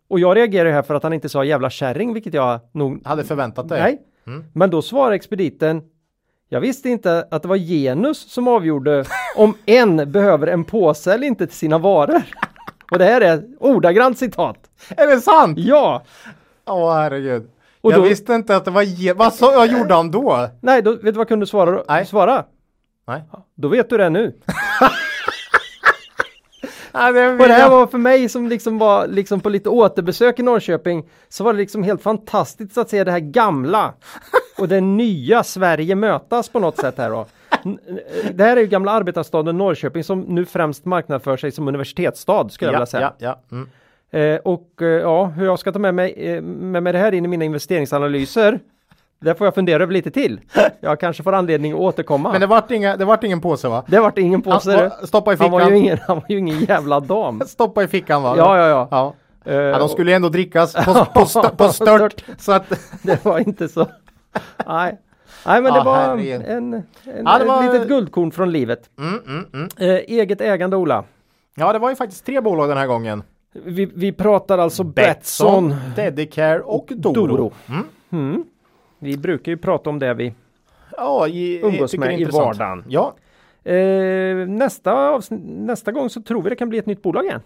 Och 0.08 0.20
jag 0.20 0.36
reagerar 0.36 0.70
här 0.72 0.82
för 0.82 0.94
att 0.94 1.02
han 1.02 1.12
inte 1.12 1.28
sa 1.28 1.44
jävla 1.44 1.70
kärring, 1.70 2.14
vilket 2.14 2.34
jag 2.34 2.60
nog 2.72 3.06
hade 3.06 3.24
förväntat 3.24 3.68
dig. 3.68 3.80
Nej. 3.82 3.98
Mm. 4.26 4.44
Men 4.52 4.70
då 4.70 4.82
svarar 4.82 5.12
expediten 5.12 5.82
Jag 6.48 6.60
visste 6.60 6.88
inte 6.88 7.28
att 7.30 7.42
det 7.42 7.48
var 7.48 7.56
genus 7.56 8.32
som 8.32 8.48
avgjorde 8.48 9.04
om 9.36 9.54
en 9.66 10.12
behöver 10.12 10.46
en 10.46 10.64
påse 10.64 11.14
eller 11.14 11.26
inte 11.26 11.46
till 11.46 11.56
sina 11.56 11.78
varor. 11.78 12.22
Och 12.90 12.98
det 12.98 13.04
här 13.04 13.20
är 13.20 13.42
ordagrant 13.60 14.18
citat. 14.18 14.56
Är 14.96 15.06
det 15.06 15.20
sant? 15.20 15.58
Ja! 15.58 16.02
Åh 16.66 16.94
herregud. 16.94 17.50
Och 17.80 17.92
jag 17.92 18.00
då- 18.00 18.04
visste 18.04 18.34
inte 18.34 18.56
att 18.56 18.64
det 18.64 18.70
var 18.70 18.82
ge- 18.82 19.12
Vad 19.12 19.34
sa, 19.34 19.46
vad 19.56 19.68
gjorde 19.68 19.94
han 19.94 20.10
då? 20.10 20.48
Nej, 20.60 20.82
då, 20.82 20.92
vet 20.92 21.02
du 21.04 21.12
vad 21.12 21.28
kunde 21.28 21.46
svara? 21.46 21.82
Nej. 21.88 22.06
Svara? 22.06 22.44
Nej. 23.06 23.22
Då 23.54 23.68
vet 23.68 23.90
du 23.90 23.96
det 23.96 24.10
nu. 24.10 24.34
Ja, 26.96 27.12
det 27.12 27.28
Och 27.30 27.38
det 27.38 27.54
här 27.54 27.70
var 27.70 27.86
för 27.86 27.98
mig 27.98 28.28
som 28.28 28.48
liksom 28.48 28.78
var 28.78 29.06
liksom 29.06 29.40
på 29.40 29.48
lite 29.48 29.68
återbesök 29.68 30.38
i 30.38 30.42
Norrköping 30.42 31.08
så 31.28 31.44
var 31.44 31.52
det 31.52 31.58
liksom 31.58 31.82
helt 31.82 32.02
fantastiskt 32.02 32.78
att 32.78 32.90
se 32.90 33.04
det 33.04 33.10
här 33.10 33.18
gamla 33.20 33.94
och 34.58 34.68
det 34.68 34.80
nya 34.80 35.42
Sverige 35.42 35.94
mötas 35.94 36.48
på 36.48 36.60
något 36.60 36.76
sätt 36.76 36.98
här 36.98 37.10
då. 37.10 37.26
Det 38.32 38.44
här 38.44 38.56
är 38.56 38.60
ju 38.60 38.66
gamla 38.66 38.92
arbetarstaden 38.92 39.58
Norrköping 39.58 40.04
som 40.04 40.20
nu 40.20 40.44
främst 40.44 40.84
marknadsför 40.84 41.36
sig 41.36 41.52
som 41.52 41.68
universitetsstad 41.68 42.48
skulle 42.48 42.68
jag 42.68 42.72
vilja 42.72 42.82
ja, 42.82 42.86
säga. 42.86 43.12
ja, 43.18 43.40
ja. 43.50 43.56
Mm. 43.56 43.70
Eh, 44.14 44.36
och 44.44 44.68
eh, 44.82 44.86
ja, 44.88 45.24
hur 45.24 45.44
jag 45.44 45.58
ska 45.58 45.72
ta 45.72 45.78
med 45.78 45.94
mig, 45.94 46.12
eh, 46.16 46.42
med 46.42 46.82
mig 46.82 46.92
det 46.92 46.98
här 46.98 47.12
in 47.14 47.24
i 47.24 47.28
mina 47.28 47.44
investeringsanalyser 47.44 48.60
det 49.20 49.34
får 49.34 49.46
jag 49.46 49.54
fundera 49.54 49.82
över 49.82 49.92
lite 49.92 50.10
till. 50.10 50.40
Jag 50.80 51.00
kanske 51.00 51.22
får 51.22 51.32
anledning 51.32 51.72
att 51.72 51.78
återkomma. 51.78 52.32
Men 52.32 52.40
det 52.40 52.46
vart, 52.46 52.70
inga, 52.70 52.96
det 52.96 53.04
vart 53.04 53.24
ingen 53.24 53.40
påse 53.40 53.68
va? 53.68 53.84
det 53.86 54.00
vart 54.00 54.18
ingen 54.18 54.42
påse. 54.42 54.70
Han- 54.70 54.80
det. 55.00 55.06
Stoppa 55.06 55.32
i 55.32 55.36
han, 55.36 55.50
var 55.50 55.60
ju 55.60 55.64
fickan. 55.66 55.76
ingen, 55.78 55.98
han 56.06 56.16
var 56.16 56.24
ju 56.28 56.38
ingen 56.38 56.60
jävla 56.60 57.00
dam. 57.00 57.42
Stoppa 57.46 57.82
i 57.82 57.86
fickan 57.88 58.22
va? 58.22 58.34
Ja, 58.36 58.58
ja, 58.58 58.68
ja. 58.68 58.88
ja. 58.90 59.14
Eh, 59.52 59.56
Ja, 59.56 59.78
de 59.78 59.88
skulle 59.88 60.10
ju 60.10 60.14
ändå 60.14 60.28
drickas 60.28 60.72
på, 60.72 61.04
på, 61.14 61.26
stö, 61.26 61.48
på 61.56 61.68
stört. 61.68 62.24
Så 62.38 62.52
att, 62.52 62.72
Det 63.02 63.24
var 63.24 63.38
inte 63.38 63.68
så. 63.68 63.86
Nej. 64.66 64.98
Nej 65.46 65.62
men 65.62 65.72
det 65.74 65.80
var 65.80 66.18
en, 66.18 66.42
en, 66.42 66.82
Ja, 67.24 67.38
det 67.38 67.44
var- 67.44 67.64
ett 67.64 67.72
litet 67.72 67.88
guldkorn 67.88 68.30
från 68.30 68.52
livet. 68.52 68.90
mm, 68.98 69.20
mm, 69.26 69.44
mm. 69.52 69.68
Eget 70.06 70.40
ägande 70.40 70.76
Ola. 70.76 71.04
Ja, 71.54 71.72
det 71.72 71.78
var 71.78 71.90
ju 71.90 71.96
faktiskt 71.96 72.26
tre 72.26 72.40
bolag 72.40 72.68
den 72.68 72.78
här 72.78 72.86
gången. 72.86 73.22
Vi, 73.64 73.90
vi 73.94 74.12
pratar 74.12 74.58
alltså 74.58 74.84
Betsson, 74.84 75.74
Dedicare 75.96 76.60
och 76.60 76.92
Doro. 76.96 77.26
Doro. 77.26 77.52
Mm. 77.68 77.84
Mm. 78.12 78.44
Vi 78.98 79.16
brukar 79.16 79.52
ju 79.52 79.58
prata 79.58 79.90
om 79.90 79.98
det 79.98 80.14
vi 80.14 80.34
Ja, 80.96 81.28
i, 81.28 81.60
umgås 81.64 81.94
är 81.94 81.98
med 81.98 82.20
i 82.20 82.24
vardagen. 82.24 82.84
Ja, 82.88 83.14
Eh, 83.66 84.36
nästa, 84.48 85.20
nästa 85.44 85.92
gång 85.92 86.10
så 86.10 86.22
tror 86.22 86.42
vi 86.42 86.50
det 86.50 86.56
kan 86.56 86.68
bli 86.68 86.78
ett 86.78 86.86
nytt 86.86 87.02
bolag 87.02 87.24
igen. 87.24 87.40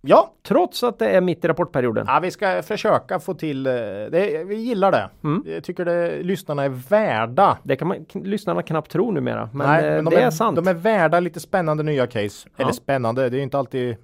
ja. 0.00 0.32
Trots 0.42 0.82
att 0.84 0.98
det 0.98 1.08
är 1.10 1.20
mitt 1.20 1.44
i 1.44 1.48
rapportperioden. 1.48 2.04
ja, 2.08 2.20
vi 2.22 2.30
ska 2.30 2.62
försöka 2.62 3.18
få 3.20 3.34
till 3.34 3.66
eh, 3.66 3.72
det. 3.72 4.44
Vi 4.46 4.54
gillar 4.54 4.92
det. 4.92 5.10
Mm. 5.24 5.44
Jag 5.46 5.64
tycker 5.64 5.84
det, 5.84 6.22
lyssnarna 6.22 6.64
är 6.64 6.68
värda. 6.68 7.58
Det 7.62 7.76
kan 7.76 7.88
man, 7.88 8.06
lyssnarna 8.14 8.62
knappt 8.62 8.90
tro 8.90 9.10
numera. 9.10 9.48
Men, 9.52 9.66
Nej, 9.66 9.84
eh, 9.84 9.94
men 9.94 10.04
de 10.04 10.14
det 10.14 10.20
är, 10.20 10.30
sant. 10.30 10.56
De 10.56 10.68
är 10.68 10.74
värda 10.74 11.20
lite 11.20 11.40
spännande 11.40 11.82
nya 11.82 12.06
case. 12.06 12.48
Ja. 12.56 12.62
Eller 12.62 12.72
spännande, 12.72 13.30
det 13.30 13.38
är 13.38 13.42
inte 13.42 13.58
alltid. 13.58 13.96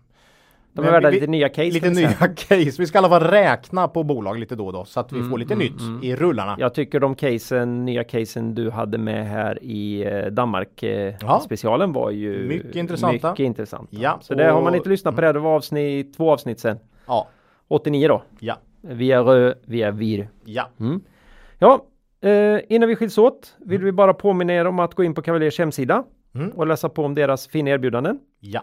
De 0.75 0.85
är 0.87 0.91
värda 0.91 1.11
lite 1.11 1.27
nya 1.27 1.49
case. 1.49 1.71
Lite 1.71 1.91
nya 1.91 2.09
case. 2.37 2.75
Vi 2.79 2.87
ska 2.87 2.99
i 2.99 2.99
alla 2.99 3.09
fall 3.09 3.23
räkna 3.31 3.89
på 3.89 4.03
bolag 4.03 4.39
lite 4.39 4.57
då 4.57 4.67
och 4.67 4.73
då 4.73 4.85
så 4.85 5.01
att 5.01 5.13
vi 5.13 5.17
Mm, 5.19 5.31
får 5.31 5.39
lite 5.39 5.55
mm, 5.55 5.67
nytt 5.67 5.81
mm. 5.81 6.01
i 6.05 6.17
rullarna. 6.17 6.57
Jag 6.59 6.75
tycker 6.75 7.01
de 7.01 7.15
casen, 7.15 7.85
nya 7.85 8.05
casen 8.05 8.55
du 8.55 8.71
hade 8.71 8.99
med 8.99 9.27
här 9.29 9.59
i 9.63 10.05
eh, 10.05 10.27
Danmark 10.27 10.83
eh, 10.83 11.15
Ja. 11.21 11.41
specialen 11.41 11.93
var 11.93 12.11
ju 12.11 12.49
Mycket 12.49 12.77
intressanta. 12.77 13.31
Mycket 13.31 13.45
intressanta. 13.45 13.97
Ja, 13.97 14.19
Så 14.23 14.35
det 14.35 14.45
har 14.45 14.63
man 14.63 14.71
och- 14.71 14.77
inte 14.77 14.89
lyssnat 14.89 15.15
på 15.15 15.21
det. 15.21 15.33
Det 15.33 15.39
var 15.39 15.55
avsnitt, 15.57 16.17
två 16.17 16.31
avsnitt 16.33 16.61
sen. 16.61 16.79
Ja, 17.07 17.29
89 17.69 18.09
då. 18.09 18.23
ja, 18.39 18.57
Vi 18.81 19.13
är 19.13 19.23
rö, 19.23 19.55
vi 19.67 19.83
är 19.83 19.93
vir. 19.93 20.29
ja. 20.45 20.69
Ja, 21.59 21.85
eh, 22.29 22.61
innan 22.69 22.89
vi 22.89 22.97
skiljs 22.97 23.19
åt 23.19 23.57
vill 23.59 23.83
vi 23.83 23.93
bara 23.93 24.15
påminna 24.15 24.53
er 24.53 24.65
om 24.67 24.79
att 24.79 24.95
gå 24.95 25.05
in 25.05 25.15
på 25.15 25.23
Cavaliers 25.23 25.59
hemsida 25.59 26.05
Mm. 26.35 26.51
och 26.51 26.67
läsa 26.67 26.89
på 26.89 27.05
om 27.05 27.15
deras 27.15 27.47
fina 27.49 27.71
erbjudanden. 27.71 28.19
ja. 28.41 28.61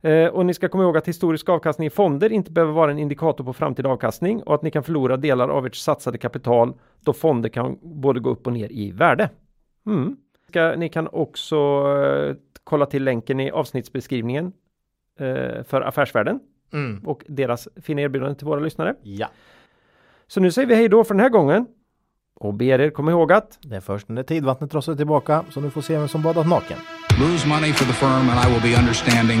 Eh, 0.00 0.26
och 0.26 0.46
ni 0.46 0.54
ska 0.54 0.68
komma 0.68 0.82
ihåg 0.84 0.96
att 0.96 1.08
historisk 1.08 1.48
avkastning 1.48 1.86
i 1.86 1.90
fonder 1.90 2.32
inte 2.32 2.50
behöver 2.52 2.72
vara 2.72 2.90
en 2.90 2.98
indikator 2.98 3.44
på 3.44 3.52
framtida 3.52 3.88
avkastning 3.88 4.42
och 4.42 4.54
att 4.54 4.62
ni 4.62 4.70
kan 4.70 4.82
förlora 4.82 5.16
delar 5.16 5.48
av 5.48 5.66
ert 5.66 5.74
satsade 5.74 6.18
kapital 6.18 6.74
då 7.00 7.12
fonder 7.12 7.48
kan 7.48 7.78
både 7.82 8.20
gå 8.20 8.30
upp 8.30 8.46
och 8.46 8.52
ner 8.52 8.72
i 8.72 8.90
värde. 8.90 9.30
Mm. 9.86 10.16
Ska, 10.48 10.74
ni 10.76 10.88
kan 10.88 11.08
också 11.12 11.56
eh, 12.04 12.36
kolla 12.64 12.86
till 12.86 13.04
länken 13.04 13.40
i 13.40 13.50
avsnittsbeskrivningen 13.50 14.52
eh, 15.18 15.62
för 15.64 15.80
Affärsvärlden 15.80 16.40
Mm. 16.72 17.02
och 17.04 17.24
deras 17.28 17.68
fina 17.82 18.00
erbjudanden 18.00 18.36
till 18.36 18.46
våra 18.46 18.60
lyssnare. 18.60 18.94
Ja. 19.02 19.28
Så 20.26 20.40
nu 20.40 20.52
säger 20.52 20.68
vi 20.68 20.74
hej 20.74 20.88
då 20.88 21.04
för 21.04 21.14
den 21.14 21.20
här 21.20 21.28
gången 21.28 21.66
och 22.34 22.54
ber 22.54 22.80
er 22.80 22.90
komma 22.90 23.10
ihåg 23.10 23.32
att 23.32 23.58
Det 23.62 23.76
är 23.76 23.80
först 23.80 24.08
när 24.08 24.22
tidvattnet 24.22 24.70
drar 24.70 24.80
sig 24.80 24.96
tillbaka 24.96 25.44
så 25.50 25.60
nu 25.60 25.70
får 25.70 25.80
se 25.80 25.98
vem 25.98 26.08
som 26.08 26.22
badat 26.22 26.48
naken. 26.48 26.76
Lose 27.20 27.48
money 27.48 27.72
for 27.72 27.84
the 27.84 27.92
firm 27.92 28.28
and 28.30 28.38
I 28.48 28.52
will 28.52 28.72
be 28.72 28.80
understanding. 28.80 29.40